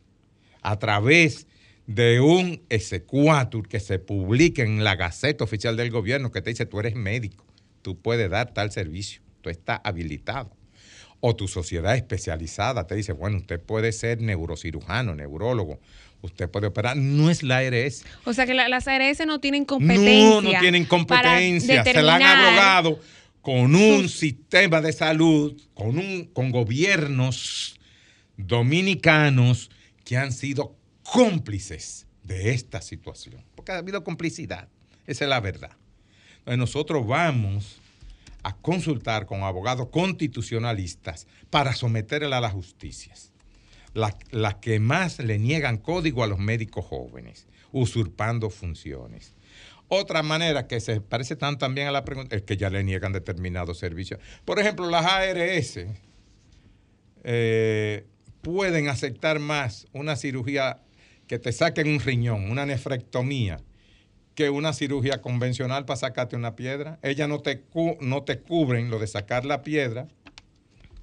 a 0.61 0.77
través 0.77 1.47
de 1.88 2.19
un 2.19 2.61
exequatur 2.69 3.67
que 3.67 3.79
se 3.79 3.97
publique 3.97 4.61
en 4.61 4.83
la 4.83 4.95
Gaceta 4.95 5.45
Oficial 5.45 5.77
del 5.77 5.89
Gobierno 5.89 6.31
que 6.31 6.41
te 6.41 6.49
dice 6.51 6.65
tú 6.65 6.79
eres 6.79 6.95
médico, 6.95 7.45
tú 7.81 7.99
puedes 7.99 8.29
dar 8.29 8.53
tal 8.53 8.71
servicio, 8.71 9.21
tú 9.41 9.49
estás 9.49 9.79
habilitado. 9.83 10.51
O 11.19 11.35
tu 11.35 11.47
sociedad 11.47 11.95
especializada 11.95 12.85
te 12.85 12.93
dice, 12.93 13.11
bueno, 13.11 13.38
usted 13.38 13.59
puede 13.59 13.91
ser 13.91 14.21
neurocirujano, 14.21 15.15
neurólogo, 15.15 15.79
usted 16.21 16.47
puede 16.47 16.67
operar. 16.67 16.95
No 16.95 17.31
es 17.31 17.41
la 17.41 17.57
ARS. 17.57 18.05
O 18.25 18.33
sea 18.33 18.45
que 18.45 18.53
las 18.53 18.88
ARS 18.88 19.25
no 19.25 19.39
tienen 19.39 19.65
competencia. 19.65 20.29
No, 20.29 20.41
no 20.41 20.59
tienen 20.59 20.85
competencia. 20.85 21.83
Se 21.83 22.03
la 22.03 22.17
han 22.17 22.21
abrogado 22.21 22.99
con 23.41 23.73
un 23.73 24.09
sistema 24.09 24.79
de 24.79 24.93
salud, 24.93 25.59
con, 25.73 25.97
un, 25.97 26.25
con 26.25 26.51
gobiernos 26.51 27.79
dominicanos 28.35 29.71
que 30.05 30.17
han 30.17 30.31
sido 30.31 30.76
cómplices 31.11 32.07
de 32.23 32.51
esta 32.51 32.81
situación, 32.81 33.43
porque 33.55 33.71
ha 33.71 33.77
habido 33.77 34.03
complicidad, 34.03 34.67
esa 35.05 35.23
es 35.25 35.29
la 35.29 35.39
verdad. 35.39 35.71
Entonces 36.39 36.57
nosotros 36.57 37.07
vamos 37.07 37.79
a 38.43 38.55
consultar 38.55 39.25
con 39.25 39.43
abogados 39.43 39.89
constitucionalistas 39.89 41.27
para 41.49 41.73
someterla 41.73 42.37
a 42.37 42.41
las 42.41 42.53
justicias, 42.53 43.31
las 43.93 44.55
que 44.55 44.79
más 44.79 45.19
le 45.19 45.39
niegan 45.39 45.77
código 45.77 46.23
a 46.23 46.27
los 46.27 46.39
médicos 46.39 46.85
jóvenes, 46.85 47.47
usurpando 47.71 48.49
funciones. 48.49 49.33
Otra 49.89 50.21
manera 50.23 50.67
que 50.67 50.81
se 50.81 50.99
parece 50.99 51.37
tan 51.37 51.57
también 51.57 51.87
a 51.87 51.91
la 51.91 52.03
pregunta 52.03 52.35
es 52.35 52.41
que 52.43 52.57
ya 52.57 52.69
le 52.69 52.83
niegan 52.83 53.13
determinados 53.13 53.79
servicios. 53.79 54.19
Por 54.43 54.59
ejemplo, 54.59 54.89
las 54.89 55.05
ARS 55.05 55.79
eh, 57.23 58.05
pueden 58.41 58.89
aceptar 58.89 59.39
más 59.39 59.87
una 59.93 60.17
cirugía 60.17 60.81
que 61.28 61.39
te 61.39 61.51
saquen 61.51 61.88
un 61.88 61.99
riñón, 61.99 62.49
una 62.49 62.65
nefrectomía, 62.65 63.59
que 64.36 64.49
una 64.49 64.73
cirugía 64.73 65.21
convencional 65.21 65.86
para 65.86 65.97
sacarte 65.97 66.36
una 66.36 66.55
piedra. 66.55 66.99
Ellas 67.01 67.28
no 67.28 67.39
te, 67.39 67.63
no 68.01 68.23
te 68.23 68.39
cubren 68.39 68.89
lo 68.89 68.99
de 68.99 69.07
sacar 69.07 69.45
la 69.45 69.63
piedra, 69.63 70.07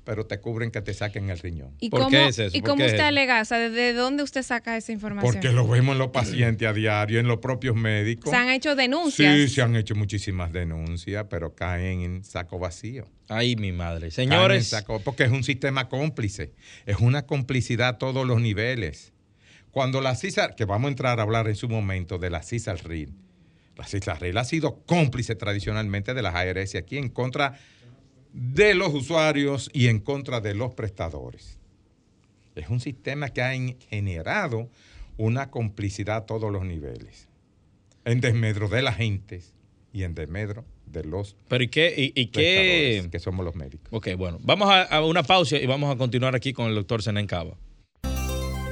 pero 0.05 0.27
te 0.27 0.39
cubren 0.39 0.71
que 0.71 0.83
te 0.83 0.95
saquen 0.95 1.31
el 1.31 1.39
riñón. 1.39 1.75
¿Y 1.81 1.89
¿Por 1.89 2.01
cómo, 2.01 2.11
qué 2.11 2.29
es 2.29 2.39
eso? 2.39 2.57
¿Y 2.57 2.61
cómo 2.61 2.85
usted 2.85 3.01
alega? 3.01 3.41
O 3.41 3.45
sea, 3.45 3.59
¿de 3.59 3.93
dónde 3.93 4.23
usted 4.23 4.43
saca 4.43 4.77
esa 4.77 4.93
información? 4.93 5.33
Porque 5.33 5.49
lo 5.51 5.67
vemos 5.67 5.95
en 5.95 5.99
los 5.99 6.11
pacientes 6.11 6.69
a 6.69 6.73
diario, 6.73 7.19
en 7.19 7.27
los 7.27 7.39
propios 7.39 7.75
médicos. 7.75 8.31
¿Se 8.31 8.37
han 8.37 8.51
hecho 8.51 8.77
denuncias? 8.77 9.35
Sí, 9.35 9.49
se 9.49 9.63
han 9.63 9.75
hecho 9.77 9.95
muchísimas 9.95 10.53
denuncias, 10.53 11.27
pero 11.29 11.55
caen 11.55 12.03
en 12.03 12.25
saco 12.25 12.59
vacío. 12.59 13.07
Ay, 13.29 13.57
mi 13.57 13.73
madre. 13.73 14.11
Señores. 14.11 14.75
porque 15.03 15.25
es 15.25 15.31
un 15.31 15.43
sistema 15.43 15.89
cómplice. 15.89 16.53
Es 16.85 16.99
una 16.99 17.27
complicidad 17.27 17.89
a 17.89 17.99
todos 17.99 18.27
los 18.27 18.41
niveles. 18.41 19.14
Cuando 19.75 20.01
la 20.01 20.15
CISA, 20.15 20.55
que 20.55 20.67
vamos 20.67 20.87
a 20.87 20.91
entrar 20.91 21.19
a 21.19 21.25
hablar 21.25 21.49
en 21.49 21.57
su 21.57 21.69
momento 21.69 22.17
de 22.17 22.31
la 22.31 22.45
CISA-RIL, 22.45 23.13
la 23.77 23.85
CISA-RIL 23.85 24.39
ha 24.39 24.45
sido 24.45 24.85
cómplice 24.87 25.35
tradicionalmente 25.35 26.15
de 26.15 26.23
las 26.23 26.37
ARS 26.37 26.77
aquí 26.77 26.97
en 26.97 27.09
contra 27.09 27.59
de 28.33 28.77
los 28.77 28.95
usuarios 28.95 29.69
y 29.73 29.89
en 29.89 29.99
contra 29.99 30.41
de 30.41 30.55
los 30.55 30.75
prestadores. 30.75 31.59
Es 32.55 32.69
un 32.69 32.79
sistema 32.79 33.31
que 33.31 33.43
ha 33.43 33.53
generado 33.91 34.71
una 35.17 35.51
complicidad 35.51 36.19
a 36.19 36.25
todos 36.27 36.53
los 36.53 36.65
niveles, 36.65 37.27
en 38.05 38.21
desmedro 38.21 38.69
de 38.69 38.81
la 38.81 38.93
gente 38.93 39.43
y 39.93 40.05
en 40.05 40.15
desmedro 40.15 40.65
de 40.87 41.03
los 41.03 41.35
Pero 41.49 41.65
¿y 41.65 41.69
qué, 41.69 42.13
y, 42.15 42.27
qué? 42.27 43.09
que 43.11 43.19
somos 43.19 43.45
los 43.45 43.57
médicos. 43.57 43.89
Ok, 43.91 44.11
bueno, 44.17 44.39
vamos 44.41 44.69
a, 44.71 45.05
una 45.05 45.25
pausa 45.25 45.57
y 45.57 45.67
vamos 45.67 45.93
a 45.93 45.99
continuar 45.99 46.37
aquí 46.37 46.53
con 46.53 46.69
el 46.69 46.77
doctor 46.77 47.03
Senen 47.03 47.27
Cava. 47.27 47.57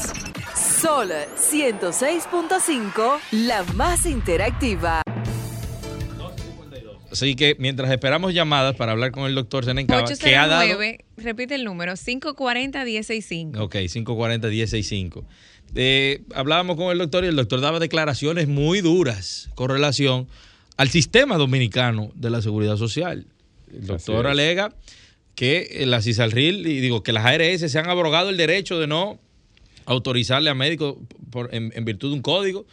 Sol 0.54 1.10
106.5, 1.36 3.18
la 3.32 3.64
más 3.74 4.06
interactiva. 4.06 5.02
Así 7.10 7.34
que 7.34 7.56
mientras 7.58 7.90
esperamos 7.90 8.34
llamadas 8.34 8.76
para 8.76 8.92
hablar 8.92 9.10
con 9.10 9.24
el 9.24 9.34
doctor 9.34 9.64
Senencaba, 9.64 10.04
que 10.04 10.36
ha 10.36 10.46
dado... 10.46 10.64
repite 11.16 11.56
el 11.56 11.64
número, 11.64 11.94
540-1065. 11.94 13.58
Ok, 13.58 13.74
540-1065. 13.74 15.24
Eh, 15.74 16.22
hablábamos 16.34 16.76
con 16.76 16.90
el 16.90 16.98
doctor 16.98 17.24
y 17.24 17.28
el 17.28 17.36
doctor 17.36 17.60
daba 17.60 17.78
declaraciones 17.78 18.48
muy 18.48 18.80
duras 18.80 19.50
con 19.54 19.68
relación 19.70 20.28
al 20.76 20.88
sistema 20.88 21.36
dominicano 21.36 22.10
de 22.14 22.30
la 22.30 22.40
seguridad 22.42 22.76
social. 22.76 23.26
El 23.72 23.86
doctor 23.86 24.26
alega 24.26 24.74
que 25.34 25.84
la 25.86 26.02
CISALRIL, 26.02 26.66
y 26.66 26.80
digo, 26.80 27.02
que 27.02 27.12
las 27.12 27.24
ARS 27.24 27.70
se 27.70 27.78
han 27.78 27.88
abrogado 27.88 28.30
el 28.30 28.36
derecho 28.36 28.78
de 28.78 28.86
no 28.86 29.20
autorizarle 29.86 30.50
a 30.50 30.54
médicos 30.54 30.96
en, 31.50 31.84
virtud 31.84 32.10
de 32.10 32.14
un 32.14 32.22
código 32.22 32.66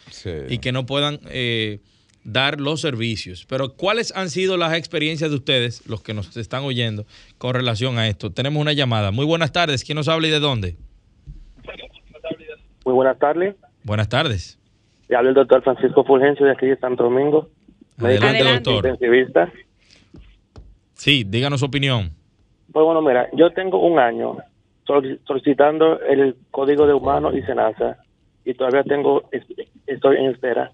y 0.48 0.58
que 0.58 0.72
no 0.72 0.84
puedan 0.84 1.20
eh, 1.30 1.80
dar 2.24 2.60
los 2.60 2.80
servicios. 2.80 3.46
Pero 3.48 3.74
¿cuáles 3.74 4.12
han 4.14 4.30
sido 4.30 4.56
las 4.56 4.74
experiencias 4.74 5.30
de 5.30 5.36
ustedes, 5.36 5.82
los 5.86 6.02
que 6.02 6.12
nos 6.12 6.36
están 6.36 6.64
oyendo, 6.64 7.06
con 7.38 7.54
relación 7.54 7.98
a 7.98 8.08
esto? 8.08 8.32
Tenemos 8.32 8.60
una 8.60 8.72
llamada. 8.72 9.12
Muy 9.12 9.24
buenas 9.24 9.52
tardes. 9.52 9.84
¿Quién 9.84 9.96
nos 9.96 10.08
habla 10.08 10.28
y 10.28 10.30
de 10.30 10.40
dónde? 10.40 10.76
Muy 12.86 12.94
buenas 12.94 13.18
tardes. 13.18 13.56
Buenas 13.82 14.08
tardes. 14.08 14.60
Le 15.08 15.16
habla 15.16 15.30
el 15.30 15.34
doctor 15.34 15.60
Francisco 15.64 16.04
Fulgencio 16.04 16.46
de 16.46 16.52
aquí 16.52 16.66
de 16.66 16.76
Santo 16.76 17.02
Domingo. 17.02 17.48
Adelante, 17.98 18.44
doctor. 18.44 18.96
Sí, 20.94 21.24
díganos 21.26 21.58
su 21.58 21.66
opinión. 21.66 22.12
Pues 22.72 22.84
bueno, 22.84 23.02
mira, 23.02 23.28
yo 23.32 23.50
tengo 23.50 23.84
un 23.84 23.98
año 23.98 24.36
solicitando 25.26 26.00
el 26.00 26.36
código 26.52 26.86
de 26.86 26.94
humano 26.94 27.36
y 27.36 27.42
SENASA 27.42 27.98
y 28.44 28.54
todavía 28.54 28.84
tengo, 28.84 29.28
estoy 29.88 30.16
en 30.18 30.26
espera. 30.26 30.70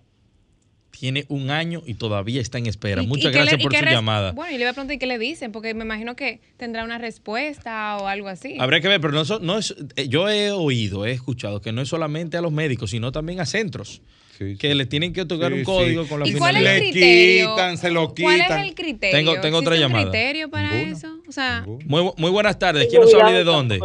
Tiene 0.93 1.25
un 1.29 1.51
año 1.51 1.83
y 1.87 1.95
todavía 1.95 2.41
está 2.41 2.59
en 2.59 2.67
espera. 2.67 3.03
¿Y- 3.03 3.07
Muchas 3.07 3.33
y 3.33 3.35
gracias 3.35 3.59
le- 3.59 3.65
por 3.65 3.75
su 3.75 3.85
llamada. 3.85 4.33
Bueno, 4.33 4.55
y 4.55 4.59
le 4.59 4.65
voy 4.65 4.71
a 4.71 4.73
preguntar 4.75 4.95
¿y 4.95 4.99
qué 4.99 5.07
le 5.07 5.19
dicen, 5.19 5.51
porque 5.51 5.75
me 5.75 5.85
imagino 5.85 6.15
que 6.15 6.41
tendrá 6.59 6.85
una 6.85 6.99
respuesta 6.99 7.97
o 7.97 8.07
algo 8.07 8.29
así. 8.29 8.57
Habría 8.61 8.81
que 8.81 8.89
ver, 8.89 9.01
pero 9.01 9.13
no, 9.13 9.23
no 9.41 9.59
es, 9.59 9.75
eh, 9.97 10.07
yo 10.09 10.29
he 10.29 10.51
oído, 10.53 11.05
he 11.07 11.11
escuchado 11.13 11.61
que 11.61 11.73
no 11.73 11.81
es 11.83 11.89
solamente 11.89 12.37
a 12.37 12.41
los 12.43 12.53
médicos, 12.53 12.91
sino 12.91 13.11
también 13.11 13.41
a 13.41 13.47
centros, 13.47 14.03
Sí, 14.39 14.57
que 14.57 14.75
le 14.75 14.87
tienen 14.87 15.13
que 15.13 15.23
otorgar 15.23 15.51
Sí, 15.53 15.59
un 15.59 15.61
sí. 15.61 15.65
código 15.67 16.07
con 16.07 16.21
la 16.21 16.29
¿Y 16.29 16.33
cuál 16.35 16.57
es 16.57 16.63
el. 16.63 16.65
Le 16.85 16.91
criterio? 16.91 17.51
quitan, 17.51 17.77
se 17.79 17.91
lo 17.91 18.15
¿Cuál 18.15 18.37
es 18.37 18.43
quitan. 18.45 18.61
el 18.65 18.75
criterio? 18.75 19.17
Tengo- 19.19 19.41
tengo 19.41 19.59
otra 19.59 19.75
¿Existe 19.75 19.87
un 19.87 19.93
llamada. 19.93 20.11
criterio 20.11 20.51
para 20.51 20.73
Ninguno. 20.73 20.97
eso? 20.97 21.19
O 21.29 21.33
sea. 21.33 21.65
Muy, 21.87 22.11
muy 22.17 22.31
buenas 22.31 22.59
tardes. 22.59 22.87
¿Quién 22.89 23.03
nos 23.03 23.13
habla 23.15 23.33
de 23.33 23.45
dónde? 23.45 23.81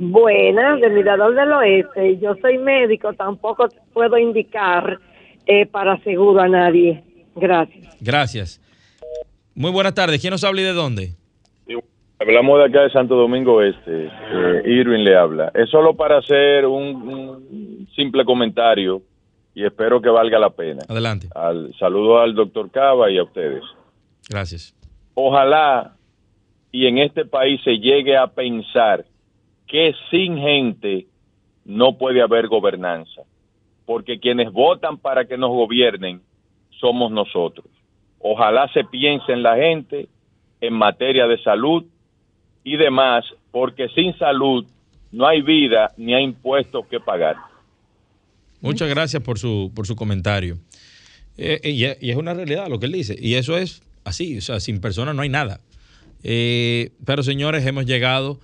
Buenas, 0.00 0.80
de 0.80 0.90
Mirador 0.90 1.34
del 1.34 1.52
Oeste. 1.52 2.18
Yo 2.20 2.34
soy 2.40 2.58
médico, 2.58 3.12
tampoco 3.14 3.68
puedo 3.92 4.16
indicar 4.16 5.00
eh, 5.48 5.66
para 5.66 5.98
seguro 6.04 6.40
a 6.40 6.48
nadie. 6.48 7.02
Gracias. 7.34 7.96
Gracias. 8.00 8.60
Muy 9.54 9.72
buenas 9.72 9.94
tardes. 9.94 10.20
¿Quién 10.20 10.30
nos 10.30 10.44
habla 10.44 10.60
y 10.60 10.64
de 10.64 10.72
dónde? 10.72 11.14
Hablamos 12.20 12.58
de 12.58 12.64
acá 12.64 12.82
de 12.82 12.90
Santo 12.90 13.14
Domingo 13.14 13.62
Este. 13.62 14.06
Eh, 14.06 14.62
Irving 14.66 15.04
le 15.04 15.16
habla. 15.16 15.50
Es 15.54 15.70
solo 15.70 15.94
para 15.94 16.18
hacer 16.18 16.66
un, 16.66 17.08
un 17.08 17.88
simple 17.94 18.24
comentario 18.24 19.02
y 19.54 19.64
espero 19.64 20.00
que 20.00 20.08
valga 20.08 20.38
la 20.38 20.50
pena. 20.50 20.82
Adelante. 20.88 21.28
Al, 21.34 21.74
saludo 21.78 22.18
al 22.20 22.34
doctor 22.34 22.70
Cava 22.70 23.10
y 23.10 23.18
a 23.18 23.24
ustedes. 23.24 23.62
Gracias. 24.28 24.74
Ojalá 25.14 25.96
y 26.70 26.86
en 26.86 26.98
este 26.98 27.24
país 27.24 27.60
se 27.64 27.78
llegue 27.78 28.16
a 28.16 28.26
pensar 28.26 29.04
que 29.66 29.94
sin 30.10 30.38
gente 30.38 31.06
no 31.64 31.98
puede 31.98 32.22
haber 32.22 32.48
gobernanza, 32.48 33.22
porque 33.88 34.20
quienes 34.20 34.52
votan 34.52 34.98
para 34.98 35.24
que 35.24 35.38
nos 35.38 35.48
gobiernen 35.48 36.20
somos 36.78 37.10
nosotros. 37.10 37.64
Ojalá 38.20 38.70
se 38.74 38.84
piense 38.84 39.32
en 39.32 39.42
la 39.42 39.56
gente 39.56 40.08
en 40.60 40.74
materia 40.74 41.26
de 41.26 41.42
salud 41.42 41.86
y 42.64 42.76
demás, 42.76 43.24
porque 43.50 43.88
sin 43.94 44.12
salud 44.18 44.66
no 45.10 45.26
hay 45.26 45.40
vida 45.40 45.90
ni 45.96 46.12
hay 46.12 46.22
impuestos 46.24 46.84
que 46.88 47.00
pagar. 47.00 47.36
Muchas 48.60 48.90
gracias 48.90 49.22
por 49.22 49.38
su, 49.38 49.72
por 49.74 49.86
su 49.86 49.96
comentario. 49.96 50.58
Eh, 51.38 51.58
y, 51.64 51.84
es- 51.84 51.96
y 52.02 52.10
es 52.10 52.16
una 52.16 52.34
realidad 52.34 52.68
lo 52.68 52.78
que 52.78 52.86
él 52.86 52.92
dice. 52.92 53.16
Y 53.18 53.36
eso 53.36 53.56
es 53.56 53.82
así. 54.04 54.36
O 54.36 54.40
sea, 54.42 54.60
sin 54.60 54.82
personas 54.82 55.14
no 55.14 55.22
hay 55.22 55.30
nada. 55.30 55.60
Eh, 56.24 56.90
pero 57.06 57.22
señores, 57.22 57.64
hemos 57.64 57.86
llegado 57.86 58.38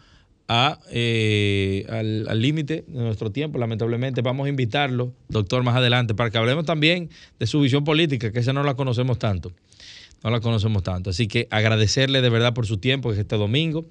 a, 0.49 0.79
eh, 0.91 1.87
al 1.89 2.27
al 2.29 2.41
límite 2.41 2.85
de 2.87 3.01
nuestro 3.03 3.31
tiempo, 3.31 3.59
lamentablemente. 3.59 4.23
Vamos 4.23 4.47
a 4.47 4.49
invitarlo, 4.49 5.13
doctor, 5.29 5.63
más 5.63 5.77
adelante, 5.77 6.15
para 6.15 6.31
que 6.31 6.39
hablemos 6.39 6.65
también 6.65 7.11
de 7.39 7.47
su 7.47 7.61
visión 7.61 7.85
política, 7.85 8.33
que 8.33 8.41
esa 8.41 8.53
no 8.53 8.63
la 8.63 8.75
conocemos 8.75 9.19
tanto. 9.19 9.53
No 10.23 10.31
la 10.31 10.41
conocemos 10.41 10.83
tanto. 10.83 11.11
Así 11.11 11.29
que 11.29 11.49
agradecerle 11.51 12.23
de 12.23 12.31
verdad 12.31 12.55
por 12.55 12.67
su 12.67 12.79
tiempo 12.79 13.11
que 13.11 13.15
es 13.15 13.21
este 13.21 13.37
domingo 13.37 13.85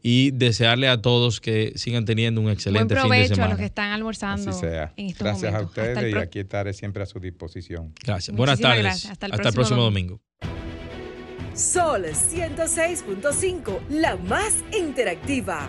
y 0.00 0.30
desearle 0.32 0.88
a 0.88 1.00
todos 1.00 1.40
que 1.40 1.72
sigan 1.76 2.04
teniendo 2.04 2.40
un 2.40 2.46
buen 2.46 2.54
excelente 2.54 2.94
fin 2.94 3.02
de 3.02 3.08
provecho 3.08 3.32
a 3.32 3.36
semana. 3.36 3.50
los 3.50 3.58
que 3.58 3.66
están 3.66 3.90
almorzando 3.90 4.50
Así 4.50 4.60
sea. 4.60 4.92
en 4.96 5.06
estos 5.06 5.24
Gracias 5.24 5.54
a 5.54 5.58
momentos. 5.58 5.78
Ustedes 5.78 6.14
y 6.14 6.18
aquí 6.18 6.38
estaré 6.40 6.72
siempre 6.72 7.02
a 7.02 7.06
su 7.06 7.20
disposición. 7.20 7.92
Gracias. 8.04 8.36
Buenas 8.36 8.58
tardes. 8.60 8.82
gracias. 8.82 9.12
Hasta 9.12 9.26
el 9.26 9.32
próximo, 9.32 9.54
próximo 9.54 9.82
domingo. 9.82 10.20
Sol 11.54 12.04
106.5, 12.06 13.80
la 13.90 14.16
más 14.16 14.54
interactiva. 14.76 15.68